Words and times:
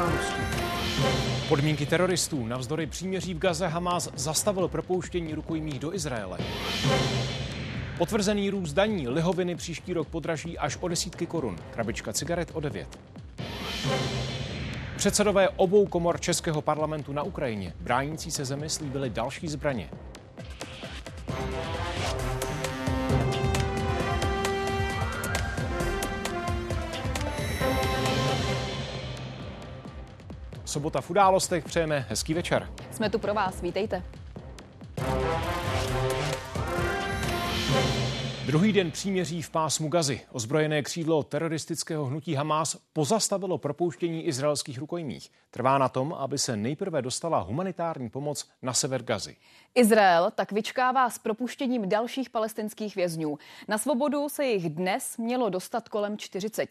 události. 0.00 0.40
Podmínky 1.48 1.86
teroristů 1.86 2.46
navzdory 2.46 2.86
příměří 2.86 3.34
v 3.34 3.38
Gaze 3.38 3.68
Hamas 3.68 4.10
zastavil 4.14 4.68
propouštění 4.68 5.34
rukojmích 5.34 5.78
do 5.78 5.94
Izraele. 5.94 6.38
Potvrzený 7.98 8.50
růst 8.50 8.72
daní 8.72 9.08
lihoviny 9.08 9.56
příští 9.56 9.92
rok 9.92 10.08
podraží 10.08 10.58
až 10.58 10.78
o 10.80 10.88
desítky 10.88 11.26
korun. 11.26 11.56
Krabička 11.70 12.12
cigaret 12.12 12.50
o 12.54 12.60
9. 12.60 12.98
Předsedové 14.96 15.48
obou 15.48 15.86
komor 15.86 16.20
Českého 16.20 16.62
parlamentu 16.62 17.12
na 17.12 17.22
Ukrajině 17.22 17.74
bránící 17.80 18.30
se 18.30 18.44
zemi 18.44 18.70
slíbili 18.70 19.10
další 19.10 19.48
zbraně. 19.48 19.90
Sobota 30.70 31.00
v 31.00 31.10
událostech 31.10 31.64
přejeme 31.64 32.06
hezký 32.08 32.34
večer. 32.34 32.68
Jsme 32.90 33.10
tu 33.10 33.18
pro 33.18 33.34
vás, 33.34 33.60
vítejte. 33.60 34.02
Druhý 38.50 38.72
den 38.72 38.90
příměří 38.90 39.42
v 39.42 39.50
pásmu 39.50 39.88
Gazy. 39.88 40.20
Ozbrojené 40.32 40.82
křídlo 40.82 41.22
teroristického 41.22 42.04
hnutí 42.04 42.34
Hamas 42.34 42.76
pozastavilo 42.92 43.58
propouštění 43.58 44.26
izraelských 44.26 44.78
rukojmích. 44.78 45.30
Trvá 45.50 45.78
na 45.78 45.88
tom, 45.88 46.12
aby 46.12 46.38
se 46.38 46.56
nejprve 46.56 47.02
dostala 47.02 47.38
humanitární 47.38 48.10
pomoc 48.10 48.48
na 48.62 48.72
sever 48.72 49.02
Gazy. 49.02 49.36
Izrael 49.74 50.30
tak 50.34 50.52
vyčkává 50.52 51.10
s 51.10 51.18
propuštěním 51.18 51.88
dalších 51.88 52.30
palestinských 52.30 52.96
vězňů. 52.96 53.38
Na 53.68 53.78
svobodu 53.78 54.28
se 54.28 54.44
jich 54.44 54.70
dnes 54.70 55.16
mělo 55.16 55.50
dostat 55.50 55.88
kolem 55.88 56.18
40. 56.18 56.68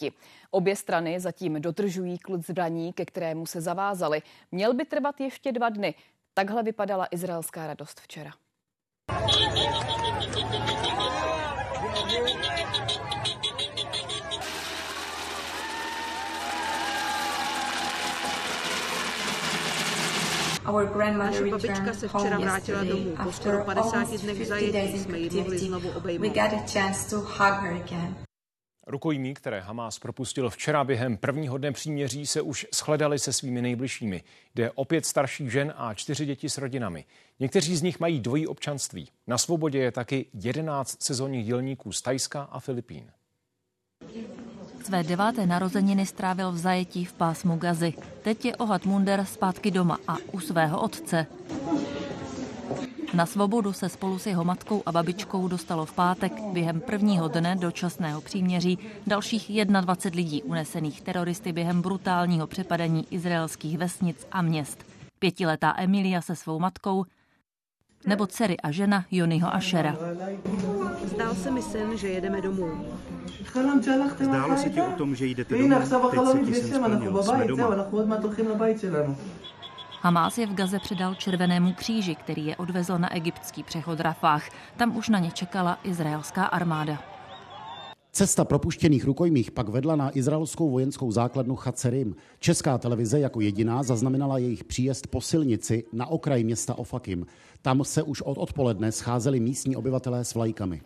Obě 0.52 0.76
strany 0.76 1.20
zatím 1.20 1.62
dodržují 1.62 2.18
klid 2.18 2.48
zbraní, 2.48 2.94
ke 2.94 3.06
kterému 3.06 3.46
se 3.46 3.62
zavázali. 3.62 4.22
Měl 4.52 4.74
by 4.74 4.86
trvat 4.86 5.22
ještě 5.22 5.52
dva 5.52 5.70
dny. 5.70 5.94
Takhle 6.34 6.64
vypadala 6.64 7.08
izraelská 7.12 7.68
radost 7.68 8.00
včera. 8.00 8.32
Naše 21.18 21.46
babička 21.52 21.94
se 21.94 22.08
včera 22.08 22.38
vrátila 22.40 22.84
domů. 22.84 23.16
Po 23.24 23.32
skoro 23.32 23.64
50 23.66 24.22
dnech 24.22 24.48
zajetí 24.48 25.00
jsme 25.00 25.20
ji 25.20 25.30
mohli 25.30 25.58
znovu 25.60 25.90
obejmout. 25.90 26.34
Rukojmí, 28.90 29.34
které 29.34 29.60
Hamas 29.60 30.00
propustil 30.00 30.50
včera 30.50 30.84
během 30.84 31.18
prvního 31.18 31.58
dne 31.58 31.72
příměří, 31.72 32.26
se 32.26 32.42
už 32.42 32.68
shledali 32.76 33.20
se 33.20 33.34
svými 33.34 33.62
nejbližšími. 33.62 34.24
Jde 34.56 34.72
o 34.72 34.86
pět 34.86 35.06
starších 35.06 35.52
žen 35.52 35.74
a 35.78 35.94
čtyři 35.94 36.26
děti 36.26 36.50
s 36.50 36.58
rodinami. 36.58 37.06
Někteří 37.40 37.76
z 37.76 37.82
nich 37.82 38.00
mají 38.00 38.20
dvojí 38.20 38.48
občanství. 38.48 39.10
Na 39.28 39.38
svobodě 39.38 39.80
je 39.80 39.92
taky 39.92 40.26
jedenáct 40.34 41.04
sezónních 41.04 41.46
dělníků 41.46 41.92
z 41.92 42.02
Tajska 42.02 42.42
a 42.42 42.60
Filipín. 42.60 43.12
Své 44.84 45.04
deváté 45.04 45.46
narozeniny 45.46 46.06
strávil 46.06 46.52
v 46.52 46.58
zajetí 46.58 47.06
v 47.06 47.14
pásmu 47.14 47.58
Gazy. 47.58 47.94
Teď 48.22 48.46
je 48.46 48.56
Ohad 48.56 48.86
Munder 48.86 49.26
zpátky 49.26 49.72
doma 49.72 49.98
a 50.08 50.18
u 50.32 50.40
svého 50.40 50.82
otce. 50.82 51.26
Na 53.14 53.26
svobodu 53.26 53.74
se 53.74 53.90
spolu 53.90 54.20
s 54.20 54.26
jeho 54.26 54.44
matkou 54.44 54.84
a 54.86 54.92
babičkou 54.92 55.48
dostalo 55.48 55.86
v 55.86 55.94
pátek 55.94 56.34
během 56.54 56.82
prvního 56.82 57.28
dne 57.28 57.56
dočasného 57.56 58.22
příměří 58.22 58.80
dalších 59.08 59.66
21 59.66 60.18
lidí 60.18 60.44
unesených 60.44 61.02
teroristy 61.02 61.52
během 61.52 61.82
brutálního 61.82 62.48
přepadení 62.48 63.08
izraelských 63.12 63.78
vesnic 63.78 64.28
a 64.32 64.42
měst. 64.42 64.86
Pětiletá 65.20 65.74
Emilia 65.78 66.22
se 66.22 66.36
svou 66.36 66.60
matkou 66.60 67.06
nebo 68.08 68.28
dcery 68.28 68.58
a 68.58 68.72
žena 68.72 69.06
Jonyho 69.12 69.54
Ašera. 69.56 69.96
Zdál 71.04 71.36
se 71.36 71.52
mi 71.52 71.62
sen, 71.62 71.98
že 71.98 72.08
jedeme 72.08 72.42
domů. 72.42 72.86
Zdálo 74.20 74.58
se 74.58 74.70
ti 74.70 74.82
o 74.82 74.92
tom, 74.92 75.16
že 75.16 75.26
jdete 75.26 75.58
domů? 75.58 75.70
Teď 76.12 76.26
se 76.32 76.40
ti 76.40 76.54
sen 76.54 76.84
splnil. 76.84 77.24
Jsme 77.24 77.46
doma. 77.48 77.76
Hamás 80.02 80.38
je 80.38 80.48
v 80.48 80.54
Gaze 80.54 80.80
předal 80.80 81.16
Červenému 81.16 81.74
kříži, 81.74 82.16
který 82.16 82.46
je 82.46 82.56
odvezl 82.56 82.98
na 82.98 83.16
egyptský 83.16 83.64
přechod 83.64 84.00
Rafách. 84.00 84.50
Tam 84.78 84.98
už 84.98 85.10
na 85.10 85.20
ně 85.20 85.32
čekala 85.32 85.80
izraelská 85.84 86.46
armáda. 86.46 87.04
Cesta 88.12 88.46
propuštěných 88.46 89.06
rukojmích 89.06 89.52
pak 89.52 89.70
vedla 89.70 89.96
na 89.96 90.18
izraelskou 90.18 90.70
vojenskou 90.70 91.12
základnu 91.12 91.56
Chacerim. 91.56 92.16
Česká 92.40 92.78
televize 92.78 93.20
jako 93.20 93.42
jediná 93.42 93.84
zaznamenala 93.84 94.38
jejich 94.38 94.64
příjezd 94.64 95.08
po 95.08 95.22
silnici 95.22 95.84
na 95.94 96.08
okraji 96.08 96.44
města 96.44 96.78
Ofakim. 96.78 97.26
Tam 97.62 97.84
se 97.84 98.04
už 98.04 98.22
od 98.22 98.38
odpoledne 98.38 98.92
scházeli 98.92 99.40
místní 99.40 99.76
obyvatelé 99.76 100.26
s 100.26 100.34
vlajkami. 100.34 100.82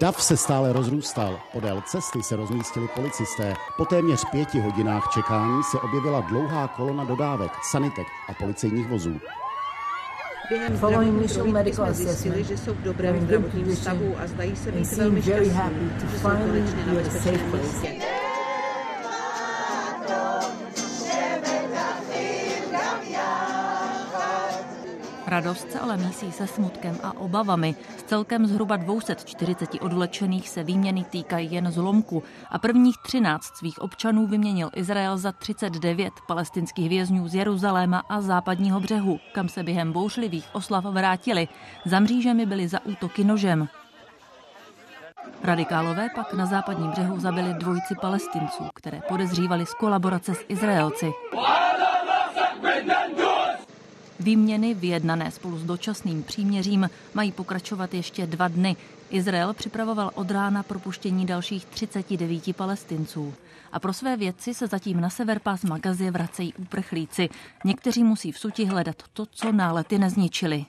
Dav 0.00 0.22
se 0.22 0.36
stále 0.36 0.72
rozrůstal. 0.72 1.40
Podél 1.52 1.82
cesty 1.86 2.22
se 2.22 2.36
rozmístili 2.36 2.88
policisté. 2.94 3.54
Po 3.76 3.84
téměř 3.84 4.24
pěti 4.30 4.60
hodinách 4.60 5.10
čekání 5.14 5.62
se 5.62 5.78
objevila 5.78 6.20
dlouhá 6.20 6.68
kolona 6.68 7.04
dodávek, 7.04 7.52
sanitek 7.70 8.06
a 8.28 8.34
policejních 8.34 8.88
vozů. 8.88 9.20
Během 10.48 10.76
zdravotní 10.76 11.28
prohlídky 11.28 11.74
jsme 11.74 11.94
zjistili, 11.94 12.44
že 12.44 12.58
jsou 12.58 12.74
v 12.74 12.82
dobrém 12.82 13.20
zdravotním 13.20 13.76
stavu 13.76 14.14
a 14.22 14.26
zdají 14.26 14.56
se 14.56 14.72
být 14.72 14.92
velmi 14.92 15.22
šťastní, 15.22 15.90
že 16.10 16.18
jsou 16.18 16.28
konečně 16.28 16.86
na 16.86 16.94
bezpečném 16.94 17.52
místě. 17.52 18.06
Radost 25.26 25.72
se 25.72 25.78
ale 25.78 25.96
mísí 25.96 26.32
se 26.32 26.46
smutkem 26.46 26.98
a 27.02 27.16
obavami. 27.16 27.74
Celkem 28.06 28.46
zhruba 28.46 28.76
240 28.76 29.70
odvlečených 29.80 30.48
se 30.48 30.62
výměny 30.62 31.04
týkají 31.04 31.52
jen 31.52 31.70
zlomku 31.70 32.22
a 32.50 32.58
prvních 32.58 32.96
13 33.02 33.56
svých 33.56 33.78
občanů 33.82 34.26
vyměnil 34.26 34.70
Izrael 34.74 35.18
za 35.18 35.32
39 35.32 36.12
palestinských 36.26 36.88
vězňů 36.88 37.28
z 37.28 37.34
Jeruzaléma 37.34 38.02
a 38.08 38.20
západního 38.20 38.80
břehu, 38.80 39.20
kam 39.32 39.48
se 39.48 39.62
během 39.62 39.92
bouřlivých 39.92 40.48
oslav 40.52 40.84
vrátili. 40.84 41.48
Za 41.84 42.00
mřížemi 42.00 42.46
byli 42.46 42.68
za 42.68 42.84
útoky 42.84 43.24
nožem. 43.24 43.68
Radikálové 45.42 46.08
pak 46.14 46.34
na 46.34 46.46
západním 46.46 46.90
břehu 46.90 47.20
zabili 47.20 47.54
dvojici 47.54 47.94
palestinců, 48.00 48.64
které 48.74 49.00
podezřívali 49.08 49.66
z 49.66 49.74
kolaborace 49.74 50.34
s 50.34 50.44
Izraelci. 50.48 51.12
Výměny 54.20 54.74
vyjednané 54.74 55.30
spolu 55.30 55.58
s 55.58 55.64
dočasným 55.64 56.22
příměřím 56.22 56.90
mají 57.14 57.32
pokračovat 57.32 57.94
ještě 57.94 58.26
dva 58.26 58.48
dny. 58.48 58.76
Izrael 59.10 59.54
připravoval 59.54 60.10
od 60.14 60.30
rána 60.30 60.62
propuštění 60.62 61.26
dalších 61.26 61.64
39 61.64 62.56
palestinců. 62.56 63.34
A 63.72 63.80
pro 63.80 63.92
své 63.92 64.16
věci 64.16 64.54
se 64.54 64.66
zatím 64.66 65.00
na 65.00 65.10
sever 65.10 65.38
pásma 65.38 65.78
Gazie 65.78 66.10
vracejí 66.10 66.54
uprchlíci. 66.54 67.28
Někteří 67.64 68.04
musí 68.04 68.32
v 68.32 68.38
suti 68.38 68.64
hledat 68.64 68.96
to, 69.12 69.26
co 69.26 69.52
nálety 69.52 69.98
nezničili. 69.98 70.64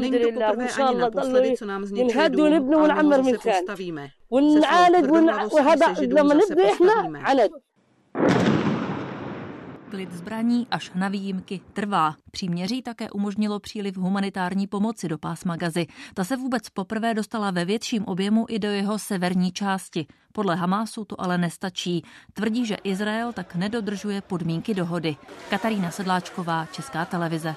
Není 0.00 0.18
to 0.18 0.28
poprvé 0.32 0.68
ani 0.68 0.98
naposledy, 0.98 1.54
co 1.56 1.66
nám 1.66 1.84
zničili 1.84 2.30
dům 2.30 2.74
a 2.90 3.02
my 3.02 3.32
zase 3.32 3.50
postavíme. 3.50 4.08
Se 4.28 4.60
svou 4.60 5.00
tvrdohlavostí 5.02 5.94
se 5.94 6.00
židům 6.00 6.28
zase 6.28 6.56
postavíme. 6.56 7.22
Klid 9.90 10.12
zbraní 10.12 10.66
až 10.70 10.90
na 10.94 11.08
výjimky 11.08 11.60
trvá. 11.72 12.14
Příměří 12.30 12.82
také 12.82 13.10
umožnilo 13.10 13.60
příliv 13.60 13.96
humanitární 13.96 14.66
pomoci 14.66 15.08
do 15.08 15.18
pásma 15.18 15.56
Gazy. 15.56 15.86
Ta 16.14 16.24
se 16.24 16.36
vůbec 16.36 16.70
poprvé 16.70 17.14
dostala 17.14 17.50
ve 17.50 17.64
větším 17.64 18.04
objemu 18.04 18.46
i 18.48 18.58
do 18.58 18.68
jeho 18.68 18.98
severní 18.98 19.52
části. 19.52 20.06
Podle 20.32 20.56
Hamásu 20.56 21.04
to 21.04 21.20
ale 21.20 21.38
nestačí. 21.38 22.02
Tvrdí, 22.32 22.66
že 22.66 22.74
Izrael 22.74 23.32
tak 23.32 23.54
nedodržuje 23.54 24.20
podmínky 24.20 24.74
dohody. 24.74 25.16
Katarína 25.50 25.90
Sedláčková, 25.90 26.66
Česká 26.72 27.04
televize. 27.04 27.54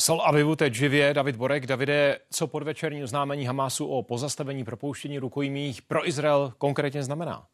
Sal 0.00 0.20
Avivu 0.20 0.56
teď 0.56 0.74
živě, 0.74 1.14
David 1.14 1.36
Borek. 1.36 1.66
Davide, 1.66 2.18
co 2.30 2.46
podvečerní 2.46 3.04
oznámení 3.04 3.46
Hamásu 3.46 3.86
o 3.86 4.02
pozastavení 4.02 4.64
propouštění 4.64 5.18
rukojmích 5.18 5.82
pro 5.82 6.08
Izrael 6.08 6.52
konkrétně 6.58 7.02
znamená? 7.02 7.46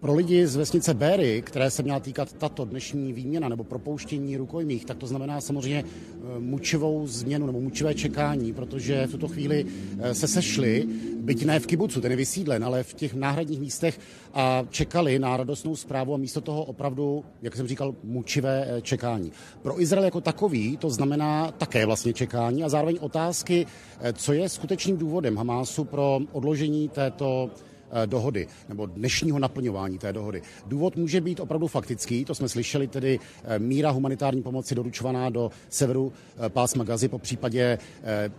Pro 0.00 0.14
lidi 0.14 0.46
z 0.46 0.56
vesnice 0.56 0.94
Béry, 0.94 1.42
které 1.42 1.70
se 1.70 1.82
měla 1.82 2.00
týkat 2.00 2.32
tato 2.32 2.64
dnešní 2.64 3.12
výměna 3.12 3.48
nebo 3.48 3.64
propouštění 3.64 4.36
rukojmích, 4.36 4.84
tak 4.84 4.96
to 4.96 5.06
znamená 5.06 5.40
samozřejmě 5.40 5.84
eh, 5.84 6.40
mučivou 6.40 7.06
změnu 7.06 7.46
nebo 7.46 7.60
mučivé 7.60 7.94
čekání, 7.94 8.52
protože 8.52 9.06
v 9.06 9.10
tuto 9.10 9.28
chvíli 9.28 9.66
eh, 9.98 10.14
se 10.14 10.28
sešli, 10.28 10.88
byť 11.20 11.44
ne 11.44 11.60
v 11.60 11.66
kibucu, 11.66 12.00
ten 12.00 12.10
je 12.10 12.16
vysídlen, 12.16 12.64
ale 12.64 12.82
v 12.82 12.94
těch 12.94 13.14
náhradních 13.14 13.60
místech 13.60 14.00
a 14.34 14.64
čekali 14.70 15.18
na 15.18 15.36
radostnou 15.36 15.76
zprávu 15.76 16.14
a 16.14 16.16
místo 16.16 16.40
toho 16.40 16.64
opravdu, 16.64 17.24
jak 17.42 17.56
jsem 17.56 17.66
říkal, 17.66 17.94
mučivé 18.04 18.66
eh, 18.68 18.82
čekání. 18.82 19.32
Pro 19.62 19.82
Izrael 19.82 20.04
jako 20.04 20.20
takový 20.20 20.76
to 20.76 20.90
znamená 20.90 21.50
také 21.50 21.86
vlastně 21.86 22.12
čekání 22.12 22.64
a 22.64 22.68
zároveň 22.68 22.98
otázky, 23.00 23.66
co 24.12 24.32
je 24.32 24.48
skutečným 24.48 24.96
důvodem 24.96 25.36
Hamásu 25.36 25.84
pro 25.84 26.20
odložení 26.32 26.88
této 26.88 27.50
dohody 28.06 28.46
nebo 28.68 28.86
dnešního 28.86 29.38
naplňování 29.38 29.98
té 29.98 30.12
dohody. 30.12 30.42
Důvod 30.66 30.96
může 30.96 31.20
být 31.20 31.40
opravdu 31.40 31.66
faktický, 31.66 32.24
to 32.24 32.34
jsme 32.34 32.48
slyšeli, 32.48 32.88
tedy 32.88 33.20
eh, 33.44 33.58
míra 33.58 33.90
humanitární 33.90 34.42
pomoci 34.42 34.74
doručovaná 34.74 35.30
do 35.30 35.50
severu 35.68 36.12
eh, 36.46 36.48
pásma 36.48 36.84
Gazy 36.84 37.08
po 37.08 37.18
případě 37.18 37.78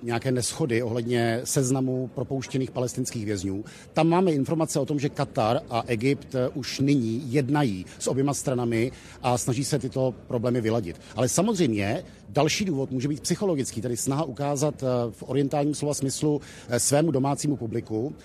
nějaké 0.04 0.32
neschody 0.32 0.84
ohledně 0.84 1.42
seznamu 1.44 2.08
propouštěných 2.16 2.72
palestinských 2.72 3.26
vězňů. 3.26 3.66
Tam 3.94 4.08
máme 4.08 4.32
informace 4.32 4.80
o 4.80 4.86
tom, 4.86 5.00
že 5.00 5.10
Katar 5.10 5.62
a 5.70 5.84
Egypt 5.88 6.36
už 6.54 6.80
nyní 6.80 7.34
jednají 7.34 7.86
s 8.00 8.08
oběma 8.08 8.34
stranami 8.34 8.92
a 9.22 9.38
snaží 9.38 9.64
se 9.66 9.80
tyto 9.80 10.14
problémy 10.28 10.62
vyladit. 10.62 11.02
Ale 11.16 11.30
samozřejmě 11.30 12.04
další 12.30 12.66
důvod 12.66 12.92
může 12.92 13.08
být 13.08 13.20
psychologický, 13.22 13.82
tedy 13.82 13.98
snaha 13.98 14.24
ukázat 14.24 14.84
v 15.12 15.24
orientálním 15.24 15.76
slova 15.76 15.94
smyslu 15.94 16.42
svému 16.78 17.12
domácímu 17.12 17.56
publiku 17.56 18.16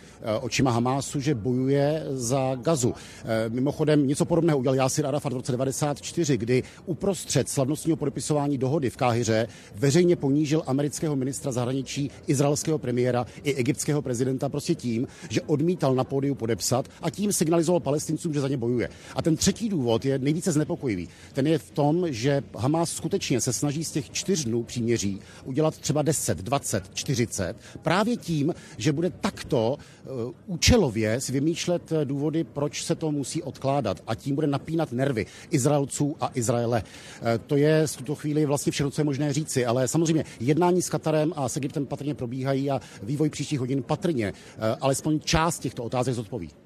očima 0.41 0.71
Hamásu, 0.71 1.21
že 1.21 1.35
bojuje 1.35 2.07
za 2.11 2.55
gazu. 2.55 2.95
Eh, 3.25 3.49
mimochodem 3.49 4.07
něco 4.07 4.25
podobného 4.25 4.59
udělal 4.59 4.77
Yasir 4.77 5.07
Arafat 5.07 5.33
v 5.33 5.37
roce 5.37 5.53
1994, 5.53 6.37
kdy 6.37 6.63
uprostřed 6.87 7.49
slavnostního 7.49 7.97
podepisování 7.97 8.59
dohody 8.59 8.91
v 8.91 8.97
Káhyře 8.97 9.47
veřejně 9.75 10.17
ponížil 10.17 10.63
amerického 10.67 11.17
ministra 11.17 11.53
zahraničí, 11.53 12.11
izraelského 12.27 12.79
premiéra 12.79 13.27
i 13.43 13.55
egyptského 13.55 14.03
prezidenta 14.03 14.49
prostě 14.49 14.75
tím, 14.75 15.07
že 15.31 15.41
odmítal 15.41 15.95
na 15.95 16.05
pódiu 16.05 16.35
podepsat 16.35 16.89
a 17.03 17.11
tím 17.11 17.33
signalizoval 17.33 17.81
palestincům, 17.81 18.35
že 18.35 18.41
za 18.41 18.49
ně 18.49 18.57
bojuje. 18.57 18.89
A 19.17 19.23
ten 19.23 19.37
třetí 19.37 19.69
důvod 19.69 20.05
je 20.05 20.19
nejvíce 20.19 20.53
znepokojivý. 20.53 21.09
Ten 21.33 21.47
je 21.47 21.59
v 21.59 21.71
tom, 21.71 22.07
že 22.11 22.43
Hamas 22.57 22.91
skutečně 22.91 23.41
se 23.41 23.53
snaží 23.53 23.85
těch 23.95 24.11
čtyř 24.11 24.45
dnů 24.45 24.63
příměří 24.63 25.21
udělat 25.45 25.79
třeba 25.79 26.03
10, 26.03 26.39
20, 26.39 26.91
40, 26.95 27.57
právě 27.83 28.17
tím, 28.17 28.55
že 28.77 28.93
bude 28.93 29.11
takto 29.11 29.79
uh, 30.27 30.33
účelově 30.47 31.21
si 31.21 31.33
vymýšlet 31.33 31.93
eh, 31.93 32.05
důvody, 32.05 32.45
proč 32.45 32.85
se 32.85 32.95
to 32.95 33.13
musí 33.13 33.43
odkládat 33.43 34.03
a 34.07 34.15
tím 34.15 34.35
bude 34.35 34.47
napínat 34.47 34.93
nervy 34.93 35.27
Izraelců 35.51 36.17
a 36.21 36.31
Izraele. 36.35 36.83
Eh, 37.23 37.39
to 37.39 37.57
je 37.57 37.87
v 37.87 37.97
tuto 37.97 38.15
chvíli 38.15 38.47
vlastně 38.47 38.73
všechno, 38.73 38.91
co 38.91 39.01
je 39.01 39.05
možné 39.05 39.33
říci, 39.33 39.67
ale 39.67 39.89
samozřejmě 39.89 40.25
jednání 40.41 40.83
s 40.83 40.91
Katarem 40.91 41.33
a 41.37 41.49
s 41.49 41.57
Egyptem 41.57 41.87
patrně 41.87 42.15
probíhají 42.15 42.71
a 42.71 42.81
vývoj 43.03 43.31
příštích 43.31 43.61
hodin 43.61 43.83
patrně 43.83 44.33
eh, 44.33 44.77
alespoň 44.81 45.21
část 45.21 45.59
těchto 45.59 45.85
otázek 45.85 46.15
zodpoví. 46.15 46.64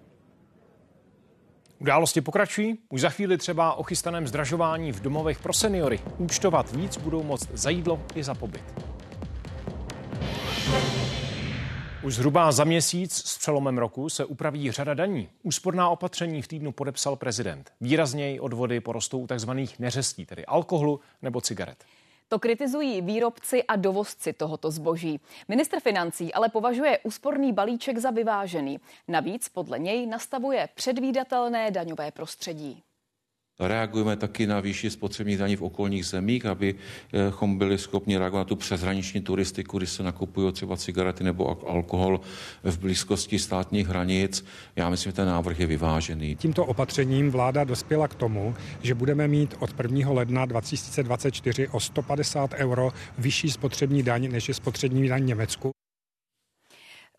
Události 1.81 2.21
pokračují. 2.21 2.79
Už 2.89 3.01
za 3.01 3.11
chvíli 3.11 3.39
třeba 3.39 3.75
o 3.75 3.83
chystaném 3.83 4.27
zdražování 4.27 4.93
v 4.93 5.01
domovech 5.01 5.39
pro 5.39 5.53
seniory. 5.53 6.01
Účtovat 6.19 6.73
víc 6.73 6.97
budou 6.97 7.23
moct 7.23 7.49
za 7.53 7.71
jídlo 7.71 8.03
i 8.15 8.25
za 8.25 8.35
pobyt. 8.35 8.65
Už 12.03 12.15
zhruba 12.15 12.53
za 12.53 12.65
měsíc 12.65 13.15
s 13.15 13.39
přelomem 13.39 13.79
roku 13.79 14.09
se 14.09 14.25
upraví 14.25 14.71
řada 14.71 14.95
daní. 14.95 15.29
Úsporná 15.43 15.89
opatření 15.89 16.43
v 16.43 16.49
týdnu 16.49 16.73
podepsal 16.73 17.17
prezident. 17.17 17.73
Výrazněji 17.81 18.41
odvody 18.41 18.81
porostou 18.81 19.19
u 19.19 19.27
tzv. 19.27 19.51
neřestí, 19.79 20.27
tedy 20.27 20.47
alkoholu 20.47 21.01
nebo 21.23 21.41
cigaret. 21.41 21.85
To 22.29 22.39
kritizují 22.39 23.01
výrobci 23.01 23.65
a 23.65 23.77
dovozci 23.77 24.33
tohoto 24.33 24.71
zboží. 24.71 25.21
Ministr 25.49 25.81
financí 25.81 26.35
ale 26.35 26.49
považuje 26.49 26.99
úsporný 27.03 27.53
balíček 27.53 27.99
za 27.99 28.11
vyvážený. 28.11 28.81
Navíc 29.09 29.49
podle 29.49 29.79
něj 29.79 30.07
nastavuje 30.07 30.69
předvídatelné 30.75 31.71
daňové 31.71 32.11
prostředí. 32.11 32.83
Reagujeme 33.61 34.17
taky 34.17 34.47
na 34.47 34.61
výši 34.61 34.91
spotřebních 34.91 35.39
daní 35.39 35.57
v 35.57 35.63
okolních 35.63 36.07
zemích, 36.07 36.47
abychom 36.47 37.59
byli 37.59 37.79
schopni 37.79 38.19
reagovat 38.19 38.41
na 38.41 38.45
tu 38.45 38.57
přeshraniční 38.57 39.21
turistiku, 39.21 39.79
když 39.79 39.91
se 39.91 40.03
nakupují 40.03 40.53
třeba 40.53 40.77
cigarety 40.77 41.25
nebo 41.25 41.69
alkohol 41.71 42.21
v 42.65 42.79
blízkosti 42.79 43.39
státních 43.39 43.89
hranic. 43.89 44.45
Já 44.77 44.91
myslím, 44.91 45.11
že 45.11 45.17
ten 45.17 45.27
návrh 45.27 45.61
je 45.61 45.67
vyvážený. 45.67 46.37
Tímto 46.37 46.65
opatřením 46.65 47.31
vláda 47.31 47.65
dospěla 47.65 48.09
k 48.09 48.15
tomu, 48.15 48.55
že 48.83 48.95
budeme 48.95 49.29
mít 49.29 49.55
od 49.59 49.71
1. 49.83 50.11
ledna 50.11 50.47
2024 50.47 51.69
o 51.69 51.81
150 51.81 52.55
euro 52.55 52.93
vyšší 53.19 53.51
spotřební 53.51 54.03
daň, 54.03 54.29
než 54.33 54.49
je 54.49 54.55
spotřební 54.55 55.09
daň 55.09 55.27
Německu. 55.27 55.71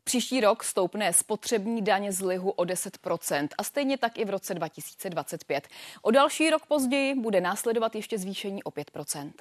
Příští 0.09 0.41
rok 0.41 0.63
stoupne 0.63 1.13
spotřební 1.13 1.81
daň 1.81 2.11
z 2.11 2.21
lihu 2.21 2.51
o 2.51 2.63
10% 2.63 3.47
a 3.57 3.63
stejně 3.63 3.97
tak 3.97 4.17
i 4.17 4.25
v 4.25 4.29
roce 4.29 4.53
2025. 4.53 5.67
O 6.01 6.11
další 6.11 6.49
rok 6.49 6.65
později 6.65 7.15
bude 7.15 7.41
následovat 7.41 7.95
ještě 7.95 8.17
zvýšení 8.17 8.63
o 8.63 8.69
5%. 8.69 9.31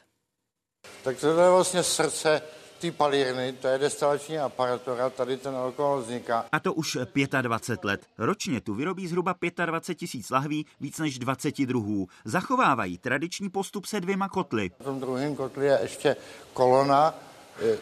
Tak 1.05 1.21
to 1.21 1.41
je 1.41 1.51
vlastně 1.51 1.83
srdce 1.83 2.43
ty 2.79 2.91
palírny, 2.91 3.53
to 3.53 3.69
je 3.69 3.79
destilační 3.79 4.39
aparatura, 4.39 5.11
tady 5.11 5.37
ten 5.37 5.57
alkohol 5.57 6.01
vzniká. 6.01 6.47
A 6.53 6.61
to 6.61 6.75
už 6.75 6.99
25 7.43 7.85
let. 7.85 8.07
Ročně 8.19 8.61
tu 8.61 8.75
vyrobí 8.75 9.07
zhruba 9.07 9.35
25 9.67 9.99
tisíc 9.99 10.31
lahví, 10.31 10.67
víc 10.81 10.99
než 10.99 11.19
20 11.19 11.59
druhů. 11.59 12.07
Zachovávají 12.25 12.99
tradiční 12.99 13.51
postup 13.51 13.87
se 13.87 14.01
dvěma 14.01 14.29
kotly. 14.29 14.71
V 14.81 14.85
tom 14.85 15.01
druhém 15.01 15.37
kotli 15.37 15.67
je 15.67 15.79
ještě 15.83 16.17
kolona, 16.53 17.15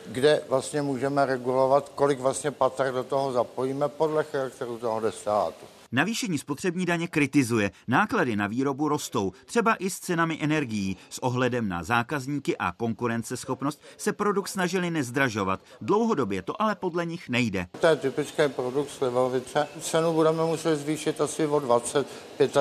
kde 0.06 0.42
vlastně 0.48 0.82
můžeme 0.82 1.26
regulovat, 1.26 1.88
kolik 1.88 2.20
vlastně 2.20 2.50
patr 2.50 2.92
do 2.92 3.04
toho 3.04 3.32
zapojíme 3.32 3.88
podle 3.88 4.24
charakteru 4.24 4.78
toho 4.78 5.00
destátu. 5.00 5.66
Navýšení 5.92 6.38
spotřební 6.38 6.86
daně 6.86 7.08
kritizuje. 7.08 7.70
Náklady 7.88 8.36
na 8.36 8.46
výrobu 8.46 8.88
rostou, 8.88 9.32
třeba 9.44 9.74
i 9.74 9.90
s 9.90 9.98
cenami 9.98 10.38
energií. 10.40 10.96
S 11.10 11.18
ohledem 11.18 11.68
na 11.68 11.82
zákazníky 11.82 12.56
a 12.56 12.72
konkurenceschopnost 12.72 13.82
se 13.96 14.12
produkt 14.12 14.48
snažili 14.48 14.90
nezdražovat. 14.90 15.60
Dlouhodobě 15.80 16.42
to 16.42 16.62
ale 16.62 16.74
podle 16.74 17.06
nich 17.06 17.28
nejde. 17.28 17.66
To 17.80 17.86
je 17.86 17.96
typický 17.96 18.42
produkt 18.48 18.90
slivovice. 18.90 19.68
Cenu 19.80 20.12
budeme 20.12 20.44
muset 20.44 20.76
zvýšit 20.76 21.20
asi 21.20 21.46
o 21.46 21.60
20, 21.60 22.06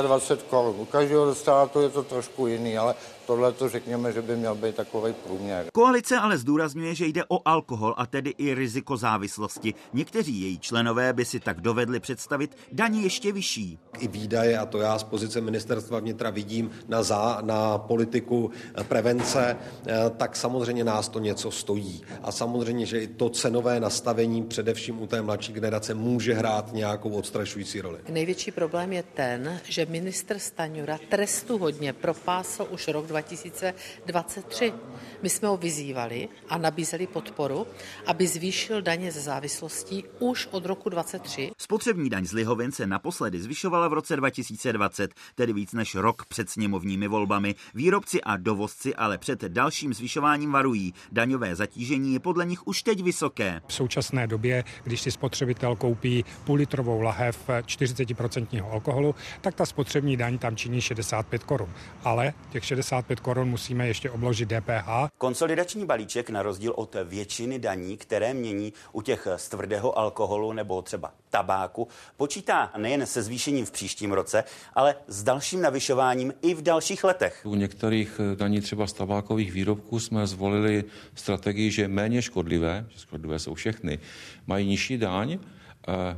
25 0.02 0.50
korun. 0.50 0.76
U 0.80 0.86
každého 0.86 1.36
státu 1.36 1.82
je 1.82 1.90
to 1.90 2.04
trošku 2.04 2.48
jiný, 2.48 2.78
ale 2.78 2.96
tohle 3.28 3.52
to 3.52 3.70
řekněme, 3.70 4.12
že 4.12 4.22
by 4.22 4.36
měl 4.36 4.56
být 4.56 4.76
takový 4.76 5.14
průměr. 5.14 5.66
Koalice 5.74 6.18
ale 6.18 6.38
zdůrazňuje, 6.38 6.96
že 6.96 7.06
jde 7.06 7.24
o 7.28 7.48
alkohol 7.48 7.94
a 7.98 8.06
tedy 8.06 8.34
i 8.38 8.54
riziko 8.54 8.98
závislosti. 8.98 9.74
Někteří 9.94 10.42
její 10.42 10.60
členové 10.60 11.14
by 11.14 11.26
si 11.26 11.40
tak 11.40 11.62
dovedli 11.62 12.00
představit 12.00 12.58
daní 12.72 13.04
ještě 13.04 13.32
vyšší. 13.32 13.80
I 14.00 14.08
výdaje, 14.08 14.58
a 14.60 14.66
to 14.66 14.78
já 14.80 15.00
z 15.00 15.04
pozice 15.04 15.42
ministerstva 15.42 16.00
vnitra 16.00 16.30
vidím 16.30 16.72
na, 16.88 17.04
zá, 17.04 17.38
na 17.42 17.78
politiku 17.78 18.52
eh, 18.76 18.84
prevence, 18.84 19.58
eh, 19.88 19.94
tak 20.18 20.36
samozřejmě 20.36 20.84
nás 20.84 21.10
to 21.10 21.20
něco 21.20 21.52
stojí. 21.52 22.02
A 22.24 22.32
samozřejmě, 22.32 22.86
že 22.86 23.02
i 23.02 23.08
to 23.08 23.30
cenové 23.30 23.80
nastavení, 23.80 24.44
především 24.44 25.02
u 25.02 25.08
té 25.08 25.22
mladší 25.22 25.54
generace, 25.54 25.94
může 25.94 26.34
hrát 26.34 26.74
nějakou 26.74 27.10
odstrašující 27.10 27.82
roli. 27.82 27.98
Největší 28.10 28.52
problém 28.52 28.94
je 28.94 29.04
ten, 29.04 29.60
že 29.64 29.86
minister 29.86 30.40
Staňura 30.40 30.98
trestu 31.10 31.58
hodně 31.58 31.94
propásl 31.94 32.68
už 32.70 32.88
rok 32.88 33.08
2023. 33.16 34.74
My 35.22 35.30
jsme 35.30 35.48
ho 35.48 35.58
vyzývali 35.58 36.28
a 36.50 36.58
nabízeli 36.58 37.08
podporu, 37.08 37.68
aby 38.06 38.28
zvýšil 38.28 38.82
daně 38.82 39.12
ze 39.12 39.22
závislostí 39.22 40.04
už 40.20 40.48
od 40.52 40.66
roku 40.66 40.90
2023. 40.90 41.52
Spotřební 41.58 42.10
daň 42.10 42.26
z 42.26 42.32
lihovin 42.32 42.72
se 42.72 42.88
naposledy 42.88 43.40
zvyšovala 43.40 43.88
v 43.88 43.94
roce 43.94 44.16
2020, 44.16 45.14
tedy 45.36 45.54
víc 45.54 45.74
než 45.74 45.96
rok 45.96 46.26
před 46.26 46.50
sněmovními 46.50 47.08
volbami. 47.08 47.56
Výrobci 47.74 48.22
a 48.22 48.38
dovozci 48.38 48.96
ale 48.96 49.18
před 49.18 49.42
dalším 49.42 49.94
zvyšováním 49.94 50.52
varují. 50.52 50.94
Daňové 51.12 51.56
zatížení 51.56 52.14
je 52.14 52.20
podle 52.20 52.46
nich 52.46 52.68
už 52.68 52.84
teď 52.84 53.04
vysoké. 53.04 53.62
V 53.68 53.74
současné 53.74 54.28
době, 54.28 54.64
když 54.84 55.02
si 55.02 55.12
spotřebitel 55.12 55.76
koupí 55.76 56.26
půl 56.44 56.56
litrovou 56.56 57.02
lahev 57.02 57.50
40% 57.50 58.72
alkoholu, 58.72 59.16
tak 59.42 59.56
ta 59.56 59.66
spotřební 59.66 60.18
daň 60.18 60.38
tam 60.38 60.56
činí 60.56 60.82
65 60.82 61.44
korun. 61.44 61.70
Ale 62.04 62.34
těch 62.50 62.66
65 62.66 63.05
55 63.06 63.20
korun 63.20 63.50
musíme 63.50 63.88
ještě 63.88 64.10
obložit 64.10 64.50
DPH. 64.50 64.90
Konsolidační 65.18 65.86
balíček 65.86 66.30
na 66.30 66.42
rozdíl 66.42 66.74
od 66.76 66.96
většiny 67.04 67.60
daní, 67.60 67.98
které 67.98 68.34
mění 68.34 68.74
u 68.92 69.02
těch 69.02 69.28
z 69.36 69.50
tvrdého 69.50 70.00
alkoholu 70.00 70.54
nebo 70.54 70.82
třeba 70.82 71.12
tabáku, 71.30 71.88
počítá 72.18 72.72
nejen 72.78 73.06
se 73.06 73.24
zvýšením 73.24 73.66
v 73.66 73.72
příštím 73.72 74.12
roce, 74.12 74.44
ale 74.74 74.96
s 75.08 75.24
dalším 75.24 75.62
navyšováním 75.62 76.34
i 76.42 76.54
v 76.54 76.62
dalších 76.62 77.04
letech. 77.04 77.42
U 77.44 77.56
některých 77.56 78.22
daní 78.36 78.62
třeba 78.62 78.88
z 78.88 78.94
tabákových 78.94 79.52
výrobků 79.52 80.00
jsme 80.00 80.28
zvolili 80.28 80.84
strategii, 81.16 81.72
že 81.72 81.88
méně 81.88 82.22
škodlivé, 82.22 82.86
že 82.90 83.00
škodlivé 83.00 83.40
jsou 83.40 83.54
všechny, 83.54 84.00
mají 84.48 84.68
nižší 84.68 84.98
daň, 84.98 85.40
Eh, 85.40 85.55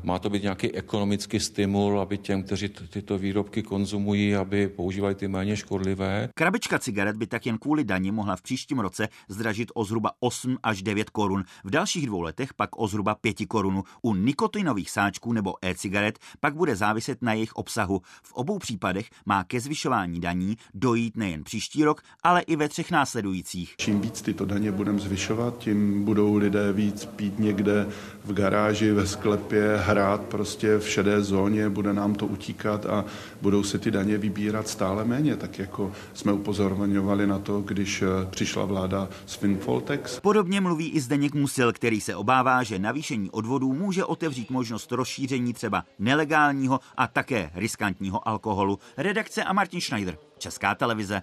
má 0.03 0.19
to 0.19 0.29
být 0.29 0.43
nějaký 0.43 0.75
ekonomický 0.75 1.39
stimul, 1.39 2.01
aby 2.01 2.17
těm, 2.17 2.43
kteří 2.43 2.69
tyto 2.69 3.17
výrobky 3.17 3.63
konzumují, 3.63 4.35
aby 4.35 4.67
používali 4.67 5.15
ty 5.15 5.27
méně 5.27 5.57
škodlivé. 5.57 6.29
Krabička 6.35 6.79
cigaret 6.79 7.17
by 7.17 7.27
tak 7.27 7.45
jen 7.45 7.57
kvůli 7.57 7.83
daní 7.83 8.11
mohla 8.11 8.35
v 8.35 8.41
příštím 8.41 8.79
roce 8.79 9.07
zdražit 9.29 9.71
o 9.75 9.85
zhruba 9.85 10.11
8 10.19 10.57
až 10.63 10.81
9 10.81 11.09
korun. 11.09 11.43
V 11.63 11.69
dalších 11.69 12.05
dvou 12.05 12.21
letech 12.21 12.53
pak 12.53 12.79
o 12.79 12.87
zhruba 12.87 13.15
5 13.15 13.35
korun. 13.47 13.83
U 14.01 14.15
nikotinových 14.15 14.91
sáčků 14.91 15.33
nebo 15.33 15.53
e-cigaret 15.61 16.19
pak 16.39 16.55
bude 16.55 16.75
záviset 16.75 17.21
na 17.21 17.33
jejich 17.33 17.53
obsahu. 17.53 18.01
V 18.23 18.33
obou 18.33 18.59
případech 18.59 19.09
má 19.25 19.43
ke 19.43 19.59
zvyšování 19.59 20.19
daní 20.19 20.57
dojít 20.73 21.17
nejen 21.17 21.43
příští 21.43 21.83
rok, 21.83 22.01
ale 22.23 22.41
i 22.41 22.55
ve 22.55 22.69
třech 22.69 22.91
následujících. 22.91 23.75
Čím 23.77 24.01
víc 24.01 24.21
tyto 24.21 24.45
daně 24.45 24.71
budeme 24.71 24.99
zvyšovat, 24.99 25.57
tím 25.57 26.03
budou 26.05 26.35
lidé 26.35 26.73
víc 26.73 27.05
pít 27.05 27.39
někde 27.39 27.87
v 28.25 28.33
garáži, 28.33 28.91
ve 28.91 29.07
sklepě, 29.07 29.56
hrát 29.77 30.21
prostě 30.21 30.77
v 30.77 30.89
šedé 30.89 31.21
zóně, 31.21 31.69
bude 31.69 31.93
nám 31.93 32.15
to 32.15 32.25
utíkat 32.25 32.85
a 32.85 33.05
budou 33.41 33.63
se 33.63 33.79
ty 33.79 33.91
daně 33.91 34.17
vybírat 34.17 34.67
stále 34.67 35.05
méně, 35.05 35.35
tak 35.35 35.59
jako 35.59 35.91
jsme 36.13 36.31
upozorňovali 36.31 37.27
na 37.27 37.39
to, 37.39 37.61
když 37.61 38.01
eh, 38.01 38.05
přišla 38.29 38.65
vláda 38.65 39.09
s 39.25 39.35
Finfoltex. 39.35 40.19
Podobně 40.19 40.61
mluví 40.61 40.89
i 40.89 40.99
Zdeněk 40.99 41.33
Musil, 41.33 41.73
který 41.73 42.01
se 42.01 42.15
obává, 42.15 42.63
že 42.63 42.79
navýšení 42.79 43.29
odvodů 43.29 43.73
může 43.73 44.05
otevřít 44.05 44.49
možnost 44.49 44.91
rozšíření 44.91 45.53
třeba 45.53 45.83
nelegálního 45.99 46.79
a 46.97 47.07
také 47.07 47.51
riskantního 47.55 48.27
alkoholu. 48.27 48.79
Redakce 48.97 49.43
a 49.43 49.53
Martin 49.53 49.81
Schneider, 49.81 50.17
Česká 50.37 50.75
televize. 50.75 51.21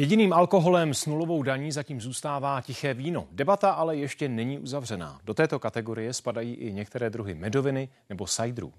Jediným 0.00 0.32
alkoholem 0.32 0.94
s 0.94 1.06
nulovou 1.06 1.42
daní 1.42 1.72
zatím 1.72 2.00
zůstává 2.00 2.60
tiché 2.60 2.94
víno. 2.94 3.28
Debata 3.32 3.70
ale 3.70 3.96
ještě 3.96 4.28
není 4.28 4.58
uzavřená. 4.58 5.20
Do 5.24 5.34
této 5.34 5.58
kategorie 5.58 6.12
spadají 6.12 6.54
i 6.54 6.72
některé 6.72 7.10
druhy 7.10 7.34
medoviny 7.34 7.88
nebo 8.08 8.26
sajdrů. 8.26 8.72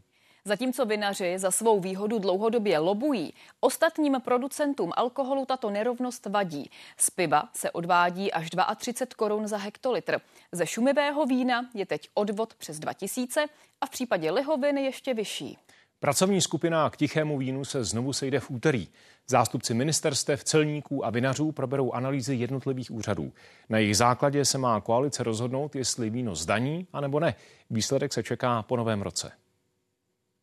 Zatímco 0.46 0.86
vinaři 0.86 1.40
za 1.40 1.52
svou 1.52 1.80
výhodu 1.80 2.20
dlouhodobě 2.20 2.80
lobují, 2.80 3.34
ostatním 3.60 4.22
producentům 4.22 4.92
alkoholu 4.96 5.46
tato 5.46 5.70
nerovnost 5.70 6.26
vadí. 6.26 6.70
Z 6.98 7.10
piva 7.10 7.50
se 7.54 7.72
odvádí 7.72 8.32
až 8.32 8.50
32 8.76 9.16
korun 9.18 9.48
za 9.48 9.58
hektolitr. 9.58 10.22
Ze 10.52 10.68
šumivého 10.68 11.26
vína 11.26 11.70
je 11.74 11.86
teď 11.86 12.10
odvod 12.14 12.54
přes 12.54 12.80
2000 12.80 13.46
a 13.82 13.86
v 13.86 13.90
případě 13.90 14.32
lihoviny 14.32 14.84
ještě 14.84 15.14
vyšší. 15.14 15.58
Pracovní 16.04 16.42
skupina 16.42 16.90
k 16.90 16.98
tichému 16.98 17.38
vínu 17.38 17.66
se 17.66 17.84
znovu 17.84 18.14
sejde 18.14 18.40
v 18.40 18.52
úterý. 18.52 18.88
Zástupci 19.28 19.74
ministerstev, 19.74 20.44
celníků 20.44 21.06
a 21.06 21.10
vinařů 21.10 21.52
proberou 21.52 21.92
analýzy 21.92 22.36
jednotlivých 22.36 22.92
úřadů. 22.92 23.32
Na 23.70 23.78
jejich 23.78 23.98
základě 23.98 24.46
se 24.46 24.58
má 24.58 24.82
koalice 24.82 25.24
rozhodnout, 25.24 25.76
jestli 25.76 26.10
víno 26.10 26.36
zdaní, 26.36 26.88
anebo 26.94 27.20
ne. 27.20 27.36
Výsledek 27.70 28.14
se 28.14 28.24
čeká 28.24 28.62
po 28.62 28.78
novém 28.78 29.02
roce. 29.02 29.32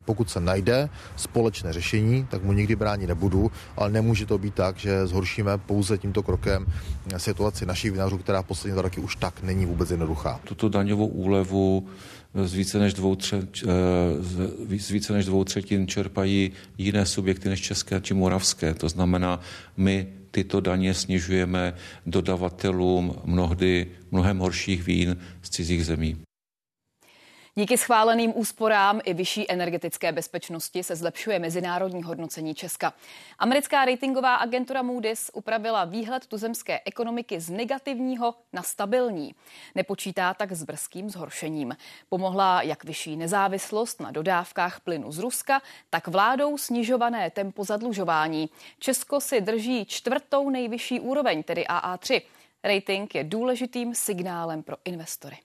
Pokud 0.05 0.31
se 0.31 0.41
najde 0.41 0.89
společné 1.17 1.73
řešení, 1.73 2.27
tak 2.31 2.43
mu 2.43 2.53
nikdy 2.53 2.77
bránit 2.77 3.07
nebudu, 3.07 3.51
ale 3.77 3.91
nemůže 3.91 4.27
to 4.27 4.39
být 4.39 4.55
tak, 4.55 4.77
že 4.77 5.07
zhoršíme 5.07 5.59
pouze 5.59 5.99
tímto 5.99 6.23
krokem 6.23 6.67
situaci 7.17 7.67
našich 7.67 7.93
vinařů, 7.93 8.19
která 8.19 8.43
poslední 8.43 8.73
dva 8.73 8.83
roky 8.83 9.01
už 9.01 9.17
tak 9.17 9.43
není 9.43 9.67
vůbec 9.67 9.91
jednoduchá. 9.91 10.41
Tuto 10.45 10.69
daňovou 10.69 11.07
úlevu 11.07 11.89
z 12.35 12.55
více 12.55 12.79
než 12.79 12.95
dvou, 12.95 13.15
tře, 13.15 13.49
eh, 13.65 14.79
z 14.79 14.91
více 14.91 15.13
než 15.13 15.27
dvou 15.27 15.45
třetin 15.45 15.87
čerpají 15.87 16.53
jiné 16.79 17.07
subjekty 17.07 17.49
než 17.49 17.61
české 17.61 18.01
či 18.01 18.15
moravské. 18.15 18.75
To 18.75 18.89
znamená, 18.89 19.41
my 19.77 20.07
tyto 20.31 20.61
daně 20.61 20.95
snižujeme 20.95 21.75
dodavatelům 22.07 23.15
mnohdy 23.25 23.87
mnohem 24.11 24.39
horších 24.39 24.87
vín 24.87 25.17
z 25.43 25.51
cizích 25.51 25.87
zemí. 25.87 26.28
Díky 27.59 27.79
schváleným 27.79 28.33
úsporám 28.37 29.01
i 29.05 29.15
vyšší 29.15 29.51
energetické 29.51 30.13
bezpečnosti 30.13 30.83
se 30.83 30.97
zlepšuje 30.97 31.39
mezinárodní 31.39 32.03
hodnocení 32.03 32.55
Česka. 32.55 32.93
Americká 33.39 33.85
ratingová 33.85 34.35
agentura 34.35 34.83
Moody's 34.83 35.31
upravila 35.35 35.85
výhled 35.85 36.27
tuzemské 36.27 36.81
ekonomiky 36.85 37.41
z 37.41 37.51
negativního 37.51 38.35
na 38.53 38.63
stabilní. 38.63 39.35
Nepočítá 39.75 40.35
tak 40.35 40.53
s 40.53 40.63
brzkým 40.63 41.11
zhoršením. 41.11 41.77
Pomohla 42.09 42.63
jak 42.63 42.85
vyšší 42.85 43.17
nezávislost 43.17 44.01
na 44.01 44.11
dodávkách 44.11 44.81
plynu 44.81 45.13
z 45.13 45.19
Ruska, 45.19 45.63
tak 45.91 46.09
vládou 46.09 46.59
snižované 46.59 47.31
tempo 47.31 47.65
zadlužování. 47.65 48.49
Česko 48.79 49.21
si 49.21 49.41
drží 49.41 49.87
čtvrtou 49.87 50.51
nejvyšší 50.51 51.01
úroveň, 51.01 51.43
tedy 51.43 51.65
AA3. 51.65 52.23
Rating 52.65 53.15
je 53.15 53.25
důležitým 53.25 53.95
signálem 53.95 54.63
pro 54.63 54.77
investory. 54.85 55.37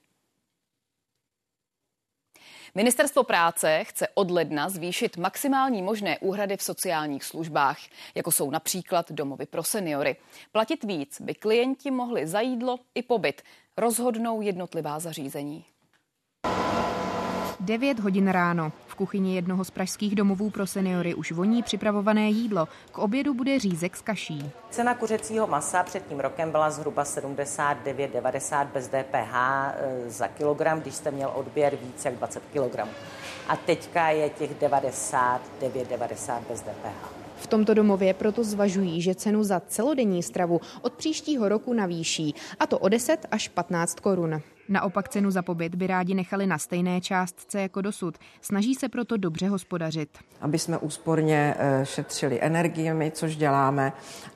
Ministerstvo 2.76 3.22
práce 3.22 3.84
chce 3.84 4.08
od 4.14 4.30
ledna 4.30 4.68
zvýšit 4.68 5.16
maximální 5.16 5.82
možné 5.82 6.18
úhrady 6.18 6.56
v 6.56 6.62
sociálních 6.62 7.24
službách, 7.24 7.78
jako 8.14 8.32
jsou 8.32 8.50
například 8.50 9.12
domovy 9.12 9.46
pro 9.46 9.62
seniory. 9.62 10.16
Platit 10.52 10.84
víc 10.84 11.20
by 11.20 11.34
klienti 11.34 11.90
mohli 11.90 12.26
za 12.26 12.40
jídlo 12.40 12.78
i 12.94 13.02
pobyt. 13.02 13.42
Rozhodnou 13.76 14.40
jednotlivá 14.40 14.98
zařízení. 14.98 15.64
9 17.60 17.98
hodin 17.98 18.28
ráno. 18.28 18.72
V 18.94 18.96
kuchyni 18.96 19.34
jednoho 19.34 19.64
z 19.64 19.70
pražských 19.70 20.14
domovů 20.14 20.50
pro 20.50 20.66
seniory 20.66 21.14
už 21.14 21.32
voní 21.32 21.62
připravované 21.62 22.30
jídlo. 22.30 22.68
K 22.92 22.98
obědu 22.98 23.34
bude 23.34 23.58
řízek 23.58 23.96
s 23.96 24.00
kaší. 24.00 24.50
Cena 24.70 24.94
kuřecího 24.94 25.46
masa 25.46 25.82
před 25.82 26.06
tím 26.08 26.20
rokem 26.20 26.50
byla 26.50 26.70
zhruba 26.70 27.04
79,90 27.04 28.66
bez 28.66 28.88
DPH 28.88 29.34
e, 29.34 30.10
za 30.10 30.28
kilogram, 30.28 30.80
když 30.80 30.94
jste 30.94 31.10
měl 31.10 31.32
odběr 31.34 31.76
více 31.82 32.08
jak 32.08 32.18
20 32.18 32.42
kg. 32.52 32.78
A 33.48 33.56
teďka 33.56 34.08
je 34.08 34.30
těch 34.30 34.50
99,90 34.60 36.40
bez 36.48 36.60
DPH. 36.60 37.08
V 37.36 37.46
tomto 37.46 37.74
domově 37.74 38.14
proto 38.14 38.44
zvažují, 38.44 39.02
že 39.02 39.14
cenu 39.14 39.44
za 39.44 39.60
celodenní 39.60 40.22
stravu 40.22 40.60
od 40.82 40.92
příštího 40.92 41.48
roku 41.48 41.72
navýší, 41.72 42.34
a 42.60 42.66
to 42.66 42.78
o 42.78 42.88
10 42.88 43.26
až 43.30 43.48
15 43.48 44.00
korun. 44.00 44.42
Naopak 44.68 45.08
cenu 45.08 45.30
za 45.30 45.42
pobyt 45.42 45.74
by 45.74 45.86
rádi 45.86 46.14
nechali 46.14 46.46
na 46.46 46.58
stejné 46.58 47.00
částce 47.00 47.60
jako 47.60 47.80
dosud. 47.80 48.18
Snaží 48.40 48.74
se 48.74 48.88
proto 48.88 49.16
dobře 49.16 49.48
hospodařit. 49.48 50.18
Aby 50.40 50.58
jsme 50.58 50.78
úsporně 50.78 51.54
eh, 51.58 51.86
šetřili 51.86 52.38
energiemi, 52.42 53.10
což 53.14 53.36
děláme, 53.36 53.92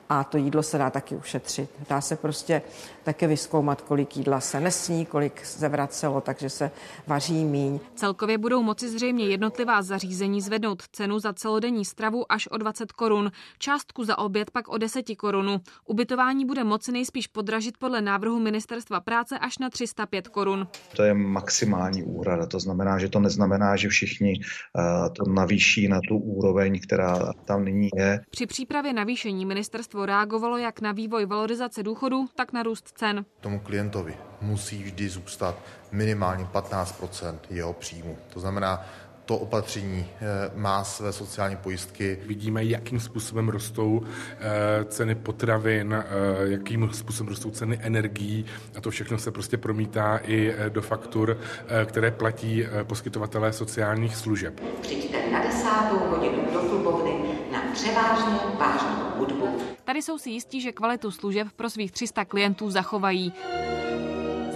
a 0.09 0.23
to 0.23 0.37
jídlo 0.37 0.63
se 0.63 0.77
dá 0.77 0.89
taky 0.89 1.15
ušetřit. 1.15 1.69
Dá 1.89 2.01
se 2.01 2.15
prostě 2.15 2.61
také 3.03 3.27
vyskoumat, 3.27 3.81
kolik 3.81 4.17
jídla 4.17 4.39
se 4.39 4.59
nesní, 4.59 5.05
kolik 5.05 5.45
se 5.45 5.69
vracelo, 5.69 6.21
takže 6.21 6.49
se 6.49 6.71
vaří 7.07 7.45
míň. 7.45 7.79
Celkově 7.95 8.37
budou 8.37 8.63
moci 8.63 8.89
zřejmě 8.89 9.25
jednotlivá 9.25 9.81
zařízení 9.81 10.41
zvednout 10.41 10.83
cenu 10.91 11.19
za 11.19 11.33
celodenní 11.33 11.85
stravu 11.85 12.31
až 12.31 12.47
o 12.47 12.57
20 12.57 12.91
korun, 12.91 13.31
částku 13.59 14.03
za 14.03 14.17
oběd 14.17 14.51
pak 14.51 14.67
o 14.67 14.77
10 14.77 15.05
korun. 15.17 15.61
Ubytování 15.85 16.45
bude 16.45 16.63
moci 16.63 16.91
nejspíš 16.91 17.27
podražit 17.27 17.77
podle 17.77 18.01
návrhu 18.01 18.39
Ministerstva 18.39 18.99
práce 18.99 19.39
až 19.39 19.57
na 19.57 19.69
305 19.69 20.18
korun. 20.27 20.67
To 20.95 21.03
je 21.03 21.13
maximální 21.13 22.03
úhrada, 22.03 22.45
to 22.45 22.59
znamená, 22.59 22.99
že 22.99 23.09
to 23.09 23.19
neznamená, 23.19 23.75
že 23.75 23.89
všichni 23.89 24.33
eh, 24.33 25.09
to 25.09 25.31
navýší 25.31 25.87
na 25.87 25.99
tu 26.07 26.17
úroveň, 26.17 26.79
která 26.79 27.33
tam 27.45 27.65
nyní 27.65 27.89
je. 27.95 28.19
Při 28.29 28.45
přípravě 28.45 28.93
navýšení 28.93 29.45
ministerstvo 29.45 30.05
reagovalo 30.05 30.57
jak 30.57 30.81
na 30.81 30.91
vývoj 30.91 31.25
valorizace 31.25 31.83
důchodu, 31.83 32.25
tak 32.35 32.53
na 32.53 32.63
růst 32.63 32.91
cen. 32.95 33.25
Tomu 33.39 33.59
klientovi 33.59 34.13
musí 34.41 34.83
vždy 34.83 35.09
zůstat 35.09 35.55
minimálně 35.91 36.43
15% 36.53 37.39
jeho 37.49 37.73
příjmu. 37.73 38.17
To 38.33 38.39
znamená, 38.39 38.85
to 39.29 39.37
opatření 39.37 40.05
eh, 40.09 40.51
má 40.55 40.83
své 40.83 41.13
sociální 41.13 41.55
pojistky. 41.55 42.19
Vidíme, 42.25 42.63
jakým 42.63 42.99
způsobem 42.99 43.49
rostou 43.49 44.01
eh, 44.03 44.85
ceny 44.85 45.15
potravin, 45.15 45.93
eh, 45.93 46.05
jakým 46.43 46.89
způsobem 46.93 47.27
rostou 47.29 47.51
ceny 47.51 47.79
energií 47.81 48.45
a 48.75 48.81
to 48.81 48.91
všechno 48.91 49.17
se 49.17 49.31
prostě 49.31 49.57
promítá 49.57 50.19
i 50.23 50.55
do 50.69 50.81
faktur, 50.81 51.37
které 51.85 52.11
platí 52.11 52.65
poskytovatelé 52.83 53.53
sociálních 53.53 54.15
služeb. 54.15 54.61
Přijďte 54.81 55.31
na 55.31 55.43
desátou 55.43 55.99
hodinu 55.99 56.47
do 56.53 56.59
klubovny 56.59 57.11
na 57.51 57.61
převážně 57.73 58.33
vážnou 58.59 59.17
hudbu. 59.17 59.57
Tady 59.83 60.01
jsou 60.01 60.17
si 60.17 60.29
jistí, 60.29 60.61
že 60.61 60.71
kvalitu 60.71 61.11
služeb 61.11 61.47
pro 61.55 61.69
svých 61.69 61.91
300 61.91 62.25
klientů 62.25 62.71
zachovají. 62.71 63.33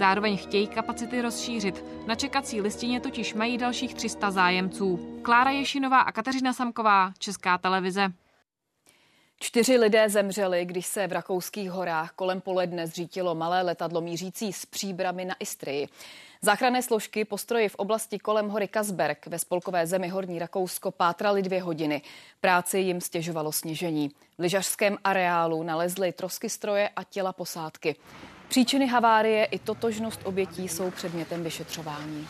Zároveň 0.04 0.36
chtějí 0.36 0.66
kapacity 0.66 1.22
rozšířit. 1.22 1.84
Na 2.06 2.14
čekací 2.14 2.60
listině 2.60 3.00
totiž 3.00 3.34
mají 3.34 3.58
dalších 3.58 3.94
300 3.94 4.30
zájemců. 4.30 5.20
Klára 5.22 5.50
Ješinová 5.50 6.00
a 6.00 6.12
Kateřina 6.12 6.52
Samková, 6.52 7.12
Česká 7.18 7.58
televize. 7.58 8.12
Čtyři 9.40 9.76
lidé 9.76 10.08
zemřeli, 10.08 10.64
když 10.64 10.86
se 10.86 11.06
v 11.06 11.12
rakouských 11.12 11.70
horách 11.70 12.12
kolem 12.12 12.40
poledne 12.40 12.86
zřítilo 12.86 13.34
malé 13.34 13.62
letadlo 13.62 14.00
mířící 14.00 14.52
s 14.52 14.66
příbrami 14.66 15.24
na 15.24 15.34
Istrii. 15.40 15.88
Záchranné 16.42 16.82
složky 16.82 17.24
postroji 17.24 17.68
v 17.68 17.74
oblasti 17.74 18.18
kolem 18.18 18.48
hory 18.48 18.68
Kasberg 18.68 19.26
ve 19.26 19.38
spolkové 19.38 19.86
zemi 19.86 20.08
Horní 20.08 20.38
Rakousko 20.38 20.90
pátrali 20.90 21.42
dvě 21.42 21.62
hodiny. 21.62 22.02
Práci 22.40 22.78
jim 22.78 23.00
stěžovalo 23.00 23.52
sněžení. 23.52 24.08
V 24.08 24.42
lyžařském 24.42 24.98
areálu 25.04 25.62
nalezli 25.62 26.12
trosky 26.12 26.50
stroje 26.50 26.88
a 26.96 27.04
těla 27.04 27.32
posádky. 27.32 27.96
Příčiny 28.48 28.86
havárie 28.86 29.44
i 29.44 29.58
totožnost 29.58 30.20
obětí 30.24 30.68
jsou 30.68 30.90
předmětem 30.90 31.44
vyšetřování. 31.44 32.28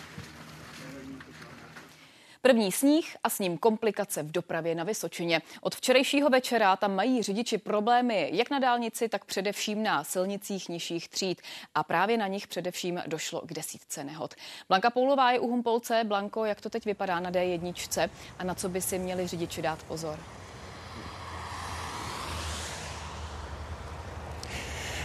První 2.47 2.73
sníh 2.73 3.17
a 3.25 3.31
s 3.31 3.39
ním 3.39 3.59
komplikace 3.59 4.23
v 4.23 4.33
dopravě 4.33 4.75
na 4.75 4.85
Vysočině. 4.85 5.43
Od 5.61 5.75
včerejšího 5.75 6.31
večera 6.31 6.77
tam 6.77 6.95
mají 6.95 7.23
řidiči 7.23 7.59
problémy 7.59 8.31
jak 8.33 8.51
na 8.51 8.59
dálnici, 8.59 9.09
tak 9.09 9.25
především 9.25 9.83
na 9.83 10.05
silnicích 10.05 10.69
nižších 10.69 11.09
tříd. 11.09 11.43
A 11.75 11.83
právě 11.83 12.17
na 12.17 12.27
nich 12.27 12.47
především 12.47 13.03
došlo 13.07 13.41
k 13.41 13.53
desítce 13.53 14.05
nehod. 14.05 14.35
Blanka 14.69 14.91
Poulová 14.91 15.31
je 15.31 15.39
u 15.39 15.49
Humpolce. 15.49 16.05
Blanko, 16.05 16.45
jak 16.45 16.61
to 16.61 16.71
teď 16.71 16.85
vypadá 16.85 17.21
na 17.21 17.31
D1 17.31 18.11
a 18.39 18.45
na 18.45 18.55
co 18.55 18.69
by 18.69 18.83
si 18.83 18.99
měli 18.99 19.27
řidiči 19.27 19.63
dát 19.63 19.83
pozor? 19.83 20.19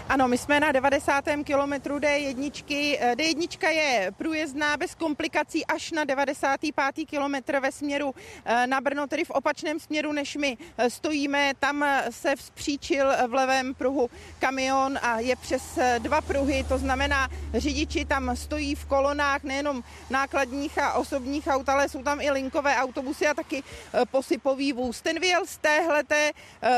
Ano, 0.09 0.27
my 0.27 0.37
jsme 0.37 0.59
na 0.59 0.71
90. 0.71 1.25
kilometru 1.43 1.97
D1. 1.97 2.51
D1 3.15 3.69
je 3.69 4.11
průjezdná 4.17 4.77
bez 4.77 4.95
komplikací 4.95 5.65
až 5.65 5.91
na 5.91 6.03
95. 6.03 7.05
kilometr 7.05 7.59
ve 7.59 7.71
směru 7.71 8.15
eh, 8.45 8.67
na 8.67 8.81
Brno, 8.81 9.07
tedy 9.07 9.25
v 9.25 9.29
opačném 9.29 9.79
směru, 9.79 10.11
než 10.11 10.35
my 10.35 10.57
eh, 10.77 10.89
stojíme. 10.89 11.53
Tam 11.59 11.83
eh, 11.83 12.05
se 12.09 12.35
vzpříčil 12.35 13.11
v 13.27 13.33
levém 13.33 13.73
pruhu 13.73 14.09
kamion 14.39 14.99
a 15.01 15.19
je 15.19 15.35
přes 15.35 15.79
dva 15.99 16.21
pruhy, 16.21 16.65
to 16.67 16.77
znamená, 16.77 17.29
řidiči 17.53 18.05
tam 18.05 18.35
stojí 18.35 18.75
v 18.75 18.85
kolonách 18.85 19.43
nejenom 19.43 19.83
nákladních 20.09 20.77
a 20.77 20.93
osobních 20.93 21.47
aut, 21.47 21.69
ale 21.69 21.89
jsou 21.89 22.03
tam 22.03 22.21
i 22.21 22.31
linkové 22.31 22.77
autobusy 22.77 23.27
a 23.27 23.33
taky 23.33 23.63
posypový 24.11 24.73
vůz. 24.73 25.01
Ten 25.01 25.19
vyjel 25.19 25.45
z 25.45 25.57
téhleté 25.57 26.31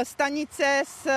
stanice 0.03 0.83
z, 0.85 1.07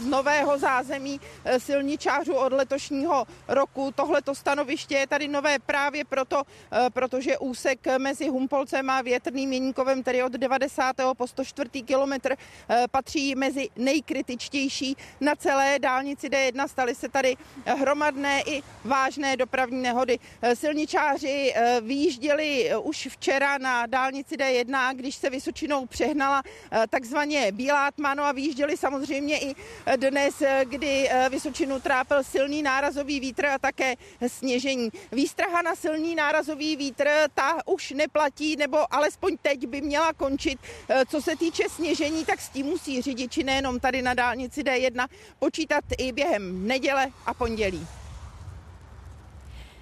z 0.00 0.06
nového 0.06 0.58
zázemí 0.58 1.20
silničářů 1.62 2.34
od 2.34 2.52
letošního 2.52 3.26
roku. 3.48 3.92
Tohleto 3.94 4.34
stanoviště 4.34 4.94
je 4.94 5.06
tady 5.06 5.28
nové 5.28 5.58
právě 5.58 6.04
proto, 6.04 6.42
eh, 6.42 6.90
protože 6.90 7.38
úsek 7.38 7.98
mezi 7.98 8.28
Humpolcem 8.28 8.90
a 8.90 9.02
Větrným 9.02 9.48
Měníkovem, 9.48 10.02
tedy 10.02 10.22
od 10.22 10.32
90. 10.32 11.14
po 11.14 11.26
104. 11.26 11.82
kilometr, 11.82 12.34
eh, 12.34 12.84
patří 12.90 13.34
mezi 13.34 13.68
nejkritičtější 13.76 14.96
na 15.20 15.34
celé 15.34 15.78
dálnici 15.78 16.28
D1. 16.28 16.68
Staly 16.68 16.94
se 16.94 17.08
tady 17.08 17.36
hromadné 17.64 18.42
i 18.46 18.62
vážné 18.84 19.36
dopravní 19.36 19.82
nehody. 19.82 20.18
Eh, 20.42 20.56
silničáři 20.56 21.54
vyjížděli 21.80 22.70
už 22.82 23.08
včera 23.10 23.58
na 23.58 23.86
dálnici 23.86 24.36
D1, 24.36 24.94
když 24.94 25.14
se 25.14 25.30
Vysočinou 25.30 25.86
přehnala 25.86 26.42
takzvaně 26.90 27.52
Bílá 27.52 27.90
tma, 27.90 28.14
no 28.14 28.24
a 28.24 28.32
vyjížděli 28.32 28.76
samozřejmě 28.76 29.38
i 29.38 29.54
dnes, 29.96 30.42
kdy 30.64 31.10
Vysočina 31.30 31.51
Vysočinu 31.52 31.80
trápil 31.80 32.24
silný 32.24 32.62
nárazový 32.62 33.20
vítr 33.20 33.46
a 33.46 33.58
také 33.58 33.94
sněžení. 34.26 34.90
Výstraha 35.12 35.62
na 35.62 35.74
silný 35.74 36.14
nárazový 36.14 36.76
vítr, 36.76 37.08
ta 37.34 37.58
už 37.66 37.90
neplatí, 37.90 38.56
nebo 38.56 38.94
alespoň 38.94 39.36
teď 39.42 39.66
by 39.66 39.80
měla 39.80 40.12
končit. 40.12 40.58
E, 40.88 41.06
co 41.06 41.22
se 41.22 41.36
týče 41.36 41.62
sněžení, 41.68 42.24
tak 42.24 42.40
s 42.40 42.48
tím 42.48 42.66
musí 42.66 43.02
řidiči 43.02 43.44
nejenom 43.44 43.80
tady 43.80 44.02
na 44.02 44.14
dálnici 44.14 44.62
D1 44.62 45.08
počítat 45.38 45.84
i 45.98 46.12
během 46.12 46.66
neděle 46.66 47.06
a 47.26 47.34
pondělí. 47.34 47.86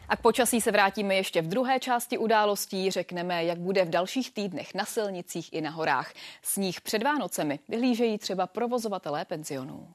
A 0.09 0.17
k 0.17 0.21
počasí 0.21 0.61
se 0.61 0.71
vrátíme 0.71 1.15
ještě 1.15 1.43
v 1.43 1.49
druhé 1.49 1.81
části 1.81 2.19
událostí. 2.19 2.91
Řekneme, 2.91 3.45
jak 3.45 3.59
bude 3.59 3.85
v 3.85 3.91
dalších 3.91 4.31
týdnech 4.35 4.75
na 4.75 4.85
silnicích 4.85 5.53
i 5.53 5.61
na 5.61 5.71
horách. 5.71 6.13
Sníh 6.43 6.81
před 6.81 7.03
Vánocemi 7.03 7.59
vyhlížejí 7.69 8.19
třeba 8.19 8.47
provozovatelé 8.47 9.25
penzionů. 9.25 9.95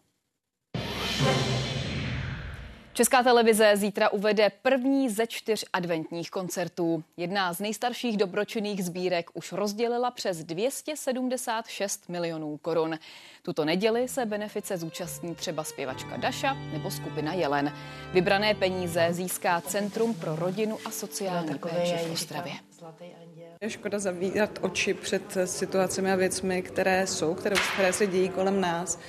Česká 2.95 3.23
televize 3.23 3.71
zítra 3.77 4.09
uvede 4.09 4.49
první 4.61 5.09
ze 5.09 5.27
čtyř 5.27 5.65
adventních 5.73 6.31
koncertů. 6.31 7.03
Jedna 7.17 7.53
z 7.53 7.59
nejstarších 7.59 8.17
dobročinných 8.17 8.85
sbírek 8.85 9.29
už 9.33 9.51
rozdělila 9.51 10.11
přes 10.11 10.43
276 10.43 12.09
milionů 12.09 12.57
korun. 12.57 12.99
Tuto 13.43 13.65
neděli 13.65 14.07
se 14.07 14.25
benefice 14.25 14.77
zúčastní 14.77 15.35
třeba 15.35 15.63
zpěvačka 15.63 16.17
Daša 16.17 16.53
nebo 16.53 16.91
skupina 16.91 17.33
Jelen. 17.33 17.73
Vybrané 18.13 18.55
peníze 18.55 19.07
získá 19.11 19.61
Centrum 19.61 20.13
pro 20.13 20.35
rodinu 20.35 20.77
a 20.85 20.91
sociální 20.91 21.59
péči 21.59 21.95
v 22.07 22.11
Ostravě. 22.11 22.53
Je 23.61 23.69
škoda 23.69 23.99
zavírat 23.99 24.59
oči 24.61 24.93
před 24.93 25.37
situacemi 25.45 26.11
a 26.11 26.15
věcmi, 26.15 26.61
které 26.61 27.07
jsou, 27.07 27.33
které, 27.33 27.55
které 27.73 27.93
se 27.93 28.07
dějí 28.07 28.29
kolem 28.29 28.61
nás. 28.61 28.99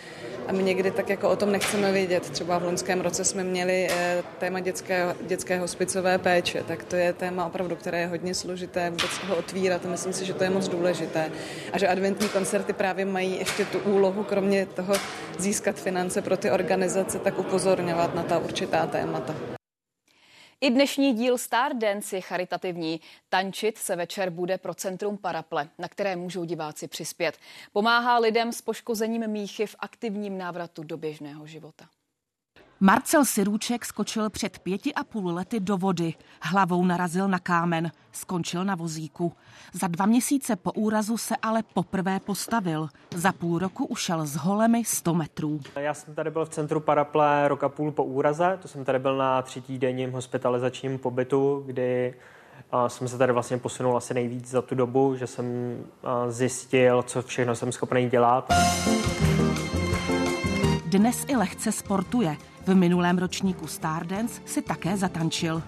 A 0.48 0.52
my 0.52 0.62
někdy 0.62 0.90
tak 0.90 1.08
jako 1.08 1.30
o 1.30 1.36
tom 1.36 1.52
nechceme 1.52 1.92
vědět. 1.92 2.30
Třeba 2.30 2.58
v 2.58 2.64
loňském 2.64 3.00
roce 3.00 3.24
jsme 3.24 3.44
měli 3.44 3.88
eh, 3.90 4.22
téma 4.38 4.60
dětské, 4.60 5.14
dětské 5.26 5.58
hospicové 5.58 6.18
péče, 6.18 6.64
tak 6.68 6.84
to 6.84 6.96
je 6.96 7.12
téma 7.12 7.46
opravdu, 7.46 7.76
které 7.76 8.00
je 8.00 8.06
hodně 8.06 8.34
složité 8.34 8.90
vůbec 8.90 9.10
ho 9.26 9.36
otvírat 9.36 9.84
myslím 9.84 10.12
si, 10.12 10.24
že 10.24 10.34
to 10.34 10.44
je 10.44 10.50
moc 10.50 10.68
důležité. 10.68 11.30
A 11.72 11.78
že 11.78 11.88
adventní 11.88 12.28
koncerty 12.28 12.72
právě 12.72 13.04
mají 13.04 13.38
ještě 13.38 13.64
tu 13.64 13.78
úlohu, 13.78 14.24
kromě 14.24 14.66
toho 14.66 14.94
získat 15.38 15.76
finance 15.76 16.22
pro 16.22 16.36
ty 16.36 16.50
organizace, 16.50 17.18
tak 17.18 17.38
upozorňovat 17.38 18.14
na 18.14 18.22
ta 18.22 18.38
určitá 18.38 18.86
témata. 18.86 19.55
I 20.66 20.70
dnešní 20.70 21.12
díl 21.12 21.38
Star 21.38 21.76
Dance 21.76 22.16
je 22.16 22.20
charitativní. 22.20 23.00
Tančit 23.28 23.78
se 23.78 23.96
večer 23.96 24.30
bude 24.30 24.58
pro 24.58 24.74
Centrum 24.74 25.18
Paraple, 25.18 25.68
na 25.78 25.88
které 25.88 26.16
můžou 26.16 26.44
diváci 26.44 26.88
přispět. 26.88 27.38
Pomáhá 27.72 28.18
lidem 28.18 28.52
s 28.52 28.62
poškozením 28.62 29.26
míchy 29.26 29.66
v 29.66 29.76
aktivním 29.78 30.38
návratu 30.38 30.82
do 30.82 30.96
běžného 30.96 31.46
života. 31.46 31.88
Marcel 32.80 33.24
Sirůček 33.24 33.84
skočil 33.84 34.30
před 34.30 34.58
pěti 34.58 34.94
a 34.94 35.04
půl 35.04 35.34
lety 35.34 35.60
do 35.60 35.76
vody. 35.76 36.14
Hlavou 36.42 36.84
narazil 36.84 37.28
na 37.28 37.38
kámen. 37.38 37.90
Skončil 38.12 38.64
na 38.64 38.74
vozíku. 38.74 39.32
Za 39.72 39.86
dva 39.86 40.06
měsíce 40.06 40.56
po 40.56 40.72
úrazu 40.72 41.16
se 41.16 41.36
ale 41.42 41.62
poprvé 41.74 42.20
postavil. 42.20 42.88
Za 43.14 43.32
půl 43.32 43.58
roku 43.58 43.84
ušel 43.84 44.26
s 44.26 44.36
holemi 44.36 44.84
100 44.84 45.14
metrů. 45.14 45.60
Já 45.76 45.94
jsem 45.94 46.14
tady 46.14 46.30
byl 46.30 46.44
v 46.44 46.48
centru 46.48 46.80
Paraple 46.80 47.48
roka 47.48 47.68
půl 47.68 47.92
po 47.92 48.04
úraze. 48.04 48.58
To 48.62 48.68
jsem 48.68 48.84
tady 48.84 48.98
byl 48.98 49.16
na 49.16 49.42
třetí 49.42 49.78
denním 49.78 50.12
hospitalizačním 50.12 50.98
pobytu, 50.98 51.62
kdy 51.66 52.14
jsem 52.86 53.08
se 53.08 53.18
tady 53.18 53.32
vlastně 53.32 53.58
posunul 53.58 53.96
asi 53.96 54.14
nejvíc 54.14 54.50
za 54.50 54.62
tu 54.62 54.74
dobu, 54.74 55.16
že 55.16 55.26
jsem 55.26 55.76
zjistil, 56.28 57.02
co 57.02 57.22
všechno 57.22 57.56
jsem 57.56 57.72
schopný 57.72 58.08
dělat. 58.08 58.52
Dnes 60.86 61.24
i 61.28 61.36
lehce 61.36 61.72
sportuje. 61.72 62.36
V 62.66 62.74
minulém 62.74 63.18
ročníku 63.18 63.66
Stardance 63.66 64.40
si 64.44 64.62
také 64.62 64.96
zatančil. 64.96 65.62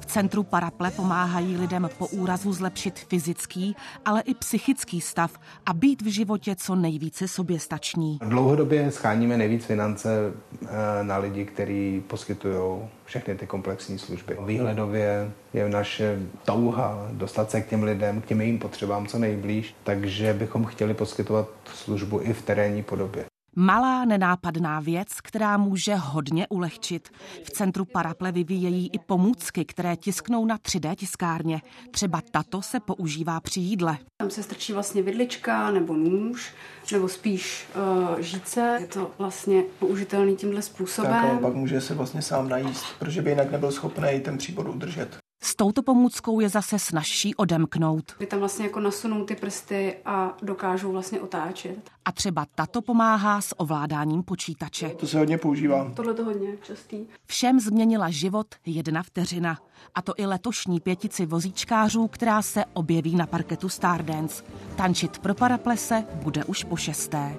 V 0.00 0.06
centru 0.06 0.42
Paraple 0.42 0.90
pomáhají 0.90 1.56
lidem 1.56 1.88
po 1.98 2.06
úrazu 2.06 2.52
zlepšit 2.52 2.98
fyzický, 2.98 3.76
ale 4.04 4.20
i 4.20 4.34
psychický 4.34 5.00
stav 5.00 5.38
a 5.66 5.72
být 5.72 6.02
v 6.02 6.06
životě 6.06 6.56
co 6.56 6.74
nejvíce 6.74 7.28
soběstační. 7.28 8.18
Dlouhodobě 8.28 8.90
scháníme 8.90 9.36
nejvíc 9.36 9.64
finance 9.64 10.32
eh, 10.62 10.66
na 11.02 11.16
lidi, 11.16 11.44
kteří 11.44 12.02
poskytují 12.06 12.78
všechny 13.04 13.34
ty 13.34 13.46
komplexní 13.46 13.98
služby. 13.98 14.36
Výhledově 14.46 15.30
je 15.52 15.68
naše 15.68 16.18
touha 16.44 17.08
dostat 17.12 17.50
se 17.50 17.60
k 17.60 17.68
těm 17.68 17.82
lidem, 17.82 18.20
k 18.20 18.26
těm 18.26 18.40
jejím 18.40 18.58
potřebám 18.58 19.06
co 19.06 19.18
nejblíž, 19.18 19.74
takže 19.84 20.32
bychom 20.32 20.64
chtěli 20.64 20.94
poskytovat 20.94 21.48
službu 21.74 22.20
i 22.22 22.32
v 22.32 22.42
terénní 22.42 22.82
podobě. 22.82 23.24
Malá 23.56 24.04
nenápadná 24.04 24.80
věc, 24.80 25.08
která 25.22 25.56
může 25.56 25.94
hodně 25.94 26.46
ulehčit. 26.48 27.08
V 27.44 27.50
centru 27.50 27.84
Paraple 27.84 28.32
vyvíjejí 28.32 28.90
i 28.92 28.98
pomůcky, 28.98 29.64
které 29.64 29.96
tisknou 29.96 30.46
na 30.46 30.56
3D 30.56 30.94
tiskárně. 30.94 31.62
Třeba 31.90 32.20
tato 32.30 32.62
se 32.62 32.80
používá 32.80 33.40
při 33.40 33.60
jídle. 33.60 33.98
Tam 34.16 34.30
se 34.30 34.42
strčí 34.42 34.72
vlastně 34.72 35.02
vidlička 35.02 35.70
nebo 35.70 35.94
nůž, 35.94 36.54
nebo 36.92 37.08
spíš 37.08 37.66
uh, 38.10 38.20
žíce. 38.20 38.78
Je 38.80 38.86
to 38.86 39.10
vlastně 39.18 39.62
použitelný 39.78 40.36
tímhle 40.36 40.62
způsobem. 40.62 41.10
Tak, 41.10 41.24
ale 41.24 41.38
pak 41.38 41.54
může 41.54 41.80
se 41.80 41.94
vlastně 41.94 42.22
sám 42.22 42.48
najíst, 42.48 42.84
protože 42.98 43.22
by 43.22 43.30
jinak 43.30 43.50
nebyl 43.50 43.72
schopný 43.72 44.20
ten 44.24 44.38
příbor 44.38 44.68
udržet. 44.68 45.23
S 45.44 45.56
touto 45.56 45.82
pomůckou 45.82 46.40
je 46.40 46.48
zase 46.48 46.78
snažší 46.78 47.34
odemknout. 47.34 48.16
Vy 48.20 48.26
tam 48.26 48.38
vlastně 48.38 48.64
jako 48.64 48.80
nasunou 48.80 49.24
ty 49.24 49.36
prsty 49.36 49.96
a 50.04 50.36
dokážou 50.42 50.92
vlastně 50.92 51.20
otáčet. 51.20 51.90
A 52.04 52.12
třeba 52.12 52.46
tato 52.54 52.82
pomáhá 52.82 53.40
s 53.40 53.60
ovládáním 53.60 54.22
počítače. 54.22 54.88
To 54.88 55.06
se 55.06 55.18
hodně 55.18 55.38
používá. 55.38 55.92
Tohle 55.96 56.14
to 56.14 56.24
hodně 56.24 56.48
častý. 56.62 57.06
Všem 57.26 57.60
změnila 57.60 58.10
život 58.10 58.46
jedna 58.66 59.02
vteřina. 59.02 59.58
A 59.94 60.02
to 60.02 60.12
i 60.16 60.26
letošní 60.26 60.80
pětici 60.80 61.26
vozíčkářů, 61.26 62.08
která 62.08 62.42
se 62.42 62.64
objeví 62.72 63.16
na 63.16 63.26
parketu 63.26 63.68
Stardance. 63.68 64.44
Tančit 64.76 65.18
pro 65.18 65.34
paraplese 65.34 66.04
bude 66.22 66.44
už 66.44 66.64
po 66.64 66.76
šesté. 66.76 67.36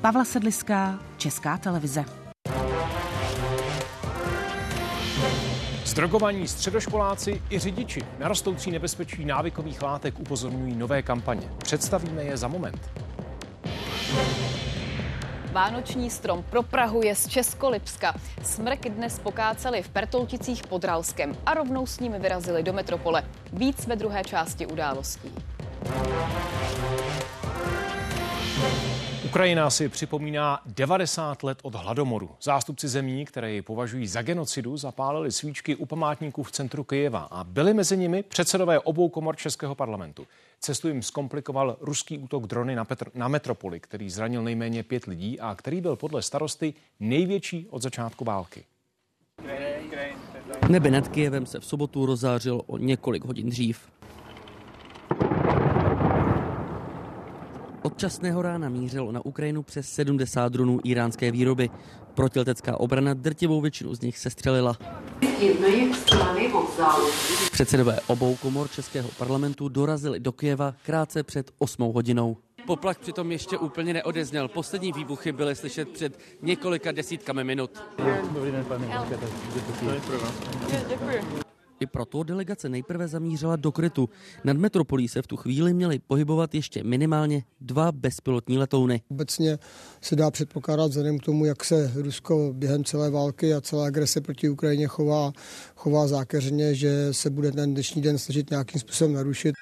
Pavla 0.00 0.24
Sedliská, 0.24 0.98
Česká 1.16 1.58
televize. 1.58 2.25
Zdrogovaní 5.96 6.48
středoškoláci 6.48 7.42
i 7.50 7.58
řidiči 7.58 8.00
na 8.18 8.28
rostoucí 8.28 8.70
nebezpečí 8.70 9.24
návykových 9.24 9.82
látek 9.82 10.20
upozorňují 10.20 10.76
nové 10.76 11.02
kampaně. 11.02 11.48
Představíme 11.58 12.22
je 12.22 12.36
za 12.36 12.48
moment. 12.48 12.90
Vánoční 15.52 16.10
strom 16.10 16.42
pro 16.50 16.62
Prahu 16.62 17.02
je 17.02 17.14
z 17.14 17.28
Českolipska. 17.28 18.14
Smrk 18.42 18.88
dnes 18.88 19.18
pokáceli 19.18 19.82
v 19.82 19.88
Pertolticích 19.88 20.62
pod 20.66 20.84
Ralskem 20.84 21.36
a 21.46 21.54
rovnou 21.54 21.86
s 21.86 22.00
ním 22.00 22.12
vyrazili 22.12 22.62
do 22.62 22.72
metropole. 22.72 23.22
Víc 23.52 23.86
ve 23.86 23.96
druhé 23.96 24.24
části 24.24 24.66
událostí. 24.66 25.32
Ukrajina 29.36 29.70
si 29.70 29.88
připomíná 29.88 30.60
90 30.66 31.42
let 31.42 31.58
od 31.62 31.74
hladomoru. 31.74 32.30
Zástupci 32.42 32.88
zemí, 32.88 33.24
které 33.24 33.52
ji 33.52 33.62
považují 33.62 34.06
za 34.06 34.22
genocidu, 34.22 34.76
zapálili 34.76 35.32
svíčky 35.32 35.76
u 35.76 35.86
památníků 35.86 36.42
v 36.42 36.52
centru 36.52 36.84
Kyjeva 36.84 37.28
a 37.30 37.44
byli 37.44 37.74
mezi 37.74 37.96
nimi 37.96 38.22
předsedové 38.22 38.80
obou 38.80 39.08
komor 39.08 39.36
Českého 39.36 39.74
parlamentu. 39.74 40.26
Cestu 40.60 40.88
jim 40.88 41.02
zkomplikoval 41.02 41.76
ruský 41.80 42.18
útok 42.18 42.46
drony 42.46 42.76
na, 42.76 42.84
Petr, 42.84 43.10
na 43.14 43.28
metropoli, 43.28 43.80
který 43.80 44.10
zranil 44.10 44.42
nejméně 44.42 44.82
pět 44.82 45.04
lidí 45.04 45.40
a 45.40 45.54
který 45.54 45.80
byl 45.80 45.96
podle 45.96 46.22
starosty 46.22 46.74
největší 47.00 47.66
od 47.70 47.82
začátku 47.82 48.24
války. 48.24 48.64
Nebe 50.68 50.90
nad 50.90 51.08
Kyjevem 51.08 51.46
se 51.46 51.60
v 51.60 51.64
sobotu 51.64 52.06
rozářilo 52.06 52.62
o 52.62 52.78
několik 52.78 53.24
hodin 53.24 53.50
dřív. 53.50 53.88
Od 57.86 57.98
časného 57.98 58.42
rána 58.42 58.68
mířilo 58.68 59.12
na 59.12 59.24
Ukrajinu 59.24 59.62
přes 59.62 59.88
70 59.88 60.52
dronů 60.52 60.80
iránské 60.84 61.30
výroby. 61.30 61.70
Protiletecká 62.14 62.80
obrana 62.80 63.14
drtivou 63.14 63.60
většinu 63.60 63.94
z 63.94 64.00
nich 64.00 64.18
sestřelila. 64.18 64.76
Předsedové 67.52 68.00
obou 68.06 68.36
komor 68.36 68.70
Českého 68.70 69.08
parlamentu 69.18 69.68
dorazili 69.68 70.20
do 70.20 70.32
Kyjeva 70.32 70.74
krátce 70.86 71.22
před 71.22 71.50
8 71.58 71.92
hodinou. 71.92 72.36
Poplach 72.66 72.98
přitom 72.98 73.32
ještě 73.32 73.58
úplně 73.58 73.94
neodezněl. 73.94 74.48
Poslední 74.48 74.92
výbuchy 74.92 75.32
byly 75.32 75.54
slyšet 75.54 75.88
před 75.88 76.18
několika 76.42 76.92
desítkami 76.92 77.44
minut. 77.44 77.70
Dobrý 78.32 78.50
den, 78.50 78.64
pane. 78.64 78.86
Děkuji. 80.88 81.46
I 81.80 81.86
proto 81.86 82.22
delegace 82.22 82.68
nejprve 82.68 83.08
zamířila 83.08 83.56
do 83.56 83.72
Krytu. 83.72 84.08
Nad 84.44 84.56
metropolí 84.56 85.08
se 85.08 85.22
v 85.22 85.26
tu 85.26 85.36
chvíli 85.36 85.74
měly 85.74 85.98
pohybovat 85.98 86.54
ještě 86.54 86.84
minimálně 86.84 87.42
dva 87.60 87.92
bezpilotní 87.92 88.58
letouny. 88.58 89.02
Obecně 89.08 89.58
se 90.00 90.16
dá 90.16 90.30
předpokládat 90.30 90.86
vzhledem 90.86 91.18
k 91.18 91.22
tomu, 91.22 91.44
jak 91.44 91.64
se 91.64 91.92
Rusko 91.94 92.52
během 92.52 92.84
celé 92.84 93.10
války 93.10 93.54
a 93.54 93.60
celé 93.60 93.86
agrese 93.86 94.20
proti 94.20 94.48
Ukrajině 94.48 94.86
chová, 94.86 95.32
chová 95.76 96.08
zákeřně, 96.08 96.74
že 96.74 97.08
se 97.10 97.30
bude 97.30 97.52
ten 97.52 97.74
dnešní 97.74 98.02
den 98.02 98.18
snažit 98.18 98.50
nějakým 98.50 98.80
způsobem 98.80 99.14
narušit. 99.14 99.54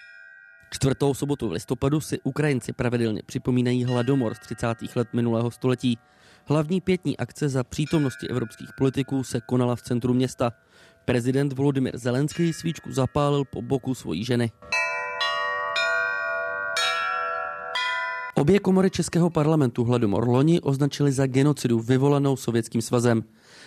Čtvrtou 0.71 1.15
sobotu 1.15 1.49
v 1.49 1.53
listopadu 1.53 2.01
si 2.01 2.21
Ukrajinci 2.21 2.73
pravidelně 2.73 3.23
připomínají 3.27 3.85
hladomor 3.85 4.35
z 4.35 4.39
30. 4.39 4.67
let 4.97 5.09
minulého 5.13 5.51
století. 5.51 5.99
Hlavní 6.47 6.81
pětní 6.81 7.17
akce 7.17 7.49
za 7.49 7.65
přítomnosti 7.65 8.29
evropských 8.29 8.69
politiků 8.79 9.25
se 9.25 9.41
konala 9.41 9.77
v 9.77 9.83
centru 9.83 10.15
města. 10.15 10.53
Prezident 11.06 11.54
Volodymyr 11.54 11.98
Zelenský 11.98 12.54
svíčku 12.54 12.92
zapálil 12.92 13.46
po 13.46 13.62
boku 13.62 13.96
svojí 13.96 14.24
ženy. 14.24 14.52
Obě 18.40 18.60
komory 18.60 18.90
Českého 18.90 19.30
parlamentu 19.30 19.84
Hladomor 19.84 20.28
loni 20.28 20.62
označili 20.62 21.12
za 21.12 21.28
genocidu 21.28 21.80
vyvolanou 21.80 22.38
Sovětským 22.38 22.82
svazem. 22.82 23.24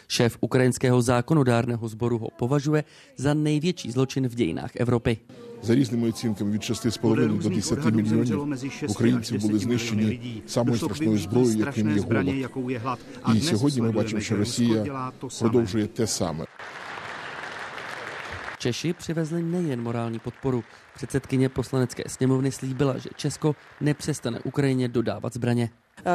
Šéf 0.09 0.39
ukrajinského 0.41 1.03
zákonodárného 1.03 1.89
sboru 1.89 2.19
ho 2.19 2.29
považuje 2.39 2.85
za 3.17 3.35
největší 3.35 3.91
zločin 3.91 4.29
v 4.29 4.35
dějinách 4.35 4.71
Evropy. 4.77 5.19
За 5.63 5.75
різними 5.75 6.09
оцінками 6.09 6.51
від 6.51 6.61
6,5 6.61 7.43
до 7.43 7.49
10 7.49 7.85
мільйонів 7.85 8.59
українців 8.89 9.41
були 9.41 9.59
знищені 9.59 10.43
самою 10.47 10.77
страшною 10.77 11.19
зброєю, 11.19 11.59
яким 11.59 11.97
є 11.97 12.03
голод. 12.03 12.99
І 13.35 13.41
сьогодні 13.41 13.83
ми 13.83 13.93
бачимо, 13.93 14.21
що 14.21 14.37
Росія 14.37 15.11
продовжує 15.39 15.87
те 15.87 16.07
саме. 16.07 16.45
Češi 18.68 18.94
přivezli 18.94 19.44
nejen 19.44 19.82
morální 19.82 20.20
podporu. 20.20 20.64
Předsedkyně 20.96 21.50
poslanecké 21.50 22.04
sněmovny 22.08 22.52
slíbila, 22.52 22.98
že 22.98 23.10
Česko 23.16 23.56
nepřestane 23.82 24.40
Ukrajině 24.40 24.88
dodávat 24.88 25.34
zbraně. 25.34 25.70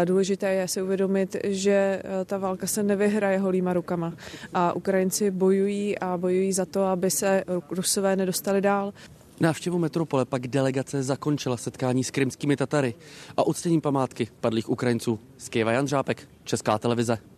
Důležité 0.04 0.52
je 0.52 0.68
si 0.68 0.82
uvědomit, 0.82 1.36
že 1.44 1.70
e, 1.70 2.24
ta 2.24 2.38
válka 2.38 2.66
se 2.66 2.82
nevyhraje 2.82 3.38
holýma 3.38 3.72
rukama 3.72 4.12
a 4.54 4.72
Ukrajinci 4.72 5.30
bojují 5.30 5.98
a 5.98 6.18
bojují 6.18 6.52
za 6.52 6.64
to, 6.66 6.84
aby 6.84 7.10
se 7.10 7.44
Rusové 7.70 8.16
nedostali 8.16 8.60
dál. 8.60 8.92
Návštěvu 9.40 9.78
metropole 9.78 10.24
pak 10.24 10.48
delegace 10.48 11.02
zakončila 11.02 11.56
setkání 11.56 12.04
s 12.04 12.10
krymskými 12.10 12.56
Tatary 12.56 12.94
a 13.36 13.46
uctěním 13.46 13.80
památky 13.80 14.28
padlých 14.40 14.68
Ukrajinců. 14.68 15.20
Z 15.38 15.48
Kyjeva 15.48 15.72
Jan 15.72 15.88
Žápek, 15.88 16.28
Česká 16.44 16.78
televize. 16.78 17.31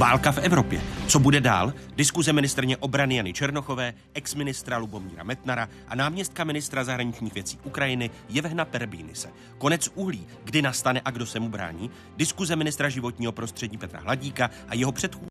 Válka 0.00 0.32
v 0.32 0.38
Evropě. 0.38 0.80
Co 1.06 1.18
bude 1.18 1.40
dál? 1.40 1.72
Diskuze 1.96 2.32
ministrně 2.32 2.76
obrany 2.76 3.16
Jany 3.16 3.32
Černochové, 3.32 3.94
ex-ministra 4.14 4.78
Lubomíra 4.78 5.24
Metnara 5.24 5.68
a 5.88 5.94
náměstka 5.94 6.44
ministra 6.44 6.84
zahraničních 6.84 7.34
věcí 7.34 7.58
Ukrajiny 7.64 8.10
Jevhna 8.28 8.64
Perbínise. 8.64 9.28
Konec 9.58 9.88
uhlí, 9.94 10.26
kdy 10.44 10.62
nastane 10.62 11.00
a 11.04 11.10
kdo 11.10 11.26
se 11.26 11.40
mu 11.40 11.48
brání? 11.48 11.90
Diskuze 12.16 12.56
ministra 12.56 12.88
životního 12.88 13.32
prostředí 13.32 13.76
Petra 13.76 14.00
Hladíka 14.00 14.50
a 14.68 14.74
jeho 14.74 14.92
předchůdce 14.92 15.29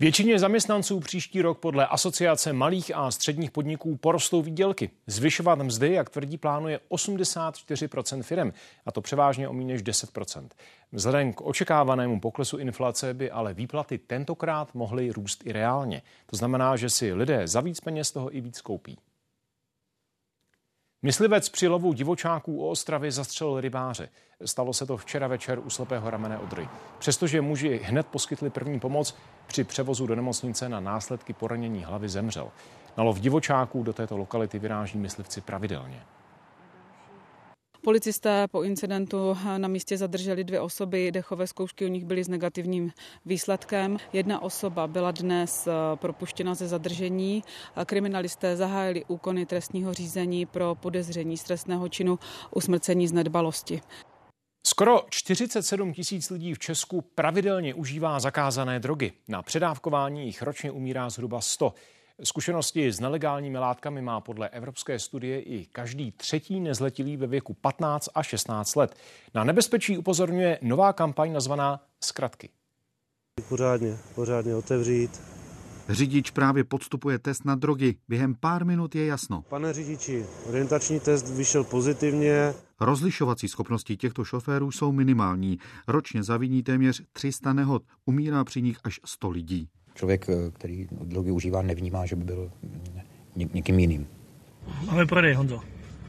Většině 0.00 0.38
zaměstnanců 0.38 1.00
příští 1.00 1.42
rok 1.42 1.58
podle 1.58 1.86
Asociace 1.86 2.52
malých 2.52 2.92
a 2.94 3.10
středních 3.10 3.50
podniků 3.50 3.96
porostou 3.96 4.42
výdělky. 4.42 4.90
Zvyšovat 5.06 5.58
mzdy, 5.58 5.92
jak 5.92 6.10
tvrdí, 6.10 6.38
plánuje 6.38 6.80
84% 6.90 8.22
firm, 8.22 8.52
a 8.86 8.92
to 8.92 9.00
převážně 9.00 9.48
o 9.48 9.52
méně 9.52 9.72
než 9.72 9.82
10% 9.82 10.48
Vzhledem 10.92 11.32
k 11.32 11.40
očekávanému 11.40 12.20
poklesu 12.20 12.58
inflace 12.58 13.14
by 13.14 13.30
ale 13.30 13.54
výplaty 13.54 13.98
tentokrát 13.98 14.74
mohly 14.74 15.10
růst 15.10 15.46
i 15.46 15.52
reálně. 15.52 16.02
To 16.26 16.36
znamená, 16.36 16.76
že 16.76 16.90
si 16.90 17.12
lidé 17.12 17.48
za 17.48 17.60
víc 17.60 17.80
peněz 17.80 18.12
toho 18.12 18.36
i 18.36 18.40
víc 18.40 18.60
koupí. 18.60 18.98
Myslivec 21.02 21.48
při 21.48 21.68
lovu 21.68 21.92
divočáků 21.92 22.64
o 22.64 22.68
Ostravě 22.68 23.12
zastřelil 23.12 23.60
rybáře. 23.60 24.08
Stalo 24.44 24.72
se 24.72 24.86
to 24.86 24.96
včera 24.96 25.26
večer 25.26 25.58
u 25.58 25.70
slepého 25.70 26.10
ramene 26.10 26.38
Odry. 26.38 26.68
Přestože 26.98 27.40
muži 27.40 27.80
hned 27.84 28.06
poskytli 28.06 28.50
první 28.50 28.80
pomoc, 28.80 29.16
při 29.46 29.64
převozu 29.64 30.06
do 30.06 30.16
nemocnice 30.16 30.68
na 30.68 30.80
následky 30.80 31.32
poranění 31.32 31.84
hlavy 31.84 32.08
zemřel. 32.08 32.50
Na 32.96 33.04
lov 33.04 33.20
divočáků 33.20 33.82
do 33.82 33.92
této 33.92 34.16
lokality 34.16 34.58
vyráží 34.58 34.98
myslivci 34.98 35.40
pravidelně. 35.40 36.02
Policisté 37.82 38.48
po 38.48 38.62
incidentu 38.62 39.36
na 39.56 39.68
místě 39.68 39.96
zadrželi 39.96 40.44
dvě 40.44 40.60
osoby, 40.60 41.12
dechové 41.12 41.46
zkoušky 41.46 41.84
u 41.84 41.88
nich 41.88 42.04
byly 42.04 42.24
s 42.24 42.28
negativním 42.28 42.92
výsledkem. 43.26 43.96
Jedna 44.12 44.42
osoba 44.42 44.86
byla 44.86 45.10
dnes 45.10 45.66
eh, 45.66 45.70
propuštěna 45.96 46.54
ze 46.54 46.68
zadržení. 46.68 47.44
Kriminalisté 47.86 48.56
zahájili 48.56 49.04
úkony 49.04 49.46
trestního 49.46 49.94
řízení 49.94 50.46
pro 50.46 50.74
podezření 50.74 51.36
z 51.36 51.42
trestného 51.42 51.88
činu 51.88 52.18
usmrcení 52.54 53.08
z 53.08 53.12
nedbalosti. 53.12 53.80
Skoro 54.66 55.02
47 55.10 55.92
tisíc 55.92 56.30
lidí 56.30 56.54
v 56.54 56.58
Česku 56.58 57.00
pravidelně 57.00 57.74
užívá 57.74 58.20
zakázané 58.20 58.80
drogy. 58.80 59.12
Na 59.28 59.42
předávkování 59.42 60.26
jich 60.26 60.42
ročně 60.42 60.70
umírá 60.70 61.10
zhruba 61.10 61.40
100. 61.40 61.74
Zkušenosti 62.24 62.92
s 62.92 63.00
nelegálními 63.00 63.58
látkami 63.58 64.02
má 64.02 64.20
podle 64.20 64.48
evropské 64.48 64.98
studie 64.98 65.40
i 65.40 65.66
každý 65.66 66.12
třetí 66.12 66.60
nezletilý 66.60 67.16
ve 67.16 67.26
věku 67.26 67.54
15 67.54 68.08
a 68.14 68.22
16 68.22 68.76
let. 68.76 68.96
Na 69.34 69.44
nebezpečí 69.44 69.98
upozorňuje 69.98 70.58
nová 70.62 70.92
kampaň 70.92 71.32
nazvaná 71.32 71.80
Zkratky. 72.00 72.48
Pořádně, 73.48 73.96
pořádně 74.14 74.54
otevřít. 74.54 75.20
Řidič 75.88 76.30
právě 76.30 76.64
podstupuje 76.64 77.18
test 77.18 77.44
na 77.44 77.54
drogy. 77.54 77.96
Během 78.08 78.34
pár 78.34 78.64
minut 78.64 78.94
je 78.94 79.06
jasno. 79.06 79.44
Pane 79.48 79.72
řidiči, 79.72 80.26
orientační 80.48 81.00
test 81.00 81.28
vyšel 81.28 81.64
pozitivně. 81.64 82.54
Rozlišovací 82.80 83.48
schopnosti 83.48 83.96
těchto 83.96 84.24
šoférů 84.24 84.70
jsou 84.70 84.92
minimální. 84.92 85.58
Ročně 85.88 86.22
zaviní 86.22 86.62
téměř 86.62 87.02
300 87.12 87.52
nehod. 87.52 87.82
Umírá 88.04 88.44
při 88.44 88.62
nich 88.62 88.78
až 88.84 89.00
100 89.04 89.30
lidí. 89.30 89.68
Člověk, 90.00 90.28
eh, 90.28 90.50
který 90.50 90.86
drogy 90.90 91.30
užívá, 91.30 91.62
nevnímá, 91.62 92.06
že 92.06 92.16
by 92.16 92.24
byl 92.24 92.50
někým 93.36 93.78
jiným. 93.78 94.06
Máme 94.86 95.06
prodej, 95.06 95.34
Honzo. 95.34 95.60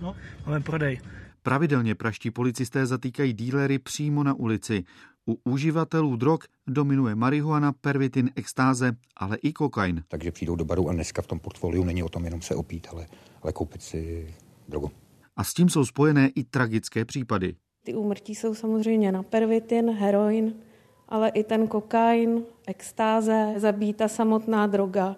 No, 0.01 0.15
máme 0.45 0.59
prodej. 0.59 0.99
Pravidelně 1.43 1.95
praští 1.95 2.31
policisté 2.31 2.85
zatýkají 2.85 3.33
dílery 3.33 3.79
přímo 3.79 4.23
na 4.23 4.33
ulici. 4.33 4.83
U 5.29 5.37
uživatelů 5.43 6.15
drog 6.15 6.39
dominuje 6.67 7.15
marihuana, 7.15 7.73
pervitin, 7.81 8.29
extáze, 8.35 8.91
ale 9.17 9.37
i 9.37 9.53
kokain. 9.53 10.03
Takže 10.07 10.31
přijdou 10.31 10.55
do 10.55 10.65
baru 10.65 10.89
a 10.89 10.93
dneska 10.93 11.21
v 11.21 11.27
tom 11.27 11.39
portfoliu 11.39 11.83
není 11.83 12.03
o 12.03 12.09
tom 12.09 12.25
jenom 12.25 12.41
se 12.41 12.55
opít, 12.55 12.87
ale, 12.91 13.07
ale 13.41 13.53
koupit 13.53 13.81
si 13.81 14.33
drogu. 14.67 14.91
A 15.35 15.43
s 15.43 15.53
tím 15.53 15.69
jsou 15.69 15.85
spojené 15.85 16.29
i 16.35 16.43
tragické 16.43 17.05
případy. 17.05 17.55
Ty 17.85 17.93
úmrtí 17.93 18.35
jsou 18.35 18.55
samozřejmě 18.55 19.11
na 19.11 19.23
pervitin, 19.23 19.89
heroin, 19.89 20.53
ale 21.11 21.29
i 21.29 21.43
ten 21.43 21.67
kokain, 21.67 22.43
extáze, 22.67 23.53
zabíjí 23.57 23.93
ta 23.93 24.07
samotná 24.07 24.67
droga, 24.67 25.15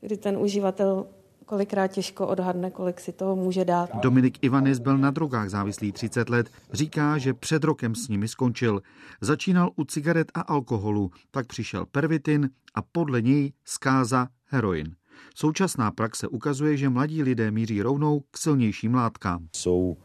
kdy 0.00 0.16
ten 0.16 0.36
uživatel 0.36 1.06
kolikrát 1.46 1.86
těžko 1.86 2.26
odhadne, 2.26 2.70
kolik 2.70 3.00
si 3.00 3.12
toho 3.12 3.36
může 3.36 3.64
dát. 3.64 3.96
Dominik 3.96 4.44
Ivanis 4.44 4.78
byl 4.78 4.98
na 4.98 5.10
drogách 5.10 5.48
závislý 5.48 5.92
30 5.92 6.28
let. 6.28 6.50
Říká, 6.72 7.18
že 7.18 7.34
před 7.34 7.64
rokem 7.64 7.94
s 7.94 8.08
nimi 8.08 8.28
skončil. 8.28 8.82
Začínal 9.20 9.70
u 9.76 9.84
cigaret 9.84 10.32
a 10.34 10.40
alkoholu, 10.40 11.10
pak 11.30 11.46
přišel 11.46 11.86
pervitin 11.86 12.50
a 12.74 12.82
podle 12.82 13.22
něj 13.22 13.52
zkáza 13.64 14.28
heroin. 14.46 14.94
Současná 15.34 15.90
praxe 15.90 16.28
ukazuje, 16.28 16.76
že 16.76 16.88
mladí 16.88 17.22
lidé 17.22 17.50
míří 17.50 17.82
rovnou 17.82 18.20
k 18.30 18.38
silnějším 18.38 18.94
látkám. 18.94 19.46
Jsou 19.52 19.96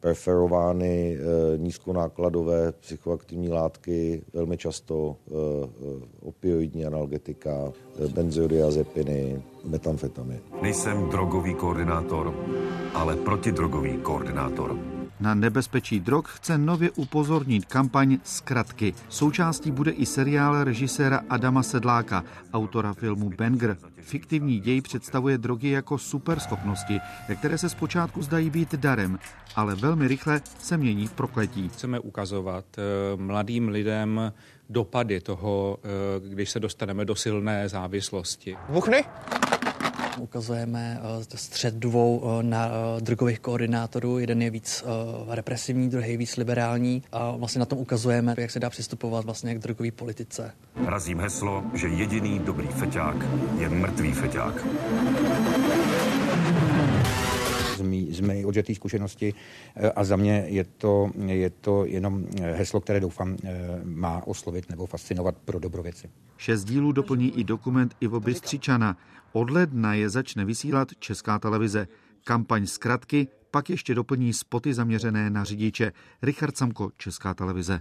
preferovány 0.00 1.16
eh, 1.16 1.58
nízkonákladové 1.58 2.72
psychoaktivní 2.72 3.48
látky, 3.48 4.22
velmi 4.32 4.56
často 4.56 5.16
eh, 5.16 5.32
eh, 5.32 6.06
opioidní 6.20 6.86
analgetika, 6.86 7.72
benzodiazepiny, 8.14 9.42
metamfetamin. 9.64 10.40
Nejsem 10.62 11.08
drogový 11.08 11.54
koordinátor, 11.54 12.34
ale 12.94 13.16
protidrogový 13.16 13.96
koordinátor. 14.02 14.99
Na 15.20 15.34
nebezpečí 15.34 16.00
drog 16.00 16.28
chce 16.28 16.58
nově 16.58 16.90
upozornit 16.90 17.64
kampaň 17.64 18.18
Zkratky. 18.24 18.94
Součástí 19.08 19.70
bude 19.70 19.90
i 19.90 20.06
seriál 20.06 20.64
režiséra 20.64 21.20
Adama 21.28 21.62
Sedláka, 21.62 22.24
autora 22.52 22.92
filmu 22.92 23.30
Banger. 23.38 23.76
Fiktivní 23.96 24.60
děj 24.60 24.80
představuje 24.80 25.38
drogy 25.38 25.70
jako 25.70 25.98
superschopnosti, 25.98 27.00
které 27.38 27.58
se 27.58 27.68
zpočátku 27.68 28.22
zdají 28.22 28.50
být 28.50 28.74
darem, 28.74 29.18
ale 29.56 29.74
velmi 29.74 30.08
rychle 30.08 30.40
se 30.58 30.76
mění 30.76 31.06
v 31.06 31.12
prokletí. 31.12 31.68
Chceme 31.68 31.98
ukazovat 31.98 32.64
eh, 32.78 32.82
mladým 33.16 33.68
lidem 33.68 34.32
dopady 34.70 35.20
toho, 35.20 35.78
eh, 35.82 36.28
když 36.28 36.50
se 36.50 36.60
dostaneme 36.60 37.04
do 37.04 37.14
silné 37.14 37.68
závislosti. 37.68 38.56
Vuchny! 38.68 39.04
Ukazujeme 40.20 41.00
eh, 41.00 41.36
střed 41.36 41.74
dvou 41.74 42.22
eh, 42.24 42.42
na 42.42 42.66
eh, 42.66 43.00
drogových 43.00 43.40
koordinátorů. 43.40 44.18
Jeden 44.18 44.42
je 44.42 44.50
víc 44.50 44.84
represivní, 45.28 45.90
druhý 45.90 46.16
víc 46.16 46.36
liberální. 46.36 47.02
A 47.12 47.30
vlastně 47.30 47.58
na 47.58 47.66
tom 47.66 47.78
ukazujeme, 47.78 48.34
jak 48.38 48.50
se 48.50 48.60
dá 48.60 48.70
přistupovat 48.70 49.24
vlastně 49.24 49.54
k 49.54 49.58
drogové 49.58 49.90
politice. 49.90 50.52
Razím 50.86 51.20
heslo, 51.20 51.62
že 51.74 51.88
jediný 51.88 52.38
dobrý 52.38 52.66
feťák 52.66 53.16
je 53.58 53.68
mrtvý 53.68 54.12
feťák 54.12 54.66
z 58.10 58.20
mé 58.20 58.46
odžetý 58.46 58.74
zkušenosti 58.74 59.34
a 59.96 60.04
za 60.04 60.16
mě 60.16 60.44
je 60.46 60.64
to, 60.64 61.10
je 61.26 61.50
to 61.50 61.84
jenom 61.84 62.26
heslo, 62.40 62.80
které 62.80 63.00
doufám 63.00 63.36
má 63.84 64.22
oslovit 64.26 64.70
nebo 64.70 64.86
fascinovat 64.86 65.34
pro 65.44 65.58
dobrověci. 65.58 66.10
Šest 66.36 66.64
dílů 66.64 66.92
doplní 66.92 67.38
i 67.38 67.44
dokument 67.44 67.96
Ivo 68.00 68.20
Bystřičana. 68.20 68.96
Od 69.32 69.50
ledna 69.50 69.94
je 69.94 70.10
začne 70.10 70.44
vysílat 70.44 70.88
Česká 70.98 71.38
televize. 71.38 71.88
Kampaň 72.24 72.66
zkratky 72.66 73.28
pak 73.50 73.70
ještě 73.70 73.94
doplní 73.94 74.32
spoty 74.32 74.74
zaměřené 74.74 75.30
na 75.30 75.44
řidiče. 75.44 75.92
Richard 76.22 76.56
Samko, 76.56 76.90
Česká 76.96 77.34
televize. 77.34 77.80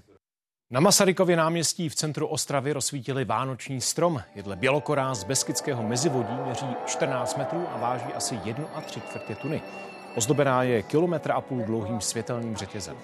Na 0.72 0.80
Masarykově 0.80 1.38
náměstí 1.38 1.90
v 1.90 1.96
centru 1.96 2.28
Ostravy 2.28 2.74
rozsvítili 2.74 3.26
vánoční 3.26 3.82
strom. 3.82 4.22
Jedle 4.36 4.56
bělokorá 4.56 5.16
z 5.16 5.24
Beskidského 5.24 5.84
mezivodí 5.84 6.34
měří 6.46 6.66
14 6.86 7.38
metrů 7.38 7.68
a 7.70 7.78
váží 7.78 8.14
asi 8.14 8.36
1,3 8.36 9.02
čtvrtě 9.10 9.36
tuny. 9.36 9.62
Ozdobená 10.16 10.64
je 10.64 10.84
kilometr 10.84 11.32
a 11.32 11.42
půl 11.42 11.64
dlouhým 11.64 12.02
světelným 12.02 12.56
řetězem. 12.56 12.98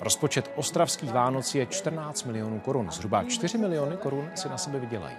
Rozpočet 0.00 0.50
ostravských 0.56 1.12
Vánoc 1.12 1.54
je 1.54 1.66
14 1.66 2.24
milionů 2.24 2.60
korun. 2.60 2.90
Zhruba 2.90 3.24
4 3.24 3.58
miliony 3.58 3.96
korun 3.96 4.30
si 4.34 4.48
na 4.48 4.58
sebe 4.58 4.80
vydělají. 4.80 5.16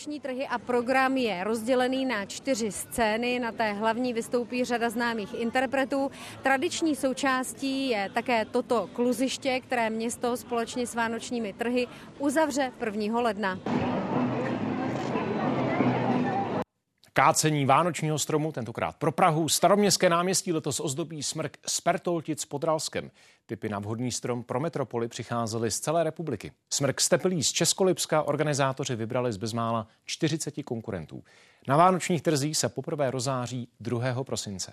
Noční 0.00 0.20
trhy 0.20 0.46
a 0.46 0.58
program 0.58 1.16
je 1.16 1.44
rozdělený 1.44 2.06
na 2.06 2.24
čtyři 2.24 2.72
scény. 2.72 3.38
Na 3.38 3.52
té 3.52 3.72
hlavní 3.72 4.12
vystoupí 4.12 4.64
řada 4.64 4.90
známých 4.90 5.34
interpretů. 5.34 6.10
Tradiční 6.42 6.96
součástí 6.96 7.88
je 7.88 8.10
také 8.14 8.44
toto 8.44 8.88
kluziště, 8.92 9.60
které 9.60 9.90
město 9.90 10.36
společně 10.36 10.86
s 10.86 10.94
vánočními 10.94 11.52
trhy 11.52 11.86
uzavře 12.18 12.72
1. 12.84 13.20
ledna. 13.20 13.58
Kácení 17.12 17.66
vánočního 17.66 18.18
stromu, 18.18 18.52
tentokrát 18.52 18.96
pro 18.96 19.12
Prahu, 19.12 19.48
staroměstské 19.48 20.08
náměstí 20.08 20.52
letos 20.52 20.80
ozdobí 20.80 21.22
smrk 21.22 21.56
Spertoltic 21.66 22.44
pod 22.44 22.64
Ralskem. 22.64 23.10
Typy 23.46 23.68
na 23.68 23.78
vhodný 23.78 24.12
strom 24.12 24.42
pro 24.42 24.60
metropoli 24.60 25.08
přicházely 25.08 25.70
z 25.70 25.80
celé 25.80 26.04
republiky. 26.04 26.52
Smrk 26.72 27.00
stepelí 27.00 27.44
z 27.44 27.52
Českolipska 27.52 28.22
organizátoři 28.22 28.96
vybrali 28.96 29.32
z 29.32 29.36
bezmála 29.36 29.86
40 30.04 30.62
konkurentů. 30.64 31.24
Na 31.68 31.76
vánočních 31.76 32.22
trzích 32.22 32.56
se 32.56 32.68
poprvé 32.68 33.10
rozáří 33.10 33.68
2. 33.80 34.24
prosince. 34.24 34.72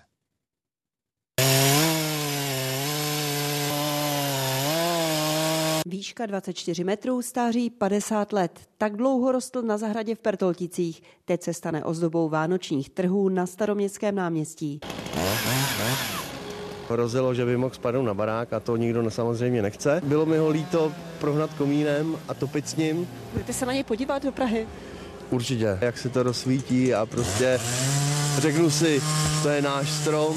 Výška 5.88 6.26
24 6.26 6.84
metrů, 6.84 7.22
stáří 7.22 7.70
50 7.70 8.32
let. 8.32 8.60
Tak 8.78 8.96
dlouho 8.96 9.32
rostl 9.32 9.62
na 9.62 9.78
zahradě 9.78 10.14
v 10.14 10.18
Pertolticích. 10.18 11.02
Teď 11.24 11.42
se 11.42 11.54
stane 11.54 11.84
ozdobou 11.84 12.28
vánočních 12.28 12.90
trhů 12.90 13.28
na 13.28 13.46
staroměstském 13.46 14.14
náměstí. 14.14 14.80
Hrozilo, 16.88 17.34
že 17.34 17.44
by 17.44 17.56
mohl 17.56 17.74
spadnout 17.74 18.06
na 18.06 18.14
barák 18.14 18.52
a 18.52 18.60
to 18.60 18.76
nikdo 18.76 19.10
samozřejmě 19.10 19.62
nechce. 19.62 20.00
Bylo 20.04 20.26
mi 20.26 20.38
ho 20.38 20.48
líto 20.48 20.92
prohnat 21.20 21.54
komínem 21.54 22.16
a 22.28 22.34
topit 22.34 22.68
s 22.68 22.76
ním. 22.76 23.08
Budete 23.32 23.52
se 23.52 23.66
na 23.66 23.72
něj 23.72 23.84
podívat 23.84 24.22
do 24.22 24.32
Prahy? 24.32 24.68
Určitě, 25.30 25.78
jak 25.80 25.98
se 25.98 26.08
to 26.08 26.22
rozsvítí 26.22 26.94
a 26.94 27.06
prostě 27.06 27.60
řeknu 28.38 28.70
si, 28.70 29.02
to 29.42 29.48
je 29.48 29.62
náš 29.62 29.90
strom. 29.90 30.36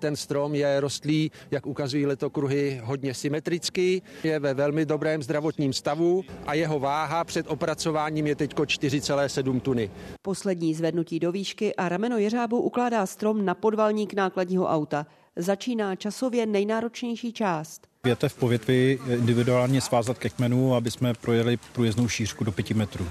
Ten 0.00 0.16
strom 0.16 0.54
je 0.54 0.80
rostlý, 0.80 1.30
jak 1.50 1.66
ukazují 1.66 2.06
letokruhy, 2.06 2.80
hodně 2.84 3.14
symetrický, 3.14 4.02
je 4.24 4.38
ve 4.38 4.54
velmi 4.54 4.86
dobrém 4.86 5.22
zdravotním 5.22 5.72
stavu 5.72 6.24
a 6.46 6.54
jeho 6.54 6.78
váha 6.78 7.24
před 7.24 7.46
opracováním 7.48 8.26
je 8.26 8.36
teď 8.36 8.54
4,7 8.54 9.60
tuny. 9.60 9.90
Poslední 10.22 10.74
zvednutí 10.74 11.20
do 11.20 11.32
výšky 11.32 11.74
a 11.74 11.88
rameno 11.88 12.18
jeřábu 12.18 12.60
ukládá 12.60 13.06
strom 13.06 13.44
na 13.44 13.54
podvalník 13.54 14.14
nákladního 14.14 14.66
auta. 14.66 15.06
Začíná 15.36 15.96
časově 15.96 16.46
nejnáročnější 16.46 17.32
část. 17.32 17.86
Větev 18.04 18.34
po 18.34 18.48
větvi 18.48 18.98
individuálně 19.08 19.80
svázat 19.80 20.18
ke 20.18 20.28
kmenu, 20.28 20.74
aby 20.74 20.90
jsme 20.90 21.14
projeli 21.14 21.58
průjezdnou 21.72 22.08
šířku 22.08 22.44
do 22.44 22.52
5 22.52 22.70
metrů 22.70 23.06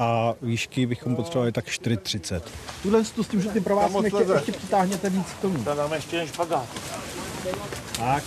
a 0.00 0.34
výšky 0.42 0.86
bychom 0.86 1.16
potřebovali 1.16 1.52
tak 1.52 1.66
4,30. 1.66 2.40
Tuhle 2.82 3.04
s 3.04 3.12
tím, 3.30 3.40
že 3.40 3.48
ty 3.48 3.60
pro 3.60 3.76
vás 3.76 3.92
ještě, 4.04 4.32
ještě 4.34 4.52
přitáhněte 4.52 5.10
víc 5.10 5.26
k 5.26 5.40
tomu. 5.40 5.64
Tam 5.64 5.76
dáme 5.76 5.96
ještě 5.96 6.16
jen 6.16 6.26
špagát. 6.26 6.66
Tak. 7.96 8.24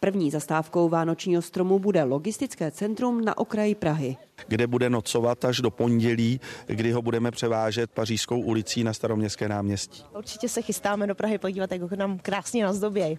První 0.00 0.30
zastávkou 0.30 0.88
Vánočního 0.88 1.42
stromu 1.42 1.78
bude 1.78 2.02
logistické 2.02 2.70
centrum 2.70 3.24
na 3.24 3.38
okraji 3.38 3.74
Prahy. 3.74 4.16
Kde 4.48 4.66
bude 4.66 4.90
nocovat 4.90 5.44
až 5.44 5.60
do 5.60 5.70
pondělí, 5.70 6.40
kdy 6.66 6.92
ho 6.92 7.02
budeme 7.02 7.30
převážet 7.30 7.90
pařížskou 7.90 8.40
ulicí 8.40 8.84
na 8.84 8.92
staroměstské 8.92 9.48
náměstí. 9.48 10.04
Určitě 10.16 10.48
se 10.48 10.62
chystáme 10.62 11.06
do 11.06 11.14
Prahy 11.14 11.38
podívat, 11.38 11.72
jak 11.72 11.82
ho 11.82 11.96
nám 11.96 12.18
krásně 12.18 12.64
nazdobějí. 12.64 13.18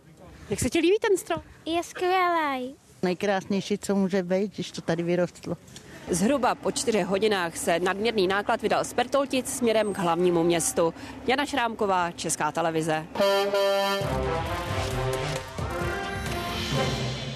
Jak 0.50 0.60
se 0.60 0.70
ti 0.70 0.80
líbí 0.80 0.98
ten 1.02 1.18
strom? 1.18 1.42
Je 1.66 1.84
skvělý. 1.84 2.76
Nejkrásnější, 3.04 3.78
co 3.78 3.96
může 3.96 4.24
být, 4.24 4.56
když 4.56 4.72
to 4.72 4.82
tady 4.82 5.04
vyrostlo. 5.04 5.58
Zhruba 6.12 6.56
po 6.56 6.72
čtyřech 6.72 7.06
hodinách 7.06 7.58
se 7.58 7.80
nadměrný 7.80 8.28
náklad 8.28 8.62
vydal 8.62 8.84
z 8.84 8.94
Pertoltic 8.94 9.50
směrem 9.50 9.94
k 9.94 9.98
hlavnímu 9.98 10.44
městu. 10.44 10.94
Jana 11.28 11.46
Šrámková, 11.46 12.12
Česká 12.12 12.52
televize. 12.52 13.06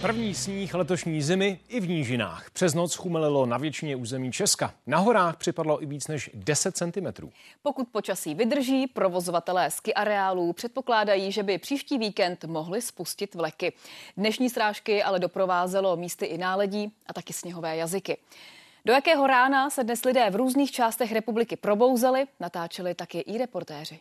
První 0.02 0.34
sníh 0.34 0.74
letošní 0.74 1.22
zimy 1.22 1.60
i 1.68 1.80
v 1.80 1.90
nížinách. 1.90 2.50
Přes 2.54 2.74
noc 2.74 2.96
chumelilo 2.96 3.46
na 3.46 3.58
většině 3.58 3.96
území 3.96 4.32
Česka. 4.32 4.74
Na 4.88 4.98
horách 4.98 5.38
připadlo 5.38 5.84
i 5.84 5.86
víc 5.86 6.08
než 6.08 6.30
10 6.34 6.78
cm. 6.78 7.30
Pokud 7.62 7.88
počasí 7.92 8.36
vydrží, 8.36 8.88
provozovatelé 8.88 9.72
ski 9.72 9.94
areálů 9.94 10.54
předpokládají, 10.54 11.32
že 11.32 11.44
by 11.44 11.58
příští 11.58 11.98
víkend 11.98 12.46
mohli 12.46 12.82
spustit 12.82 13.36
vleky. 13.36 13.74
Dnešní 14.18 14.50
srážky 14.50 15.04
ale 15.04 15.20
doprovázelo 15.20 15.96
místy 15.96 16.26
i 16.26 16.38
náledí 16.38 16.92
a 17.08 17.14
taky 17.14 17.34
sněhové 17.34 17.78
jazyky. 17.78 18.18
Do 18.86 18.94
jakého 18.94 19.28
rána 19.28 19.70
se 19.70 19.84
dnes 19.84 20.06
lidé 20.06 20.30
v 20.30 20.36
různých 20.36 20.72
částech 20.72 21.12
republiky 21.12 21.56
probouzeli, 21.56 22.28
natáčeli 22.40 22.96
taky 22.96 23.20
i 23.20 23.38
reportéři. 23.38 24.00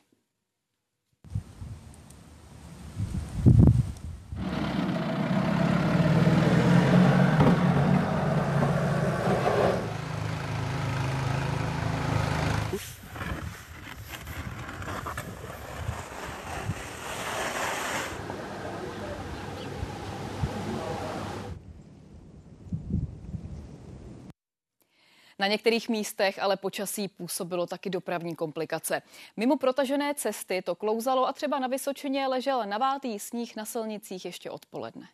Na 25.42 25.48
některých 25.48 25.88
místech 25.88 26.42
ale 26.42 26.56
počasí 26.56 27.08
působilo 27.08 27.66
taky 27.66 27.90
dopravní 27.90 28.36
komplikace. 28.36 29.02
Mimo 29.36 29.56
protažené 29.56 30.14
cesty 30.14 30.62
to 30.62 30.74
klouzalo 30.74 31.28
a 31.28 31.32
třeba 31.32 31.58
na 31.58 31.66
Vysočině 31.66 32.26
ležel 32.28 32.62
navátý 32.66 33.18
sníh 33.18 33.56
na 33.56 33.64
silnicích 33.64 34.24
ještě 34.24 34.50
odpoledne. 34.50 35.06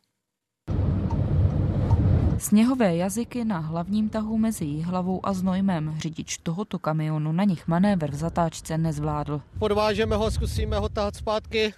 Sněhové 2.38 2.96
jazyky 2.96 3.44
na 3.44 3.58
hlavním 3.58 4.08
tahu 4.08 4.38
mezi 4.38 4.64
Jihlavou 4.64 5.26
a 5.26 5.32
Znojmem. 5.32 5.94
Řidič 5.98 6.38
tohoto 6.38 6.78
kamionu 6.78 7.32
na 7.32 7.44
nich 7.44 7.68
manévr 7.68 8.10
v 8.10 8.14
zatáčce 8.14 8.78
nezvládl. 8.78 9.40
Podvážeme 9.58 10.16
ho, 10.16 10.30
zkusíme 10.30 10.78
ho 10.78 10.88
tahat 10.88 11.16
zpátky 11.16 11.74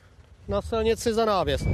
na 0.48 0.62
silnici 0.62 1.14
za 1.14 1.24
návěst. 1.24 1.66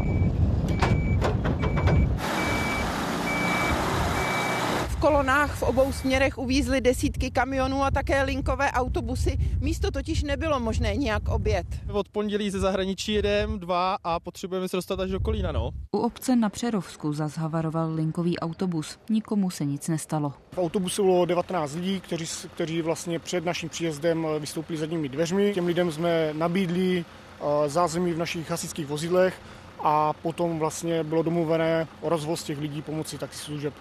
Kolonách 5.00 5.54
v 5.54 5.62
obou 5.62 5.92
směrech 5.92 6.38
uvízly 6.38 6.80
desítky 6.80 7.30
kamionů 7.30 7.85
a 7.85 7.90
také 7.90 8.22
linkové 8.22 8.70
autobusy. 8.72 9.37
Místo 9.61 9.90
totiž 9.90 10.22
nebylo 10.22 10.61
možné 10.61 10.96
nějak 10.96 11.28
obět. 11.28 11.66
Od 11.92 12.09
pondělí 12.09 12.50
ze 12.50 12.61
zahraničí 12.61 13.12
jedem 13.12 13.59
dva 13.59 13.96
a 14.04 14.20
potřebujeme 14.20 14.68
se 14.68 14.76
dostat 14.76 15.00
až 15.00 15.11
do 15.11 15.20
Kolína. 15.20 15.52
No. 15.52 15.70
U 15.92 15.98
obce 15.98 16.37
na 16.37 16.48
Přerovsku 16.48 17.12
zazhavaroval 17.12 17.94
linkový 17.94 18.38
autobus. 18.38 18.98
Nikomu 19.11 19.50
se 19.50 19.64
nic 19.64 19.88
nestalo. 19.88 20.32
V 20.52 20.59
autobusu 20.59 21.02
bylo 21.02 21.24
19 21.24 21.74
lidí, 21.74 22.00
kteří, 22.00 22.26
kteří 22.54 22.82
vlastně 22.82 23.18
před 23.18 23.44
naším 23.44 23.68
příjezdem 23.68 24.26
vystoupili 24.38 24.78
zadními 24.78 25.09
dveřmi. 25.09 25.52
Těm 25.54 25.66
lidem 25.66 25.92
jsme 25.92 26.30
nabídli 26.32 27.04
eh, 27.04 27.68
zázemí 27.68 28.12
v 28.12 28.18
našich 28.18 28.50
hasičských 28.50 28.87
vozidlech 28.87 29.40
a 29.80 30.12
potom 30.12 30.59
vlastně 30.59 31.04
bylo 31.04 31.22
domluvené 31.22 31.88
o 32.00 32.09
rozvoz 32.09 32.42
těch 32.42 32.59
lidí 32.59 32.82
pomocí 32.82 33.18
taxislužeb. 33.18 33.74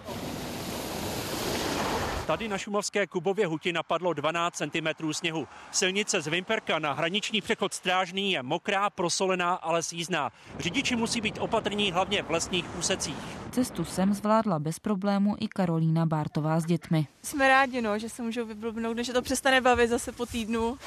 Tady 2.27 2.47
na 2.47 2.57
šumavské 2.57 3.07
Kubově 3.07 3.47
huti 3.47 3.73
napadlo 3.73 4.13
12 4.13 4.55
cm 4.55 5.13
sněhu. 5.13 5.47
Silnice 5.71 6.21
z 6.21 6.27
Vimperka 6.27 6.79
na 6.79 6.93
hraniční 6.93 7.41
přechod 7.41 7.73
Strážný 7.73 8.31
je 8.31 8.43
mokrá, 8.43 8.89
prosolená, 8.89 9.53
ale 9.53 9.83
sízná. 9.83 10.31
Řidiči 10.59 10.95
musí 10.95 11.21
být 11.21 11.37
opatrní 11.39 11.91
hlavně 11.91 12.23
v 12.23 12.31
lesních 12.31 12.77
úsecích. 12.77 13.15
Cestu 13.51 13.85
sem 13.85 14.13
zvládla 14.13 14.59
bez 14.59 14.79
problému 14.79 15.35
i 15.39 15.47
Karolína 15.47 16.05
Bártová 16.05 16.59
s 16.59 16.65
dětmi. 16.65 17.07
Jsme 17.23 17.47
rádi, 17.47 17.81
no, 17.81 17.99
že 17.99 18.09
se 18.09 18.21
můžou 18.23 18.45
vyblbnout, 18.45 18.97
že 18.97 19.13
to 19.13 19.21
přestane 19.21 19.61
bavit 19.61 19.87
zase 19.87 20.11
po 20.11 20.25
týdnu. 20.25 20.77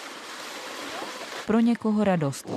Pro 1.46 1.60
někoho 1.60 2.04
radost. 2.04 2.50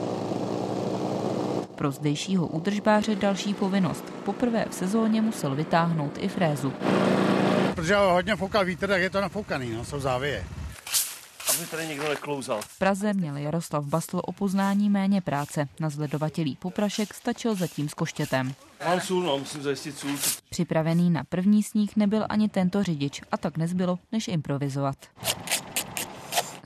Pro 1.75 1.91
zdejšího 1.91 2.47
údržbáře 2.47 3.15
další 3.15 3.53
povinnost. 3.53 4.13
Poprvé 4.25 4.65
v 4.69 4.73
sezóně 4.73 5.21
musel 5.21 5.55
vytáhnout 5.55 6.17
i 6.17 6.27
frézu 6.27 6.73
protože 7.75 7.95
hodně 7.95 8.35
foukal 8.35 8.65
vítr, 8.65 8.87
tak 8.87 9.01
je 9.01 9.09
to 9.09 9.21
nafoukaný, 9.21 9.69
no, 9.69 9.85
jsou 9.85 9.99
závěje. 9.99 10.45
Aby 11.49 11.65
tady 11.65 11.87
někdo 11.87 12.09
neklouzal. 12.09 12.61
V 12.61 12.79
Praze 12.79 13.13
měl 13.13 13.37
Jaroslav 13.37 13.85
Basl 13.85 14.21
o 14.23 14.31
poznání 14.31 14.89
méně 14.89 15.21
práce. 15.21 15.67
Na 15.79 15.89
zledovatělý 15.89 16.55
poprašek 16.55 17.13
stačil 17.13 17.55
zatím 17.55 17.89
s 17.89 17.93
koštětem. 17.93 18.53
Mám 18.87 19.01
sůl, 19.01 19.23
no, 19.23 19.37
musím 19.37 19.61
zajistit 19.61 19.97
sůl. 19.97 20.17
Připravený 20.49 21.09
na 21.09 21.23
první 21.23 21.63
sníh 21.63 21.95
nebyl 21.95 22.25
ani 22.29 22.49
tento 22.49 22.83
řidič 22.83 23.21
a 23.31 23.37
tak 23.37 23.57
nezbylo, 23.57 23.99
než 24.11 24.27
improvizovat. 24.27 24.95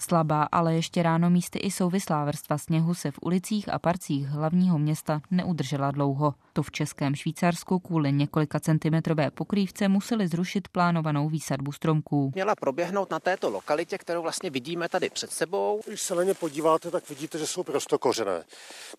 Slabá, 0.05 0.47
ale 0.51 0.75
ještě 0.75 1.03
ráno 1.03 1.29
místy 1.29 1.59
i 1.59 1.71
souvislá 1.71 2.25
vrstva 2.25 2.57
sněhu 2.57 2.93
se 2.93 3.11
v 3.11 3.19
ulicích 3.21 3.73
a 3.73 3.79
parcích 3.79 4.27
hlavního 4.27 4.79
města 4.79 5.21
neudržela 5.31 5.91
dlouho. 5.91 6.33
To 6.53 6.63
v 6.63 6.71
Českém 6.71 7.15
Švýcarsku 7.15 7.79
kvůli 7.79 8.11
několika 8.11 8.59
centimetrové 8.59 9.31
pokrývce 9.31 9.87
museli 9.87 10.27
zrušit 10.27 10.67
plánovanou 10.67 11.29
výsadbu 11.29 11.71
stromků. 11.71 12.31
Měla 12.35 12.55
proběhnout 12.55 13.11
na 13.11 13.19
této 13.19 13.49
lokalitě, 13.49 13.97
kterou 13.97 14.21
vlastně 14.21 14.49
vidíme 14.49 14.89
tady 14.89 15.09
před 15.09 15.31
sebou. 15.31 15.81
Když 15.87 16.01
se 16.01 16.15
na 16.15 16.23
ně 16.23 16.33
podíváte, 16.33 16.91
tak 16.91 17.09
vidíte, 17.09 17.37
že 17.37 17.47
jsou 17.47 17.63
prostokořené. 17.63 18.43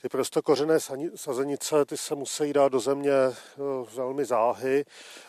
Ty 0.03 0.09
prostokořené 0.09 0.79
sazenice 1.15 1.85
ty 1.85 1.97
se 1.97 2.15
musí 2.15 2.53
dát 2.53 2.73
do 2.73 2.81
země 2.81 3.13
eh, 3.13 3.35
velmi 3.97 4.25
záhy, 4.25 4.85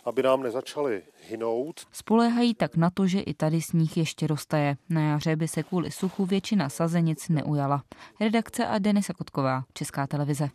aby 0.05 0.23
nám 0.23 0.43
nezačaly 0.43 1.03
hynout. 1.29 1.81
Spoléhají 1.91 2.53
tak 2.53 2.75
na 2.75 2.89
to, 2.89 3.07
že 3.07 3.19
i 3.19 3.33
tady 3.33 3.61
sníh 3.61 3.97
ještě 3.97 4.27
roztaje. 4.27 4.77
Na 4.89 5.01
jaře 5.01 5.35
by 5.35 5.47
se 5.47 5.63
kvůli 5.67 5.91
suchu 5.91 6.25
většina 6.25 6.69
sazenic 6.69 7.29
neujala. 7.29 7.83
Redakce 8.19 8.67
a 8.67 8.79
Denisa 8.79 9.13
Kotková, 9.13 9.63
Česká 9.73 10.07
televize. 10.07 10.49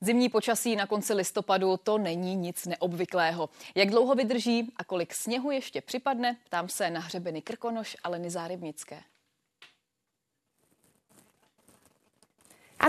Zimní 0.00 0.28
počasí 0.28 0.76
na 0.76 0.86
konci 0.86 1.14
listopadu 1.14 1.76
to 1.76 1.98
není 1.98 2.36
nic 2.36 2.66
neobvyklého. 2.66 3.48
Jak 3.74 3.90
dlouho 3.90 4.14
vydrží 4.14 4.72
a 4.76 4.84
kolik 4.84 5.14
sněhu 5.14 5.50
ještě 5.50 5.80
připadne, 5.80 6.36
ptám 6.44 6.68
se 6.68 6.90
na 6.90 7.00
hřebeny 7.00 7.42
Krkonoš 7.42 7.96
a 8.04 8.08
Leny 8.08 8.30
Zárybnické. 8.30 9.00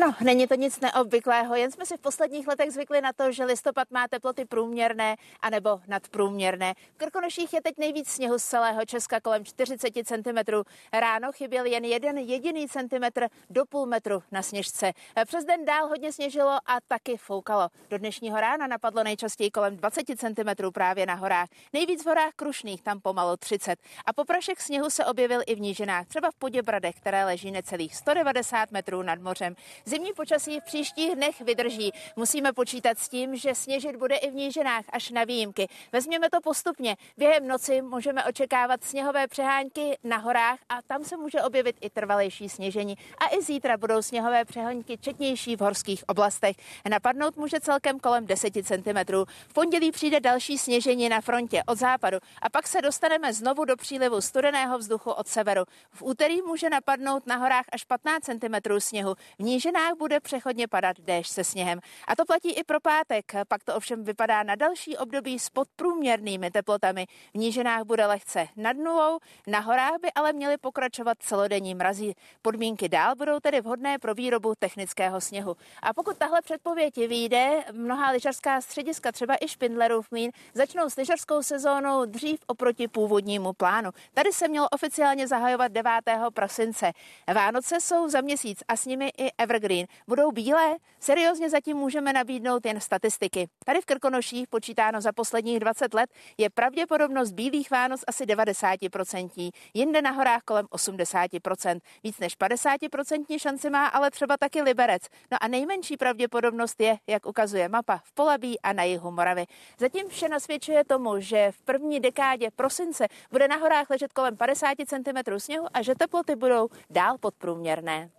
Ano, 0.01 0.15
není 0.21 0.47
to 0.47 0.55
nic 0.55 0.79
neobvyklého, 0.79 1.55
jen 1.55 1.71
jsme 1.71 1.85
si 1.85 1.97
v 1.97 1.99
posledních 1.99 2.47
letech 2.47 2.71
zvykli 2.71 3.01
na 3.01 3.13
to, 3.13 3.31
že 3.31 3.45
listopad 3.45 3.91
má 3.91 4.07
teploty 4.07 4.45
průměrné 4.45 5.15
anebo 5.41 5.81
nadprůměrné. 5.87 6.73
V 6.93 6.97
Krkonoších 6.97 7.53
je 7.53 7.61
teď 7.61 7.77
nejvíc 7.77 8.09
sněhu 8.09 8.39
z 8.39 8.43
celého 8.43 8.85
Česka 8.85 9.19
kolem 9.19 9.45
40 9.45 9.93
cm. 10.05 10.63
Ráno 10.93 11.31
chyběl 11.31 11.65
jen 11.65 11.85
jeden 11.85 12.17
jediný 12.17 12.67
centimetr 12.67 13.27
do 13.49 13.65
půl 13.65 13.85
metru 13.85 14.23
na 14.31 14.41
sněžce. 14.41 14.91
Přes 15.25 15.45
den 15.45 15.65
dál 15.65 15.87
hodně 15.87 16.13
sněžilo 16.13 16.51
a 16.51 16.77
taky 16.87 17.17
foukalo. 17.17 17.69
Do 17.89 17.97
dnešního 17.97 18.39
rána 18.39 18.67
napadlo 18.67 19.03
nejčastěji 19.03 19.51
kolem 19.51 19.77
20 19.77 20.05
cm 20.17 20.71
právě 20.73 21.05
na 21.05 21.13
horách. 21.13 21.47
Nejvíc 21.73 22.03
v 22.03 22.05
horách 22.05 22.33
Krušných, 22.35 22.81
tam 22.81 23.01
pomalu 23.01 23.37
30. 23.37 23.79
A 24.05 24.13
poprašek 24.13 24.61
sněhu 24.61 24.89
se 24.89 25.05
objevil 25.05 25.41
i 25.47 25.55
v 25.55 25.59
nížinách, 25.59 26.07
třeba 26.07 26.31
v 26.31 26.35
Poděbradech, 26.35 26.95
které 26.95 27.25
leží 27.25 27.51
necelých 27.51 27.95
190 27.95 28.71
metrů 28.71 29.01
nad 29.01 29.21
mořem. 29.21 29.55
Zimní 29.89 30.13
počasí 30.13 30.59
v 30.59 30.63
příštích 30.63 31.15
dnech 31.15 31.41
vydrží. 31.41 31.91
Musíme 32.15 32.53
počítat 32.53 32.99
s 32.99 33.09
tím, 33.09 33.35
že 33.35 33.55
sněžit 33.55 33.95
bude 33.95 34.15
i 34.15 34.31
v 34.31 34.35
nížinách 34.35 34.83
až 34.89 35.09
na 35.09 35.23
výjimky. 35.23 35.67
Vezměme 35.91 36.29
to 36.29 36.41
postupně. 36.41 36.97
Během 37.17 37.47
noci 37.47 37.81
můžeme 37.81 38.25
očekávat 38.25 38.83
sněhové 38.83 39.27
přehánky 39.27 39.97
na 40.03 40.17
horách 40.17 40.59
a 40.69 40.81
tam 40.87 41.03
se 41.03 41.17
může 41.17 41.41
objevit 41.41 41.75
i 41.81 41.89
trvalejší 41.89 42.49
sněžení. 42.49 42.97
A 43.17 43.35
i 43.35 43.41
zítra 43.41 43.77
budou 43.77 44.01
sněhové 44.01 44.45
přehánky 44.45 44.97
četnější 44.97 45.55
v 45.55 45.61
horských 45.61 46.03
oblastech. 46.07 46.55
Napadnout 46.89 47.37
může 47.37 47.59
celkem 47.59 47.99
kolem 47.99 48.25
10 48.25 48.53
cm. 48.53 49.13
V 49.47 49.53
pondělí 49.53 49.91
přijde 49.91 50.19
další 50.19 50.57
sněžení 50.57 51.09
na 51.09 51.21
frontě 51.21 51.63
od 51.65 51.77
západu 51.77 52.17
a 52.41 52.49
pak 52.49 52.67
se 52.67 52.81
dostaneme 52.81 53.33
znovu 53.33 53.65
do 53.65 53.75
přílivu 53.75 54.21
studeného 54.21 54.77
vzduchu 54.77 55.11
od 55.11 55.27
severu. 55.27 55.63
V 55.91 56.01
úterý 56.01 56.41
může 56.41 56.69
napadnout 56.69 57.27
na 57.27 57.35
horách 57.35 57.65
až 57.71 57.83
15 57.83 58.23
cm 58.23 58.79
sněhu. 58.79 59.15
V 59.39 59.43
níži 59.43 59.68
nížinách 59.69 59.97
bude 59.97 60.19
přechodně 60.19 60.67
padat 60.67 60.97
déšť 60.99 61.31
se 61.31 61.43
sněhem. 61.43 61.79
A 62.07 62.15
to 62.15 62.25
platí 62.25 62.51
i 62.51 62.63
pro 62.63 62.79
pátek. 62.79 63.25
Pak 63.47 63.63
to 63.63 63.75
ovšem 63.75 64.03
vypadá 64.03 64.43
na 64.43 64.55
další 64.55 64.97
období 64.97 65.39
s 65.39 65.49
podprůměrnými 65.49 66.51
teplotami. 66.51 67.05
V 67.33 67.37
nížinách 67.37 67.83
bude 67.83 68.05
lehce 68.05 68.47
nad 68.55 68.77
nulou, 68.77 69.19
na 69.47 69.59
horách 69.59 69.99
by 70.01 70.11
ale 70.11 70.33
měly 70.33 70.57
pokračovat 70.57 71.17
celodenní 71.19 71.75
mrazí. 71.75 72.15
Podmínky 72.41 72.89
dál 72.89 73.15
budou 73.15 73.39
tedy 73.39 73.61
vhodné 73.61 73.99
pro 73.99 74.13
výrobu 74.13 74.53
technického 74.59 75.21
sněhu. 75.21 75.55
A 75.81 75.93
pokud 75.93 76.17
tahle 76.17 76.41
předpověď 76.41 76.97
vyjde, 76.97 77.63
mnoha 77.71 78.11
lyžařská 78.11 78.61
střediska, 78.61 79.11
třeba 79.11 79.35
i 79.41 79.47
Špindlerův 79.47 80.11
mlín, 80.11 80.31
začnou 80.53 80.89
s 80.89 80.95
lyžařskou 80.95 81.43
sezónou 81.43 82.05
dřív 82.05 82.39
oproti 82.47 82.87
původnímu 82.87 83.53
plánu. 83.53 83.89
Tady 84.13 84.31
se 84.31 84.47
mělo 84.47 84.69
oficiálně 84.69 85.27
zahajovat 85.27 85.71
9. 85.71 85.91
prosince. 86.33 86.91
Vánoce 87.33 87.81
jsou 87.81 88.09
za 88.09 88.21
měsíc 88.21 88.63
a 88.67 88.75
s 88.75 88.85
nimi 88.85 89.11
i 89.17 89.31
Ever 89.37 89.58
Evergreen 89.59 89.87
budou 90.07 90.31
bílé? 90.31 90.75
Seriózně 90.99 91.49
zatím 91.49 91.77
můžeme 91.77 92.13
nabídnout 92.13 92.65
jen 92.65 92.79
statistiky. 92.79 93.49
Tady 93.65 93.81
v 93.81 93.85
Krkonoších 93.85 94.47
počítáno 94.47 95.01
za 95.01 95.11
posledních 95.11 95.59
20 95.59 95.93
let 95.93 96.09
je 96.37 96.49
pravděpodobnost 96.49 97.31
bílých 97.31 97.71
Vánoc 97.71 98.03
asi 98.07 98.25
90%, 98.25 99.51
jinde 99.73 100.01
na 100.01 100.11
horách 100.11 100.41
kolem 100.43 100.65
80%. 100.65 101.79
Víc 102.03 102.19
než 102.19 102.37
50% 102.37 103.39
šanci 103.39 103.69
má 103.69 103.87
ale 103.87 104.11
třeba 104.11 104.37
taky 104.37 104.61
Liberec. 104.61 105.01
No 105.31 105.37
a 105.41 105.47
nejmenší 105.47 105.97
pravděpodobnost 105.97 106.81
je, 106.81 106.97
jak 107.07 107.25
ukazuje 107.25 107.69
mapa, 107.69 107.97
v 108.03 108.11
Polabí 108.11 108.61
a 108.61 108.73
na 108.73 108.83
jihu 108.83 109.11
Moravy. 109.11 109.45
Zatím 109.77 110.07
vše 110.09 110.29
nasvědčuje 110.29 110.83
tomu, 110.83 111.19
že 111.19 111.51
v 111.51 111.61
první 111.61 111.99
dekádě 111.99 112.51
prosince 112.55 113.07
bude 113.31 113.47
na 113.47 113.55
horách 113.55 113.89
ležet 113.89 114.13
kolem 114.13 114.37
50 114.37 114.69
cm 114.87 115.39
sněhu 115.39 115.67
a 115.73 115.81
že 115.81 115.95
teploty 115.95 116.35
budou 116.35 116.67
dál 116.89 117.17
podprůměrné. 117.17 118.09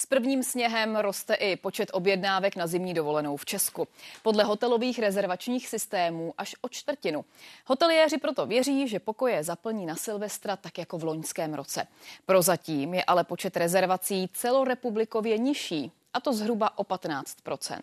S 0.00 0.06
prvním 0.06 0.42
sněhem 0.42 0.96
roste 0.96 1.34
i 1.34 1.56
počet 1.56 1.90
objednávek 1.92 2.56
na 2.56 2.66
zimní 2.66 2.94
dovolenou 2.94 3.36
v 3.36 3.44
Česku. 3.44 3.88
Podle 4.22 4.44
hotelových 4.44 4.98
rezervačních 4.98 5.68
systémů 5.68 6.34
až 6.38 6.56
o 6.60 6.68
čtvrtinu. 6.68 7.24
Hoteliéři 7.66 8.18
proto 8.18 8.46
věří, 8.46 8.88
že 8.88 8.98
pokoje 8.98 9.44
zaplní 9.44 9.86
na 9.86 9.96
Silvestra 9.96 10.56
tak 10.56 10.78
jako 10.78 10.98
v 10.98 11.04
loňském 11.04 11.54
roce. 11.54 11.86
Prozatím 12.26 12.94
je 12.94 13.04
ale 13.04 13.24
počet 13.24 13.56
rezervací 13.56 14.28
celorepublikově 14.32 15.38
nižší, 15.38 15.92
a 16.12 16.20
to 16.20 16.32
zhruba 16.32 16.78
o 16.78 16.82
15% 16.82 17.80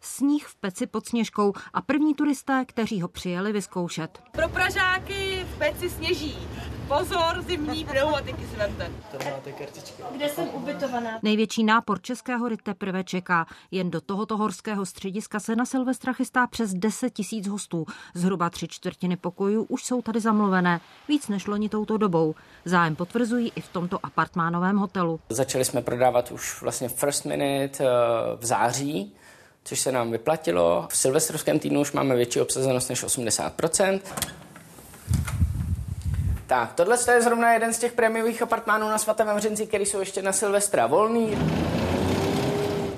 Sníh 0.00 0.46
v 0.46 0.54
peci 0.54 0.86
pod 0.86 1.06
sněžkou 1.06 1.52
a 1.72 1.82
první 1.82 2.14
turisté, 2.14 2.64
kteří 2.64 3.00
ho 3.02 3.08
přijeli 3.08 3.52
vyzkoušet. 3.52 4.22
Pro 4.32 4.48
Pražáky 4.48 5.46
v 5.54 5.58
peci 5.58 5.90
sněží 5.90 6.36
Pozor, 6.98 7.42
zimní 7.46 7.84
pneumatiky 7.84 8.46
si 8.50 8.56
vemte. 8.56 8.90
Kde 10.12 10.28
jsem 10.28 10.48
ubytovaná? 10.52 11.18
Největší 11.22 11.64
nápor 11.64 12.00
české 12.00 12.36
hory 12.36 12.56
teprve 12.56 13.04
čeká. 13.04 13.46
Jen 13.70 13.90
do 13.90 14.00
tohoto 14.00 14.36
horského 14.36 14.86
střediska 14.86 15.40
se 15.40 15.56
na 15.56 15.64
Silvestra 15.64 16.12
chystá 16.12 16.46
přes 16.46 16.74
10 16.74 17.10
tisíc 17.10 17.48
hostů. 17.48 17.86
Zhruba 18.14 18.50
tři 18.50 18.68
čtvrtiny 18.68 19.16
pokojů 19.16 19.62
už 19.62 19.84
jsou 19.84 20.02
tady 20.02 20.20
zamluvené. 20.20 20.80
Víc 21.08 21.28
než 21.28 21.46
loni 21.46 21.68
touto 21.68 21.96
dobou. 21.96 22.34
Zájem 22.64 22.96
potvrzují 22.96 23.52
i 23.56 23.60
v 23.60 23.68
tomto 23.68 23.98
apartmánovém 24.02 24.76
hotelu. 24.76 25.20
Začali 25.28 25.64
jsme 25.64 25.82
prodávat 25.82 26.30
už 26.30 26.62
vlastně 26.62 26.88
first 26.88 27.24
minute 27.24 27.84
eh, 27.84 27.88
v 28.36 28.44
září, 28.44 29.14
což 29.64 29.80
se 29.80 29.92
nám 29.92 30.10
vyplatilo. 30.10 30.86
V 30.90 30.96
silvestrovském 30.96 31.58
týdnu 31.58 31.80
už 31.80 31.92
máme 31.92 32.16
větší 32.16 32.40
obsazenost 32.40 32.88
než 32.88 33.04
80%. 33.04 34.00
Tak, 36.52 36.72
tohle 36.72 36.98
je 37.12 37.22
zrovna 37.22 37.52
jeden 37.52 37.72
z 37.72 37.78
těch 37.78 37.92
prémiových 37.92 38.42
apartmánů 38.42 38.88
na 38.88 38.98
svatém 38.98 39.26
Vamřinci, 39.26 39.66
který 39.66 39.86
jsou 39.86 40.00
ještě 40.00 40.22
na 40.22 40.32
Silvestra 40.32 40.86
volný. 40.86 41.38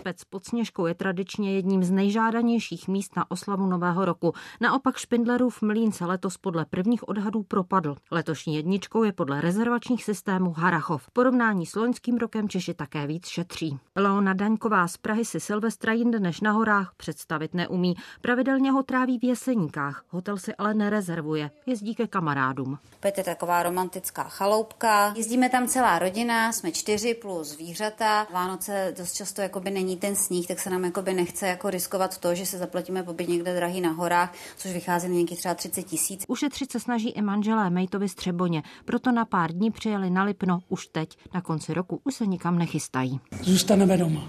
Pec 0.04 0.24
pod 0.24 0.44
Sněžkou 0.44 0.86
je 0.86 0.94
tradičně 0.94 1.54
jedním 1.54 1.84
z 1.84 1.90
nejžádanějších 1.90 2.88
míst 2.88 3.16
na 3.16 3.30
oslavu 3.30 3.66
Nového 3.66 4.04
roku. 4.04 4.32
Naopak 4.60 4.96
Špindlerův 4.96 5.62
mlín 5.62 5.92
se 5.92 6.04
letos 6.06 6.36
podle 6.36 6.64
prvních 6.64 7.08
odhadů 7.08 7.42
propadl. 7.42 7.96
Letošní 8.10 8.56
jedničkou 8.56 9.02
je 9.02 9.12
podle 9.12 9.40
rezervačních 9.40 10.04
systémů 10.04 10.52
Harachov. 10.52 11.02
V 11.02 11.10
porovnání 11.10 11.66
s 11.66 11.74
loňským 11.74 12.16
rokem 12.16 12.48
Češi 12.48 12.74
také 12.74 13.06
víc 13.06 13.26
šetří. 13.26 13.78
Leona 13.96 14.34
Daňková 14.34 14.88
z 14.88 14.96
Prahy 14.96 15.24
si 15.24 15.40
Silvestra 15.40 15.92
jinde 15.92 16.20
než 16.20 16.40
na 16.40 16.52
horách 16.52 16.92
představit 16.96 17.54
neumí. 17.54 17.94
Pravidelně 18.20 18.70
ho 18.70 18.82
tráví 18.82 19.18
v 19.18 19.24
Jeseníkách. 19.24 20.04
Hotel 20.08 20.38
si 20.38 20.54
ale 20.54 20.74
nerezervuje. 20.74 21.50
Jezdí 21.66 21.94
ke 21.94 22.06
kamarádům. 22.06 22.78
Pet 23.00 23.18
je 23.18 23.24
taková 23.24 23.62
romantická 23.62 24.22
chaloupka. 24.22 25.12
Jezdíme 25.16 25.48
tam 25.48 25.66
celá 25.66 25.98
rodina, 25.98 26.52
jsme 26.52 26.72
čtyři 26.72 27.14
plus 27.14 27.48
zvířata. 27.48 28.26
Vánoce 28.32 28.94
dost 28.98 29.12
často 29.12 29.40
jakoby 29.40 29.70
není 29.70 29.93
ten 29.96 30.16
sníh, 30.16 30.46
tak 30.46 30.60
se 30.60 30.70
nám 30.70 30.84
jakoby 30.84 31.14
nechce 31.14 31.46
jako 31.46 31.70
riskovat 31.70 32.18
to, 32.18 32.34
že 32.34 32.46
se 32.46 32.58
zaplatíme 32.58 33.02
pobyt 33.02 33.28
někde 33.28 33.54
drahý 33.54 33.80
na 33.80 33.90
horách, 33.90 34.34
což 34.56 34.72
vychází 34.72 35.08
na 35.08 35.14
nějakých 35.14 35.38
třeba 35.38 35.54
30 35.54 35.82
tisíc. 35.82 36.24
Ušetřit 36.28 36.72
se 36.72 36.80
snaží 36.80 37.10
i 37.10 37.22
manželé 37.22 37.70
Mejtovi 37.70 38.08
Střeboně, 38.08 38.62
proto 38.84 39.12
na 39.12 39.24
pár 39.24 39.52
dní 39.52 39.70
přijeli 39.70 40.10
na 40.10 40.24
Lipno 40.24 40.58
už 40.68 40.86
teď. 40.86 41.18
Na 41.34 41.40
konci 41.40 41.74
roku 41.74 42.00
už 42.04 42.14
se 42.14 42.26
nikam 42.26 42.58
nechystají. 42.58 43.20
Zůstaneme 43.42 43.96
doma. 43.96 44.28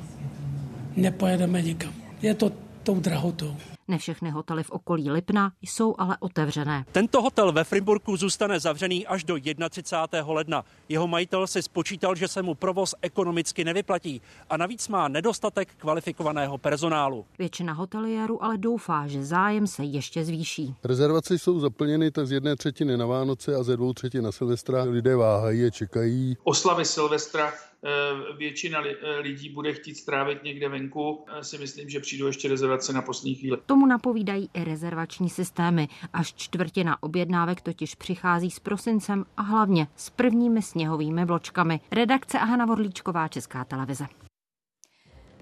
Nepojedeme 0.95 1.61
nikam. 1.61 1.93
Je 2.21 2.33
to 2.33 2.51
tou 2.83 2.99
drahotou. 2.99 3.55
Ne 3.87 3.97
všechny 3.97 4.29
hotely 4.29 4.63
v 4.63 4.71
okolí 4.71 5.11
Lipna 5.11 5.51
jsou 5.61 5.95
ale 5.97 6.17
otevřené. 6.19 6.85
Tento 6.91 7.21
hotel 7.21 7.51
ve 7.51 7.63
Frimburku 7.63 8.17
zůstane 8.17 8.59
zavřený 8.59 9.07
až 9.07 9.23
do 9.23 9.35
31. 9.69 10.33
ledna. 10.33 10.65
Jeho 10.89 11.07
majitel 11.07 11.47
si 11.47 11.61
spočítal, 11.61 12.15
že 12.15 12.27
se 12.27 12.41
mu 12.41 12.55
provoz 12.55 12.95
ekonomicky 13.01 13.63
nevyplatí 13.63 14.21
a 14.49 14.57
navíc 14.57 14.87
má 14.87 15.07
nedostatek 15.07 15.75
kvalifikovaného 15.77 16.57
personálu. 16.57 17.25
Většina 17.39 17.73
hoteliérů 17.73 18.43
ale 18.43 18.57
doufá, 18.57 19.07
že 19.07 19.25
zájem 19.25 19.67
se 19.67 19.83
ještě 19.83 20.25
zvýší. 20.25 20.75
Rezervace 20.83 21.39
jsou 21.39 21.59
zaplněny 21.59 22.11
tak 22.11 22.27
z 22.27 22.31
jedné 22.31 22.55
třetiny 22.55 22.97
na 22.97 23.05
Vánoce 23.05 23.55
a 23.55 23.63
ze 23.63 23.77
dvou 23.77 23.93
třetin 23.93 24.23
na 24.23 24.31
Silvestra. 24.31 24.83
Lidé 24.83 25.15
váhají 25.15 25.65
a 25.65 25.69
čekají. 25.69 26.37
Oslavy 26.43 26.85
Silvestra 26.85 27.53
Eh, 27.87 28.33
většina 28.37 28.83
eh, 28.87 29.19
lidí 29.19 29.49
bude 29.49 29.73
chtít 29.73 29.95
strávit 29.95 30.43
někde 30.43 30.69
venku, 30.69 31.25
si 31.41 31.57
myslím, 31.57 31.89
že 31.89 31.99
přijdou 31.99 32.27
ještě 32.27 32.47
rezervace 32.47 32.93
na 32.93 33.01
poslední 33.01 33.35
chvíli. 33.35 33.57
Tomu 33.75 33.85
napovídají 33.85 34.49
i 34.53 34.63
rezervační 34.63 35.29
systémy. 35.29 35.87
Až 36.13 36.33
čtvrtina 36.33 37.03
objednávek 37.03 37.61
totiž 37.61 37.95
přichází 37.95 38.51
s 38.51 38.59
prosincem 38.59 39.25
a 39.37 39.41
hlavně 39.41 39.87
s 39.95 40.09
prvními 40.09 40.61
sněhovými 40.61 41.25
vločkami. 41.25 41.79
Redakce 41.91 42.39
Ahana 42.39 42.65
Vorlíčková, 42.65 43.27
Česká 43.27 43.63
televize. 43.63 44.05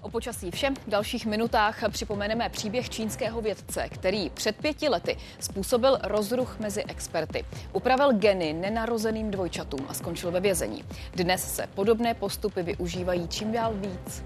O 0.01 0.09
počasí 0.09 0.51
všem 0.51 0.75
v 0.75 0.89
dalších 0.89 1.25
minutách 1.25 1.83
připomeneme 1.89 2.49
příběh 2.49 2.89
čínského 2.89 3.41
vědce, 3.41 3.89
který 3.89 4.29
před 4.29 4.55
pěti 4.55 4.89
lety 4.89 5.17
způsobil 5.39 5.97
rozruch 6.03 6.59
mezi 6.59 6.83
experty. 6.83 7.45
Upravil 7.73 8.13
geny 8.13 8.53
nenarozeným 8.53 9.31
dvojčatům 9.31 9.85
a 9.87 9.93
skončil 9.93 10.31
ve 10.31 10.39
vězení. 10.39 10.83
Dnes 11.15 11.55
se 11.55 11.67
podobné 11.75 12.13
postupy 12.13 12.63
využívají 12.63 13.27
čím 13.27 13.51
dál 13.51 13.73
víc. 13.73 14.23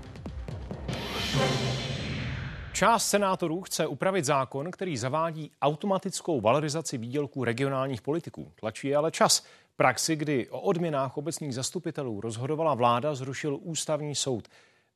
Část 2.77 3.09
senátorů 3.09 3.61
chce 3.61 3.87
upravit 3.87 4.25
zákon, 4.25 4.71
který 4.71 4.97
zavádí 4.97 5.51
automatickou 5.61 6.41
valorizaci 6.41 6.97
výdělků 6.97 7.43
regionálních 7.43 8.01
politiků. 8.01 8.51
Tlačí 8.55 8.95
ale 8.95 9.11
čas. 9.11 9.45
Praxi, 9.75 10.15
kdy 10.15 10.49
o 10.49 10.61
odměnách 10.61 11.17
obecních 11.17 11.55
zastupitelů 11.55 12.21
rozhodovala 12.21 12.73
vláda, 12.73 13.15
zrušil 13.15 13.59
ústavní 13.61 14.15
soud. 14.15 14.47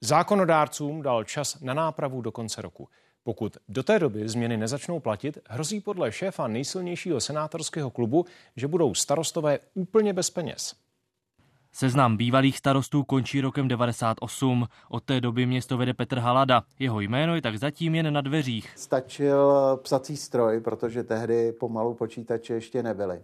Zákonodárcům 0.01 1.01
dal 1.01 1.23
čas 1.23 1.59
na 1.61 1.73
nápravu 1.73 2.21
do 2.21 2.31
konce 2.31 2.61
roku. 2.61 2.87
Pokud 3.23 3.57
do 3.69 3.83
té 3.83 3.99
doby 3.99 4.29
změny 4.29 4.57
nezačnou 4.57 4.99
platit, 4.99 5.37
hrozí 5.49 5.81
podle 5.81 6.11
šéfa 6.11 6.47
nejsilnějšího 6.47 7.21
senátorského 7.21 7.89
klubu, 7.89 8.25
že 8.55 8.67
budou 8.67 8.93
starostové 8.93 9.59
úplně 9.73 10.13
bez 10.13 10.29
peněz. 10.29 10.75
Seznam 11.73 12.17
bývalých 12.17 12.57
starostů 12.57 13.03
končí 13.03 13.41
rokem 13.41 13.67
98. 13.67 14.67
Od 14.89 15.03
té 15.03 15.21
doby 15.21 15.45
město 15.45 15.77
vede 15.77 15.93
Petr 15.93 16.19
Halada. 16.19 16.63
Jeho 16.79 16.99
jméno 16.99 17.35
je 17.35 17.41
tak 17.41 17.57
zatím 17.57 17.95
jen 17.95 18.13
na 18.13 18.21
dveřích. 18.21 18.73
Stačil 18.75 19.51
psací 19.83 20.17
stroj, 20.17 20.59
protože 20.59 21.03
tehdy 21.03 21.51
pomalu 21.51 21.93
počítače 21.93 22.53
ještě 22.53 22.83
nebyly 22.83 23.21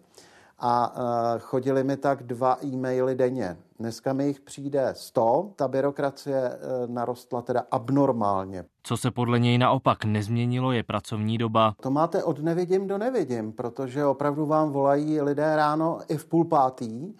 a 0.59 0.95
uh, 0.95 1.39
chodili 1.39 1.83
mi 1.83 1.97
tak 1.97 2.23
dva 2.23 2.57
e-maily 2.65 3.15
denně. 3.15 3.57
Dneska 3.79 4.13
mi 4.13 4.27
jich 4.27 4.39
přijde 4.39 4.89
100, 4.93 5.51
ta 5.55 5.67
byrokracie 5.67 6.49
uh, 6.49 6.93
narostla 6.93 7.41
teda 7.41 7.63
abnormálně. 7.71 8.65
Co 8.83 8.97
se 8.97 9.11
podle 9.11 9.39
něj 9.39 9.57
naopak 9.57 10.05
nezměnilo, 10.05 10.71
je 10.71 10.83
pracovní 10.83 11.37
doba. 11.37 11.75
To 11.81 11.91
máte 11.91 12.23
od 12.23 12.39
nevidím 12.39 12.87
do 12.87 12.97
nevidím, 12.97 13.51
protože 13.51 14.05
opravdu 14.05 14.45
vám 14.45 14.71
volají 14.71 15.21
lidé 15.21 15.55
ráno 15.55 15.99
i 16.07 16.17
v 16.17 16.25
půl 16.25 16.45
pátý, 16.45 17.13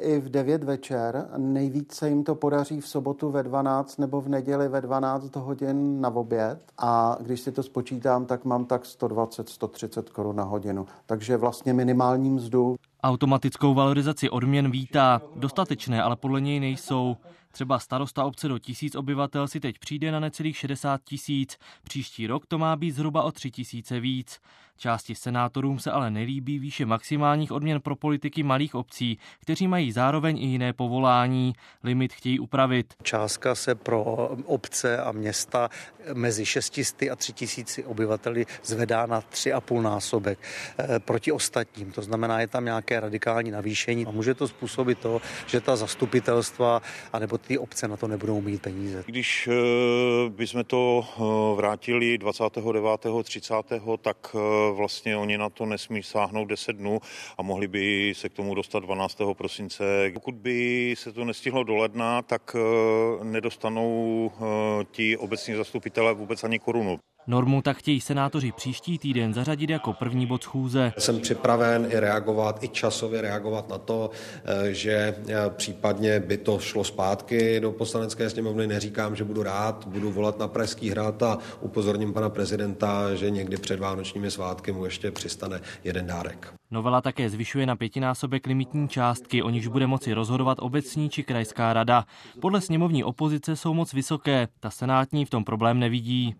i 0.00 0.20
v 0.20 0.28
9 0.28 0.64
večer. 0.64 1.28
Nejvíc 1.36 1.94
se 1.94 2.08
jim 2.08 2.24
to 2.24 2.34
podaří 2.34 2.80
v 2.80 2.88
sobotu 2.88 3.30
ve 3.30 3.42
12 3.42 3.98
nebo 3.98 4.20
v 4.20 4.28
neděli 4.28 4.68
ve 4.68 4.80
12 4.80 5.36
hodin 5.36 6.00
na 6.00 6.10
oběd. 6.10 6.58
A 6.78 7.16
když 7.20 7.40
si 7.40 7.52
to 7.52 7.62
spočítám, 7.62 8.26
tak 8.26 8.44
mám 8.44 8.64
tak 8.64 8.82
120-130 8.82 10.02
korun 10.02 10.36
na 10.36 10.44
hodinu. 10.44 10.86
Takže 11.06 11.36
vlastně 11.36 11.74
minimální 11.74 12.30
mzdu. 12.30 12.76
Automatickou 13.02 13.74
valorizaci 13.74 14.30
odměn 14.30 14.70
vítá. 14.70 15.22
Dostatečné, 15.36 16.02
ale 16.02 16.16
podle 16.16 16.40
něj 16.40 16.60
nejsou. 16.60 17.16
Třeba 17.52 17.78
starosta 17.78 18.24
obce 18.24 18.48
do 18.48 18.58
tisíc 18.58 18.94
obyvatel 18.94 19.48
si 19.48 19.60
teď 19.60 19.78
přijde 19.78 20.12
na 20.12 20.20
necelých 20.20 20.56
60 20.56 21.00
tisíc. 21.04 21.56
Příští 21.84 22.26
rok 22.26 22.46
to 22.46 22.58
má 22.58 22.76
být 22.76 22.90
zhruba 22.90 23.22
o 23.22 23.32
3 23.32 23.50
tisíce 23.50 24.00
víc. 24.00 24.38
Části 24.78 25.14
senátorům 25.14 25.78
se 25.78 25.90
ale 25.90 26.10
nelíbí 26.10 26.58
výše 26.58 26.86
maximálních 26.86 27.52
odměn 27.52 27.80
pro 27.80 27.96
politiky 27.96 28.42
malých 28.42 28.74
obcí, 28.74 29.18
kteří 29.40 29.68
mají 29.68 29.92
zároveň 29.92 30.38
i 30.38 30.46
jiné 30.46 30.72
povolání. 30.72 31.52
Limit 31.84 32.12
chtějí 32.12 32.40
upravit. 32.40 32.94
Částka 33.02 33.54
se 33.54 33.74
pro 33.74 34.04
obce 34.44 34.98
a 34.98 35.12
města 35.12 35.68
mezi 36.14 36.46
600 36.46 37.02
a 37.12 37.16
3000 37.16 37.84
obyvateli 37.84 38.46
zvedá 38.62 39.06
na 39.06 39.20
3,5 39.20 39.82
násobek 39.82 40.38
eh, 40.78 40.98
proti 40.98 41.32
ostatním. 41.32 41.92
To 41.92 42.02
znamená, 42.02 42.40
je 42.40 42.46
tam 42.46 42.64
nějaké 42.64 43.00
radikální 43.00 43.50
navýšení 43.50 44.06
a 44.06 44.10
může 44.10 44.34
to 44.34 44.48
způsobit 44.48 44.98
to, 44.98 45.20
že 45.46 45.60
ta 45.60 45.76
zastupitelstva 45.76 46.82
anebo 47.12 47.38
ty 47.38 47.58
obce 47.58 47.88
na 47.88 47.96
to 47.96 48.08
nebudou 48.08 48.40
mít 48.40 48.62
peníze. 48.62 49.04
Když 49.06 49.48
eh, 49.48 50.30
bychom 50.30 50.64
to 50.64 51.04
eh, 51.04 51.56
vrátili 51.56 52.18
29. 52.18 53.00
30. 53.24 53.54
tak 54.00 54.36
vlastně 54.74 55.16
oni 55.16 55.38
na 55.38 55.50
to 55.50 55.66
nesmí 55.66 56.02
sáhnout 56.02 56.44
10 56.44 56.72
dnů 56.72 57.00
a 57.38 57.42
mohli 57.42 57.68
by 57.68 58.12
se 58.16 58.28
k 58.28 58.32
tomu 58.32 58.54
dostat 58.54 58.80
12. 58.80 59.18
prosince. 59.32 60.10
Pokud 60.14 60.34
by 60.34 60.94
se 60.98 61.12
to 61.12 61.24
nestihlo 61.24 61.64
do 61.64 61.76
ledna, 61.76 62.22
tak 62.22 62.56
eh, 62.56 63.24
nedostanou 63.24 64.30
eh, 64.34 64.84
ti 64.90 65.16
obecní 65.16 65.54
zastupitelé 65.54 66.14
vůbec 66.14 66.44
ani 66.44 66.58
korunu. 66.58 66.98
Normu 67.28 67.62
tak 67.62 67.76
chtějí 67.76 68.00
senátoři 68.00 68.52
příští 68.52 68.98
týden 68.98 69.34
zařadit 69.34 69.70
jako 69.70 69.92
první 69.92 70.26
bod 70.26 70.42
schůze. 70.42 70.92
Jsem 70.98 71.20
připraven 71.20 71.86
i 71.90 72.00
reagovat, 72.00 72.64
i 72.64 72.68
časově 72.68 73.20
reagovat 73.20 73.68
na 73.68 73.78
to, 73.78 74.10
eh, 74.44 74.74
že 74.74 74.92
eh, 75.28 75.34
případně 75.50 76.20
by 76.20 76.36
to 76.36 76.58
šlo 76.58 76.84
zpátky 76.84 77.60
do 77.60 77.72
poslanecké 77.72 78.30
sněmovny. 78.30 78.66
Neříkám, 78.66 79.16
že 79.16 79.24
budu 79.24 79.42
rád, 79.42 79.86
budu 79.86 80.12
volat 80.12 80.38
na 80.38 80.48
Pražský 80.48 80.90
hrad 80.90 81.22
a 81.22 81.38
upozorním 81.60 82.12
pana 82.12 82.30
prezidenta, 82.30 83.14
že 83.14 83.30
někdy 83.30 83.56
před 83.56 83.80
vánočními 83.80 84.30
svátky 84.30 84.72
mu 84.72 84.84
ještě 84.84 85.10
přistane 85.10 85.60
jeden 85.84 86.06
dárek. 86.06 86.52
Novela 86.70 87.00
také 87.00 87.30
zvyšuje 87.30 87.66
na 87.66 87.76
pětinásobek 87.76 88.46
limitní 88.46 88.88
částky, 88.88 89.42
o 89.42 89.50
nichž 89.50 89.66
bude 89.66 89.86
moci 89.86 90.12
rozhodovat 90.12 90.58
obecní 90.60 91.10
či 91.10 91.22
krajská 91.22 91.72
rada. 91.72 92.04
Podle 92.40 92.60
sněmovní 92.60 93.04
opozice 93.04 93.56
jsou 93.56 93.74
moc 93.74 93.92
vysoké, 93.92 94.48
ta 94.60 94.70
senátní 94.70 95.24
v 95.24 95.30
tom 95.30 95.44
problém 95.44 95.78
nevidí. 95.78 96.34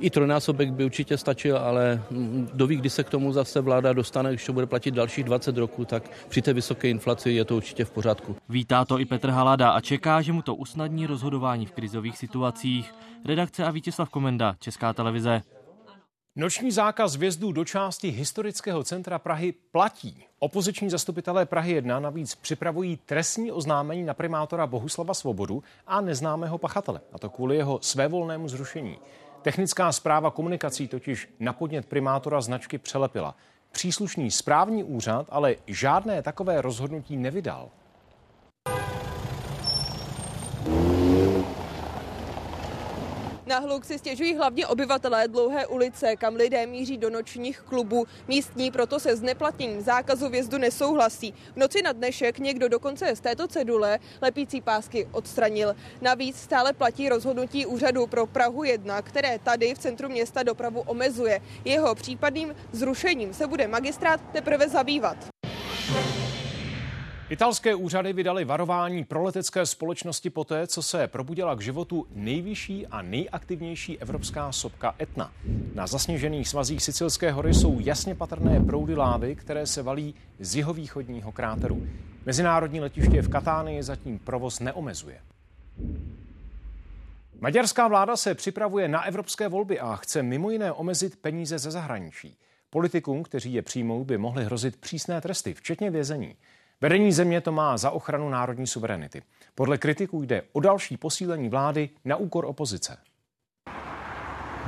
I 0.00 0.10
trojnásobek 0.10 0.72
by 0.72 0.84
určitě 0.84 1.18
stačil, 1.18 1.58
ale 1.58 2.02
kdo 2.52 2.66
ví, 2.66 2.76
kdy 2.76 2.90
se 2.90 3.04
k 3.04 3.10
tomu 3.10 3.32
zase 3.32 3.60
vláda 3.60 3.92
dostane, 3.92 4.30
když 4.30 4.46
to 4.46 4.52
bude 4.52 4.66
platit 4.66 4.90
dalších 4.90 5.24
20 5.24 5.56
roků, 5.56 5.84
tak 5.84 6.10
při 6.28 6.42
té 6.42 6.52
vysoké 6.52 6.88
inflaci 6.88 7.30
je 7.30 7.44
to 7.44 7.56
určitě 7.56 7.84
v 7.84 7.90
pořádku. 7.90 8.36
Vítá 8.48 8.84
to 8.84 8.98
i 8.98 9.04
Petr 9.04 9.30
Halada 9.30 9.70
a 9.70 9.80
čeká, 9.80 10.22
že 10.22 10.32
mu 10.32 10.42
to 10.42 10.54
usnadní 10.54 11.06
rozhodování 11.06 11.66
v 11.66 11.72
krizových 11.72 12.18
situacích. 12.18 12.94
Redakce 13.24 13.64
a 13.64 13.70
Vítězslav 13.70 14.08
Komenda, 14.08 14.54
Česká 14.60 14.92
televize. 14.92 15.42
Noční 16.36 16.70
zákaz 16.70 17.16
vjezdu 17.16 17.52
do 17.52 17.64
části 17.64 18.08
historického 18.08 18.84
centra 18.84 19.18
Prahy 19.18 19.54
platí. 19.72 20.24
Opoziční 20.38 20.90
zastupitelé 20.90 21.46
Prahy 21.46 21.72
1 21.72 22.00
navíc 22.00 22.34
připravují 22.34 22.98
trestní 23.06 23.52
oznámení 23.52 24.02
na 24.02 24.14
primátora 24.14 24.66
Bohuslava 24.66 25.14
Svobodu 25.14 25.62
a 25.86 26.00
neznámého 26.00 26.58
pachatele, 26.58 27.00
a 27.12 27.18
to 27.18 27.30
kvůli 27.30 27.56
jeho 27.56 27.78
svévolnému 27.82 28.48
zrušení. 28.48 28.98
Technická 29.42 29.92
zpráva 29.92 30.30
komunikací 30.30 30.88
totiž 30.88 31.34
na 31.40 31.52
podnět 31.52 31.86
primátora 31.86 32.40
značky 32.40 32.78
přelepila. 32.78 33.34
Příslušný 33.72 34.30
správní 34.30 34.84
úřad 34.84 35.26
ale 35.30 35.56
žádné 35.66 36.22
takové 36.22 36.60
rozhodnutí 36.60 37.16
nevydal. 37.16 37.68
Na 43.52 43.58
hluk 43.58 43.84
si 43.84 43.98
stěžují 43.98 44.36
hlavně 44.36 44.66
obyvatelé 44.66 45.28
dlouhé 45.28 45.66
ulice, 45.66 46.16
kam 46.16 46.34
lidé 46.34 46.66
míří 46.66 46.98
do 46.98 47.10
nočních 47.10 47.60
klubů. 47.60 48.06
Místní 48.28 48.70
proto 48.70 49.00
se 49.00 49.16
zneplatněním 49.16 49.80
zákazu 49.80 50.28
vjezdu 50.28 50.58
nesouhlasí. 50.58 51.34
V 51.52 51.56
noci 51.56 51.82
na 51.82 51.92
dnešek 51.92 52.38
někdo 52.38 52.68
dokonce 52.68 53.16
z 53.16 53.20
této 53.20 53.48
cedule 53.48 53.98
lepící 54.22 54.60
pásky 54.60 55.08
odstranil. 55.12 55.76
Navíc 56.00 56.36
stále 56.36 56.72
platí 56.72 57.08
rozhodnutí 57.08 57.66
úřadu 57.66 58.06
pro 58.06 58.26
Prahu 58.26 58.64
1, 58.64 59.02
které 59.02 59.38
tady 59.38 59.74
v 59.74 59.78
centru 59.78 60.08
města 60.08 60.42
dopravu 60.42 60.80
omezuje. 60.80 61.40
Jeho 61.64 61.94
případným 61.94 62.54
zrušením 62.72 63.34
se 63.34 63.46
bude 63.46 63.68
magistrát 63.68 64.20
teprve 64.32 64.68
zabývat. 64.68 65.31
Italské 67.32 67.74
úřady 67.74 68.12
vydali 68.12 68.44
varování 68.44 69.04
pro 69.04 69.22
letecké 69.22 69.66
společnosti 69.66 70.30
poté, 70.30 70.66
co 70.66 70.82
se 70.82 71.06
probudila 71.06 71.54
k 71.54 71.60
životu 71.60 72.06
nejvyšší 72.14 72.86
a 72.86 73.02
nejaktivnější 73.02 73.98
evropská 73.98 74.52
sopka 74.52 74.94
Etna. 75.00 75.32
Na 75.74 75.86
zasněžených 75.86 76.48
svazích 76.48 76.82
Sicilské 76.82 77.32
hory 77.32 77.54
jsou 77.54 77.80
jasně 77.80 78.14
patrné 78.14 78.60
proudy 78.60 78.94
lávy, 78.94 79.36
které 79.36 79.66
se 79.66 79.82
valí 79.82 80.14
z 80.38 80.56
jihovýchodního 80.56 81.32
kráteru. 81.32 81.86
Mezinárodní 82.26 82.80
letiště 82.80 83.22
v 83.22 83.28
Katánii 83.28 83.82
zatím 83.82 84.18
provoz 84.18 84.60
neomezuje. 84.60 85.20
Maďarská 87.40 87.88
vláda 87.88 88.16
se 88.16 88.34
připravuje 88.34 88.88
na 88.88 89.02
evropské 89.04 89.48
volby 89.48 89.80
a 89.80 89.96
chce 89.96 90.22
mimo 90.22 90.50
jiné 90.50 90.72
omezit 90.72 91.16
peníze 91.16 91.58
ze 91.58 91.70
zahraničí. 91.70 92.36
Politikům, 92.70 93.22
kteří 93.22 93.54
je 93.54 93.62
přijmou, 93.62 94.04
by 94.04 94.18
mohly 94.18 94.44
hrozit 94.44 94.76
přísné 94.76 95.20
tresty, 95.20 95.54
včetně 95.54 95.90
vězení. 95.90 96.36
Vedení 96.82 97.12
země 97.12 97.40
to 97.40 97.52
má 97.52 97.76
za 97.76 97.90
ochranu 97.90 98.28
národní 98.28 98.66
suverenity. 98.66 99.22
Podle 99.54 99.78
kritiků 99.78 100.22
jde 100.22 100.42
o 100.52 100.60
další 100.60 100.96
posílení 100.96 101.48
vlády 101.48 101.90
na 102.04 102.16
úkor 102.16 102.44
opozice. 102.44 102.96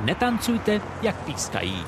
Netancujte, 0.05 0.81
jak 1.03 1.25
pískají. 1.25 1.85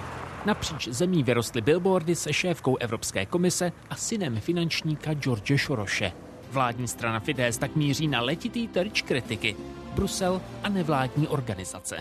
Napříč 0.46 0.88
zemí 0.88 1.22
vyrostly 1.22 1.60
billboardy 1.60 2.14
se 2.14 2.32
šéfkou 2.32 2.76
Evropské 2.76 3.26
komise 3.26 3.72
a 3.90 3.96
synem 3.96 4.40
finančníka 4.40 5.14
George 5.14 5.56
Šoroše. 5.56 6.12
Vládní 6.50 6.88
strana 6.88 7.20
Fidesz 7.20 7.58
tak 7.58 7.76
míří 7.76 8.08
na 8.08 8.20
letitý 8.20 8.68
terč 8.68 9.02
kritiky. 9.02 9.56
Brusel 9.94 10.42
a 10.62 10.68
nevládní 10.68 11.28
organizace. 11.28 12.00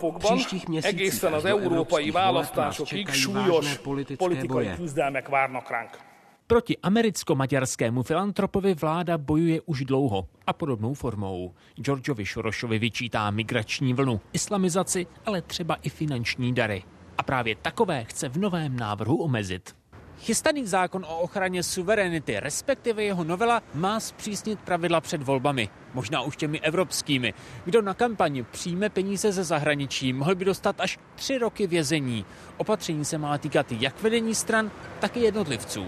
V 0.00 0.18
příštích 0.18 0.68
měsících 0.68 1.24
az 1.24 1.44
európai 1.44 2.10
választásokig 2.10 3.14
súlyos 3.14 3.78
politikai 4.16 4.76
küzdelmek 4.76 5.28
várnak 5.28 5.70
ránk. 5.70 6.13
Proti 6.46 6.76
americko-maďarskému 6.78 8.02
filantropovi 8.02 8.74
vláda 8.74 9.18
bojuje 9.18 9.60
už 9.60 9.84
dlouho 9.84 10.28
a 10.46 10.52
podobnou 10.52 10.94
formou. 10.94 11.54
Georgeovi 11.76 12.26
Šorošovi 12.26 12.78
vyčítá 12.78 13.30
migrační 13.30 13.94
vlnu, 13.94 14.20
islamizaci, 14.32 15.06
ale 15.26 15.42
třeba 15.42 15.74
i 15.74 15.88
finanční 15.88 16.54
dary. 16.54 16.82
A 17.18 17.22
právě 17.22 17.56
takové 17.56 18.04
chce 18.04 18.28
v 18.28 18.36
novém 18.36 18.76
návrhu 18.76 19.16
omezit. 19.16 19.76
Chystaný 20.18 20.66
zákon 20.66 21.04
o 21.08 21.18
ochraně 21.18 21.62
suverenity, 21.62 22.40
respektive 22.40 23.02
jeho 23.02 23.24
novela, 23.24 23.62
má 23.74 24.00
zpřísnit 24.00 24.60
pravidla 24.60 25.00
před 25.00 25.22
volbami, 25.22 25.68
možná 25.94 26.20
už 26.22 26.36
těmi 26.36 26.60
evropskými. 26.60 27.34
Kdo 27.64 27.82
na 27.82 27.94
kampani 27.94 28.42
přijme 28.42 28.88
peníze 28.88 29.32
ze 29.32 29.44
zahraničí, 29.44 30.12
mohl 30.12 30.34
by 30.34 30.44
dostat 30.44 30.80
až 30.80 30.98
tři 31.14 31.38
roky 31.38 31.66
vězení. 31.66 32.24
Opatření 32.56 33.04
se 33.04 33.18
má 33.18 33.38
týkat 33.38 33.72
jak 33.72 34.02
vedení 34.02 34.34
stran, 34.34 34.70
tak 35.00 35.16
i 35.16 35.20
jednotlivců. 35.20 35.86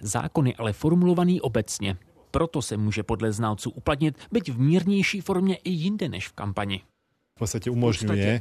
Zákon 0.00 0.46
je 0.46 0.54
ale 0.58 0.72
formulovaný 0.72 1.40
obecně. 1.40 1.96
Proto 2.30 2.62
se 2.62 2.76
může 2.76 3.02
podle 3.02 3.32
znalců 3.32 3.70
uplatnit, 3.70 4.18
byť 4.32 4.50
v 4.50 4.60
mírnější 4.60 5.20
formě 5.20 5.56
i 5.56 5.70
jinde 5.70 6.08
než 6.08 6.28
v 6.28 6.32
kampani. 6.32 6.80
v 7.36 7.44
podstate 7.44 7.68
umožňuje, 7.68 8.40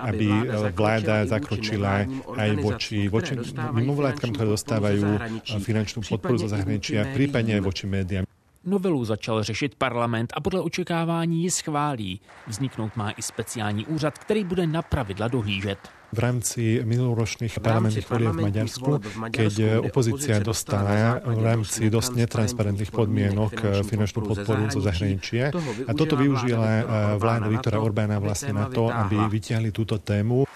aby 0.00 0.28
vláda 0.72 1.28
zakročila 1.28 2.08
aj 2.40 2.50
voči, 2.56 3.04
voči 3.12 3.36
mimovládkam, 3.52 4.32
ktoré 4.32 4.48
dostávajú 4.48 5.20
finančnú 5.60 6.00
podporu 6.00 6.40
zo 6.40 6.48
zahraničia, 6.48 7.04
prípadne 7.12 7.60
aj 7.60 7.62
voči 7.68 7.84
médiám. 7.84 8.24
Novelu 8.64 9.04
začal 9.04 9.44
řešit 9.44 9.76
parlament 9.76 10.32
a 10.32 10.40
podle 10.40 10.60
očekávání 10.60 11.42
ji 11.42 11.50
schválí. 11.50 12.20
Vzniknout 12.48 12.96
má 12.96 13.10
i 13.10 13.22
speciální 13.22 13.86
úřad, 13.86 14.18
který 14.18 14.44
bude 14.44 14.66
na 14.66 14.82
pravidla 14.82 15.28
dohlížet. 15.28 15.78
V 16.14 16.18
rámci 16.22 16.78
minuloročných 16.86 17.58
parlamentných 17.58 18.06
volieb 18.06 18.38
v 18.38 18.44
Maďarsku, 18.46 18.90
keď 19.34 19.82
opozícia 19.82 20.38
dostala 20.38 21.18
v 21.18 21.42
rámci 21.42 21.90
dosť 21.90 22.22
netransparentných 22.22 22.94
podmienok 22.94 23.82
finančnú 23.82 24.22
podporu 24.22 24.70
zo 24.70 24.78
zahraničia. 24.78 25.50
A 25.90 25.92
toto 25.98 26.14
využila 26.14 26.86
vláda 27.18 27.50
Viktora 27.50 27.82
Orbána 27.82 28.22
vlastne 28.22 28.54
na 28.54 28.70
to, 28.70 28.94
aby 28.94 29.18
vytiahli 29.26 29.74
túto 29.74 29.98
tému. 29.98 30.46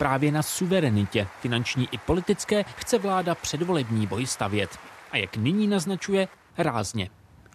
Právě 0.00 0.32
na 0.32 0.42
suverenitě, 0.42 1.26
finanční 1.44 1.88
i 1.92 1.98
politické, 1.98 2.64
chce 2.64 2.98
vláda 2.98 3.34
předvolební 3.34 4.06
boj 4.06 4.26
stavět. 4.26 4.70
A 5.12 5.16
jak 5.16 5.36
nyní 5.36 5.66
naznačuje, 5.66 6.28
rázně. 6.58 7.10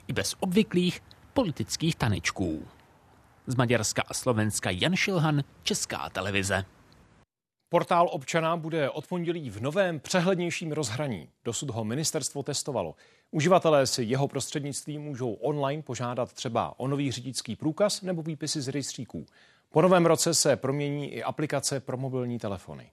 I 0.07 0.13
bez 0.13 0.35
obvyklých 0.39 1.01
politických 1.33 1.95
tanečků. 1.95 2.61
Z 3.47 3.55
Maďarska 3.55 4.03
a 4.07 4.13
Slovenska 4.13 4.69
Jan 4.69 4.95
Šilhan, 4.95 5.43
Česká 5.63 6.09
televize. 6.09 6.65
Portál 7.69 8.09
občana 8.11 8.57
bude 8.57 8.89
od 8.89 9.07
pondělí 9.07 9.49
v 9.49 9.61
novém 9.61 9.99
přehlednějším 9.99 10.71
rozhraní. 10.71 11.29
Dosud 11.45 11.69
ho 11.69 11.83
ministerstvo 11.83 12.43
testovalo. 12.43 12.95
Uživatelé 13.31 13.87
si 13.87 14.03
jeho 14.03 14.27
prostřednictvím 14.27 15.01
můžou 15.01 15.33
online 15.33 15.83
požádat 15.83 16.33
třeba 16.33 16.79
o 16.79 16.87
nový 16.87 17.11
řidičský 17.11 17.55
průkaz 17.55 18.01
nebo 18.01 18.21
výpisy 18.21 18.61
z 18.61 18.67
rejstříků. 18.67 19.25
Po 19.69 19.81
novém 19.81 20.05
roce 20.05 20.33
se 20.33 20.55
promění 20.55 21.13
i 21.13 21.23
aplikace 21.23 21.79
pro 21.79 21.97
mobilní 21.97 22.39
telefony 22.39 22.91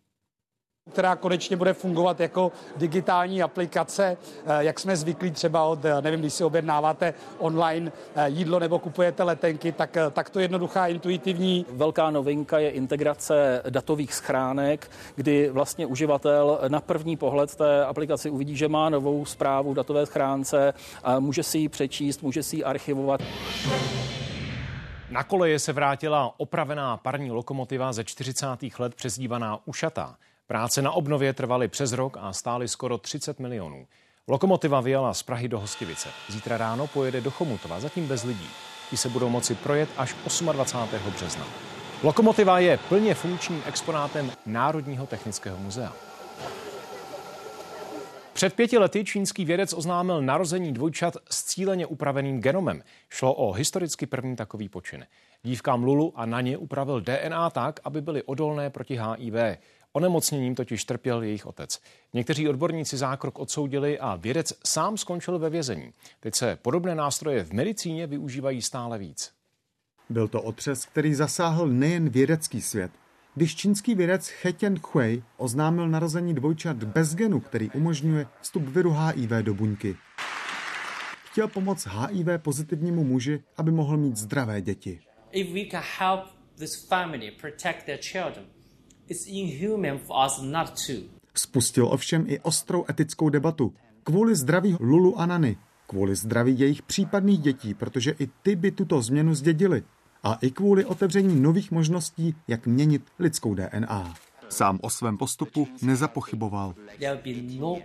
která 0.95 1.17
konečně 1.17 1.57
bude 1.57 1.73
fungovat 1.73 2.21
jako 2.21 2.53
digitální 2.77 3.43
aplikace, 3.43 4.17
jak 4.59 4.81
jsme 4.81 4.97
zvyklí 4.97 5.31
třeba 5.31 5.65
od, 5.65 5.79
nevím, 6.01 6.21
když 6.21 6.33
si 6.33 6.45
objednáváte 6.45 7.15
online 7.39 7.93
jídlo 8.27 8.59
nebo 8.59 8.79
kupujete 8.79 9.23
letenky, 9.23 9.73
tak, 9.73 9.97
tak 10.13 10.31
to 10.31 10.41
jednoduchá, 10.41 10.87
intuitivní. 10.87 11.67
Velká 11.71 12.11
novinka 12.11 12.59
je 12.59 12.71
integrace 12.71 13.63
datových 13.71 14.15
schránek, 14.15 14.91
kdy 15.15 15.51
vlastně 15.51 15.87
uživatel 15.87 16.59
na 16.69 16.81
první 16.81 17.17
pohled 17.17 17.55
té 17.55 17.85
aplikaci 17.85 18.31
uvidí, 18.31 18.57
že 18.57 18.69
má 18.69 18.89
novou 18.89 19.25
zprávu 19.25 19.73
v 19.73 19.77
datové 19.77 20.07
schránce, 20.07 20.75
a 21.05 21.19
může 21.19 21.43
si 21.43 21.59
ji 21.59 21.69
přečíst, 21.69 22.23
může 22.23 22.43
si 22.43 22.57
ji 22.57 22.65
archivovat. 22.65 23.21
Na 25.11 25.23
koleje 25.23 25.59
se 25.59 25.73
vrátila 25.73 26.35
opravená 26.37 26.97
parní 26.97 27.31
lokomotiva 27.31 27.93
ze 27.93 28.05
40. 28.05 28.47
let 28.79 28.95
přezdívaná 28.95 29.59
Ušatá. 29.65 30.17
Práce 30.47 30.83
na 30.83 30.93
obnově 30.93 31.33
trvaly 31.33 31.69
přes 31.69 31.93
rok 31.93 32.17
a 32.21 32.33
stály 32.33 32.69
skoro 32.69 32.99
30 32.99 33.41
milionů. 33.41 33.87
Lokomotiva 34.29 34.81
vyjela 34.81 35.15
z 35.15 35.23
Prahy 35.23 35.49
do 35.49 35.61
Hostivice. 35.61 36.09
Zítra 36.29 36.57
ráno 36.57 36.87
pojede 36.87 37.21
do 37.21 37.31
Chomutova, 37.31 37.81
zatím 37.81 38.09
bez 38.09 38.25
lidí. 38.25 38.49
Ti 38.91 38.97
se 38.97 39.09
budou 39.09 39.29
moci 39.29 39.55
projet 39.55 39.89
až 39.97 40.15
28. 40.53 41.11
března. 41.15 41.47
Lokomotiva 42.03 42.59
je 42.59 42.79
plně 42.89 43.15
funkčním 43.15 43.63
exponátem 43.67 44.33
Národního 44.47 45.07
technického 45.07 45.59
muzea. 45.59 45.93
Před 48.33 48.55
pěti 48.55 48.79
lety 48.79 49.05
čínský 49.05 49.45
vědec 49.45 49.73
oznámil 49.73 50.23
narození 50.23 50.73
dvojčat 50.73 51.17
s 51.31 51.45
cíleně 51.45 51.87
upraveným 51.87 52.41
genomem. 52.41 52.83
Šlo 53.11 53.35
o 53.35 53.53
historicky 53.53 54.07
první 54.07 54.37
takový 54.37 54.69
počin. 54.69 55.07
Dívkám 55.43 55.85
Lulu 55.85 56.13
a 56.17 56.27
na 56.27 56.41
ně 56.41 56.57
upravil 56.57 57.01
DNA 57.01 57.51
tak, 57.51 57.81
aby 57.85 58.01
byly 58.01 58.23
odolné 58.23 58.71
proti 58.71 58.99
HIV. 58.99 59.59
Onemocněním 59.97 60.55
totiž 60.55 60.85
trpěl 60.85 61.23
jejich 61.23 61.47
otec. 61.47 61.81
Někteří 62.13 62.49
odborníci 62.49 62.97
zákrok 62.97 63.39
odsoudili 63.39 63.99
a 63.99 64.17
vědec 64.17 64.53
sám 64.67 64.97
skončil 64.97 65.39
ve 65.39 65.51
vězení. 65.51 65.93
Teď 66.21 66.35
se 66.35 66.57
podobné 66.63 66.95
nástroje 66.95 67.45
v 67.45 67.53
medicíně 67.53 68.07
využívají 68.07 68.63
stále 68.63 68.99
víc. 68.99 69.33
Byl 70.11 70.29
to 70.29 70.43
otřes, 70.43 70.87
který 70.87 71.15
zasáhl 71.15 71.69
nejen 71.69 72.09
vědecký 72.09 72.63
svět. 72.63 72.91
Když 73.35 73.57
čínský 73.57 73.95
vědec 73.95 74.33
He 74.43 74.53
Tianhui 74.53 75.23
oznámil 75.37 75.89
narození 75.89 76.35
dvojčat 76.35 76.77
bez 76.77 77.15
genu, 77.15 77.41
který 77.41 77.71
umožňuje 77.71 78.27
vstup 78.41 78.63
viru 78.63 78.91
HIV 78.91 79.31
do 79.31 79.55
buňky. 79.55 79.97
Chtěl 81.25 81.49
pomoct 81.49 81.87
HIV 81.87 82.27
pozitivnímu 82.43 83.05
muži, 83.05 83.43
aby 83.57 83.71
mohl 83.71 83.97
mít 83.97 84.17
zdravé 84.17 84.61
děti. 84.61 85.01
If 85.33 85.53
we 85.53 85.71
can 85.71 85.83
help 85.99 86.21
this 86.59 86.89
family 86.89 87.31
protect 87.31 87.87
their 87.87 87.99
children, 87.99 88.47
Spustil 91.35 91.87
ovšem 91.87 92.25
i 92.29 92.41
ostrou 92.41 92.85
etickou 92.91 93.29
debatu. 93.29 93.75
Kvůli 94.05 94.37
zdraví 94.37 94.77
Lulu 94.81 95.21
a 95.21 95.27
Nany, 95.27 95.57
kvůli 95.87 96.15
zdraví 96.15 96.59
jejich 96.59 96.83
případných 96.83 97.39
dětí, 97.39 97.75
protože 97.75 98.15
i 98.19 98.29
ty 98.43 98.57
by 98.57 98.71
tuto 98.71 99.03
změnu 99.03 99.35
zdědili. 99.35 99.83
A 100.23 100.35
i 100.35 100.51
kvůli 100.51 100.85
otevření 100.85 101.41
nových 101.41 101.71
možností, 101.71 102.35
jak 102.49 102.67
měnit 102.67 103.03
lidskou 103.19 103.55
DNA. 103.55 104.15
Sám 104.49 104.79
o 104.83 104.91
svém 104.91 105.19
postupu 105.19 105.69
nezapochyboval. 105.83 106.75
No 107.59 107.77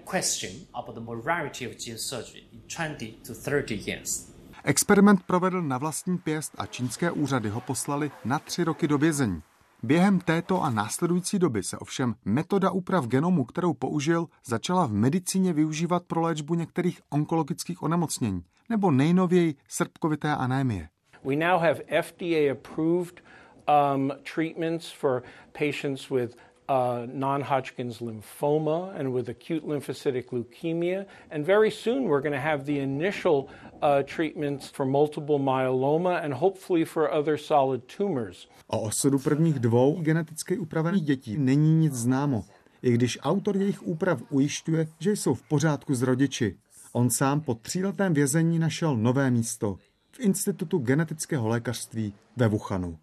Experiment 4.64 5.24
provedl 5.24 5.62
na 5.62 5.78
vlastní 5.78 6.18
pěst 6.18 6.52
a 6.58 6.66
čínské 6.66 7.12
úřady 7.12 7.50
ho 7.50 7.62
poslali 7.62 8.12
na 8.26 8.40
tři 8.40 8.64
roky 8.64 8.88
do 8.88 8.98
vězení. 8.98 9.42
Během 9.84 10.20
této 10.20 10.64
a 10.64 10.70
následující 10.70 11.40
doby 11.40 11.64
se 11.64 11.78
ovšem 11.78 12.16
metoda 12.26 12.72
úprav 12.72 13.08
genomu, 13.08 13.46
kterou 13.46 13.74
použil, 13.74 14.28
začala 14.46 14.86
v 14.86 14.92
medicíně 14.94 15.54
využívat 15.54 16.04
pro 16.08 16.22
léčbu 16.22 16.56
některých 16.56 17.02
onkologických 17.10 17.84
onemocnění 17.84 18.44
nebo 18.70 18.92
nejnověji 18.92 19.56
srpkovité 19.68 20.36
anémie. 20.36 20.90
We 21.24 21.36
now 21.36 21.62
have 21.62 21.80
FDA 22.02 22.52
approved 22.52 23.24
um, 23.68 24.12
treatments 24.36 24.92
for 24.92 25.24
patients 25.52 26.10
with 26.10 26.36
uh, 26.70 27.08
non 27.14 27.42
Hodgkin's 27.42 28.00
lymphoma 28.00 29.00
and 29.00 29.14
with 29.14 29.30
acute 29.30 29.66
lymphocytic 29.66 30.26
leukemia. 30.32 31.06
And 31.32 31.46
very 31.46 31.72
soon 31.72 32.04
we're 32.04 32.22
going 32.22 32.36
to 32.36 32.50
have 32.50 32.64
the 32.66 32.80
initial 32.80 33.50
uh, 33.82 34.04
treatments 34.04 34.70
for 34.70 34.86
multiple 34.86 35.40
myeloma 35.40 36.24
and 36.24 36.34
hopefully 36.34 36.86
for 36.86 37.14
other 37.14 37.38
solid 37.38 37.82
tumors. 37.98 38.48
O 38.68 38.82
osudu 38.82 39.20
prvních 39.20 39.60
dvou 39.60 40.02
geneticky 40.02 40.58
upravených 40.58 41.04
dětí 41.04 41.38
není 41.38 41.76
nic 41.76 41.94
známo, 41.94 42.46
i 42.82 42.92
když 42.92 43.20
autor 43.22 43.58
jejich 43.58 43.88
úprav 43.88 44.22
ujišťuje, 44.30 44.88
že 45.00 45.12
jsou 45.12 45.34
v 45.34 45.42
pořádku 45.42 45.96
s 45.96 46.02
rodiči. 46.02 46.58
On 46.94 47.10
sám 47.10 47.42
po 47.42 47.56
tříletém 47.56 48.14
vězení 48.14 48.60
našel 48.60 48.98
nové 48.98 49.32
místo 49.32 49.78
v 50.12 50.20
Institutu 50.20 50.78
genetického 50.78 51.48
lékařství 51.48 52.14
ve 52.38 52.48
Wuhanu. 52.48 52.98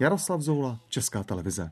Jaroslav 0.00 0.40
Zoula, 0.40 0.80
Česká 0.88 1.22
televize. 1.22 1.70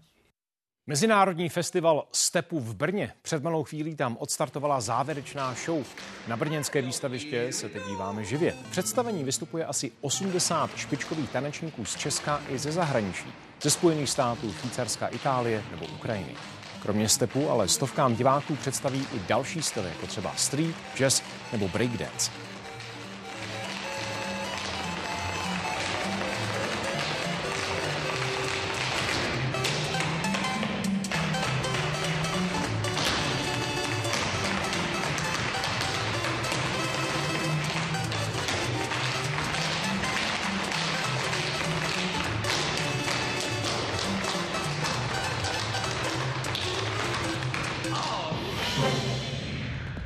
Mezinárodní 0.87 1.49
festival 1.49 2.05
Stepu 2.13 2.61
v 2.61 2.75
Brně. 2.75 3.13
Před 3.23 3.43
malou 3.43 3.65
chvílí 3.65 3.97
tam 3.97 4.17
odstartovala 4.21 4.81
závěrečná 4.81 5.55
show. 5.65 5.85
Na 6.29 6.37
brněnské 6.37 6.83
výstaviště 6.83 7.53
se 7.53 7.69
teď 7.69 7.83
díváme 7.89 8.25
živě. 8.25 8.55
Představení 8.71 9.25
vystupuje 9.25 9.65
asi 9.65 9.93
80 10.01 10.77
špičkových 10.77 11.31
tanečníků 11.31 11.85
z 11.85 11.97
Česka 11.97 12.41
i 12.49 12.59
ze 12.59 12.73
zahraničí. 12.73 13.33
Ze 13.61 13.71
Spojených 13.71 14.11
států, 14.11 14.53
Švýcarska, 14.53 15.07
Itálie 15.07 15.65
nebo 15.71 15.87
Ukrajiny. 15.87 16.35
Kromě 16.83 17.09
stepu 17.09 17.51
ale 17.51 17.69
stovkám 17.69 18.15
diváků 18.15 18.57
představí 18.57 19.07
i 19.15 19.19
další 19.29 19.63
styly, 19.63 19.89
jako 19.89 20.07
třeba 20.07 20.35
street, 20.37 20.77
jazz 20.97 21.23
nebo 21.53 21.69
breakdance. 21.69 22.31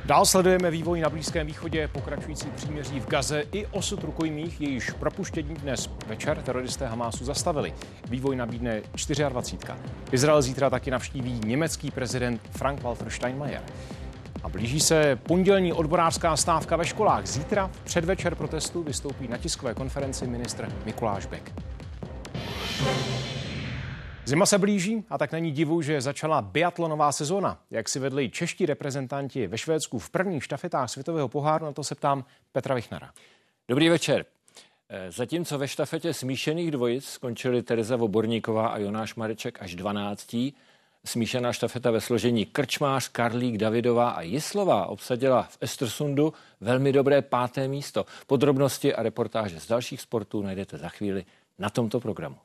Dál 0.07 0.25
sledujeme 0.25 0.71
vývoj 0.71 1.01
na 1.01 1.09
Blízkém 1.09 1.47
východě, 1.47 1.87
pokračující 1.87 2.47
příměří 2.49 2.99
v 2.99 3.07
Gaze 3.07 3.43
i 3.51 3.65
osud 3.65 4.03
rukojmích, 4.03 4.61
jejíž 4.61 4.91
propuštění 4.91 5.55
dnes 5.55 5.89
večer 6.07 6.41
teroristé 6.41 6.87
Hamásu 6.87 7.25
zastavili. 7.25 7.73
Vývoj 8.09 8.35
nabídne 8.35 8.81
24. 9.29 9.73
Izrael 10.11 10.41
zítra 10.41 10.69
taky 10.69 10.91
navštíví 10.91 11.41
německý 11.45 11.91
prezident 11.91 12.41
Frank-Walter 12.51 13.09
Steinmeier. 13.09 13.61
A 14.43 14.49
blíží 14.49 14.79
se 14.79 15.15
pondělní 15.23 15.73
odborářská 15.73 16.37
stávka 16.37 16.75
ve 16.75 16.85
školách. 16.85 17.25
Zítra 17.25 17.67
v 17.67 17.79
předvečer 17.79 18.35
protestu 18.35 18.83
vystoupí 18.83 19.27
na 19.27 19.37
tiskové 19.37 19.73
konferenci 19.73 20.27
ministr 20.27 20.71
Mikuláš 20.85 21.25
Bek. 21.25 21.51
Zima 24.27 24.45
se 24.45 24.57
blíží 24.57 25.03
a 25.09 25.17
tak 25.17 25.31
není 25.31 25.51
divu, 25.51 25.81
že 25.81 26.01
začala 26.01 26.41
biatlonová 26.41 27.11
sezóna. 27.11 27.59
Jak 27.71 27.89
si 27.89 27.99
vedli 27.99 28.29
čeští 28.29 28.65
reprezentanti 28.65 29.47
ve 29.47 29.57
Švédsku 29.57 29.99
v 29.99 30.09
prvních 30.09 30.43
štafetách 30.43 30.89
světového 30.89 31.27
poháru, 31.27 31.65
na 31.65 31.71
to 31.71 31.83
se 31.83 31.95
ptám 31.95 32.25
Petra 32.51 32.75
Vichnara. 32.75 33.11
Dobrý 33.67 33.89
večer. 33.89 34.25
Eh, 34.89 35.11
zatímco 35.11 35.57
ve 35.57 35.67
štafetě 35.67 36.13
smíšených 36.13 36.71
dvojic 36.71 37.05
skončili 37.05 37.63
Tereza 37.63 37.95
Voborníková 37.95 38.67
a 38.67 38.77
Jonáš 38.77 39.15
Mareček 39.15 39.61
až 39.61 39.75
12. 39.75 40.53
Smíšená 41.05 41.53
štafeta 41.53 41.91
ve 41.91 42.01
složení 42.01 42.45
Krčmář, 42.45 43.07
Karlík, 43.07 43.57
Davidová 43.57 44.09
a 44.09 44.21
Jislová 44.21 44.85
obsadila 44.85 45.43
v 45.43 45.57
Estersundu 45.61 46.33
velmi 46.61 46.91
dobré 46.91 47.21
páté 47.21 47.67
místo. 47.67 48.05
Podrobnosti 48.27 48.95
a 48.95 49.03
reportáže 49.03 49.59
z 49.59 49.67
dalších 49.67 50.01
sportů 50.01 50.41
najdete 50.41 50.77
za 50.77 50.89
chvíli 50.89 51.25
na 51.59 51.69
tomto 51.69 51.99
programu. 51.99 52.37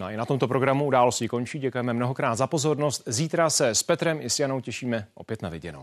No 0.00 0.06
a 0.06 0.10
i 0.10 0.16
na 0.16 0.24
tomto 0.24 0.48
programu 0.48 0.86
události 0.86 1.28
končí. 1.28 1.58
Děkujeme 1.58 1.92
mnohokrát 1.92 2.34
za 2.34 2.46
pozornost. 2.46 3.02
Zítra 3.06 3.50
se 3.50 3.68
s 3.68 3.82
Petrem 3.82 4.18
i 4.20 4.30
s 4.30 4.38
Janou 4.38 4.60
těšíme 4.60 5.08
opět 5.14 5.42
na 5.42 5.48
viděnou. 5.48 5.82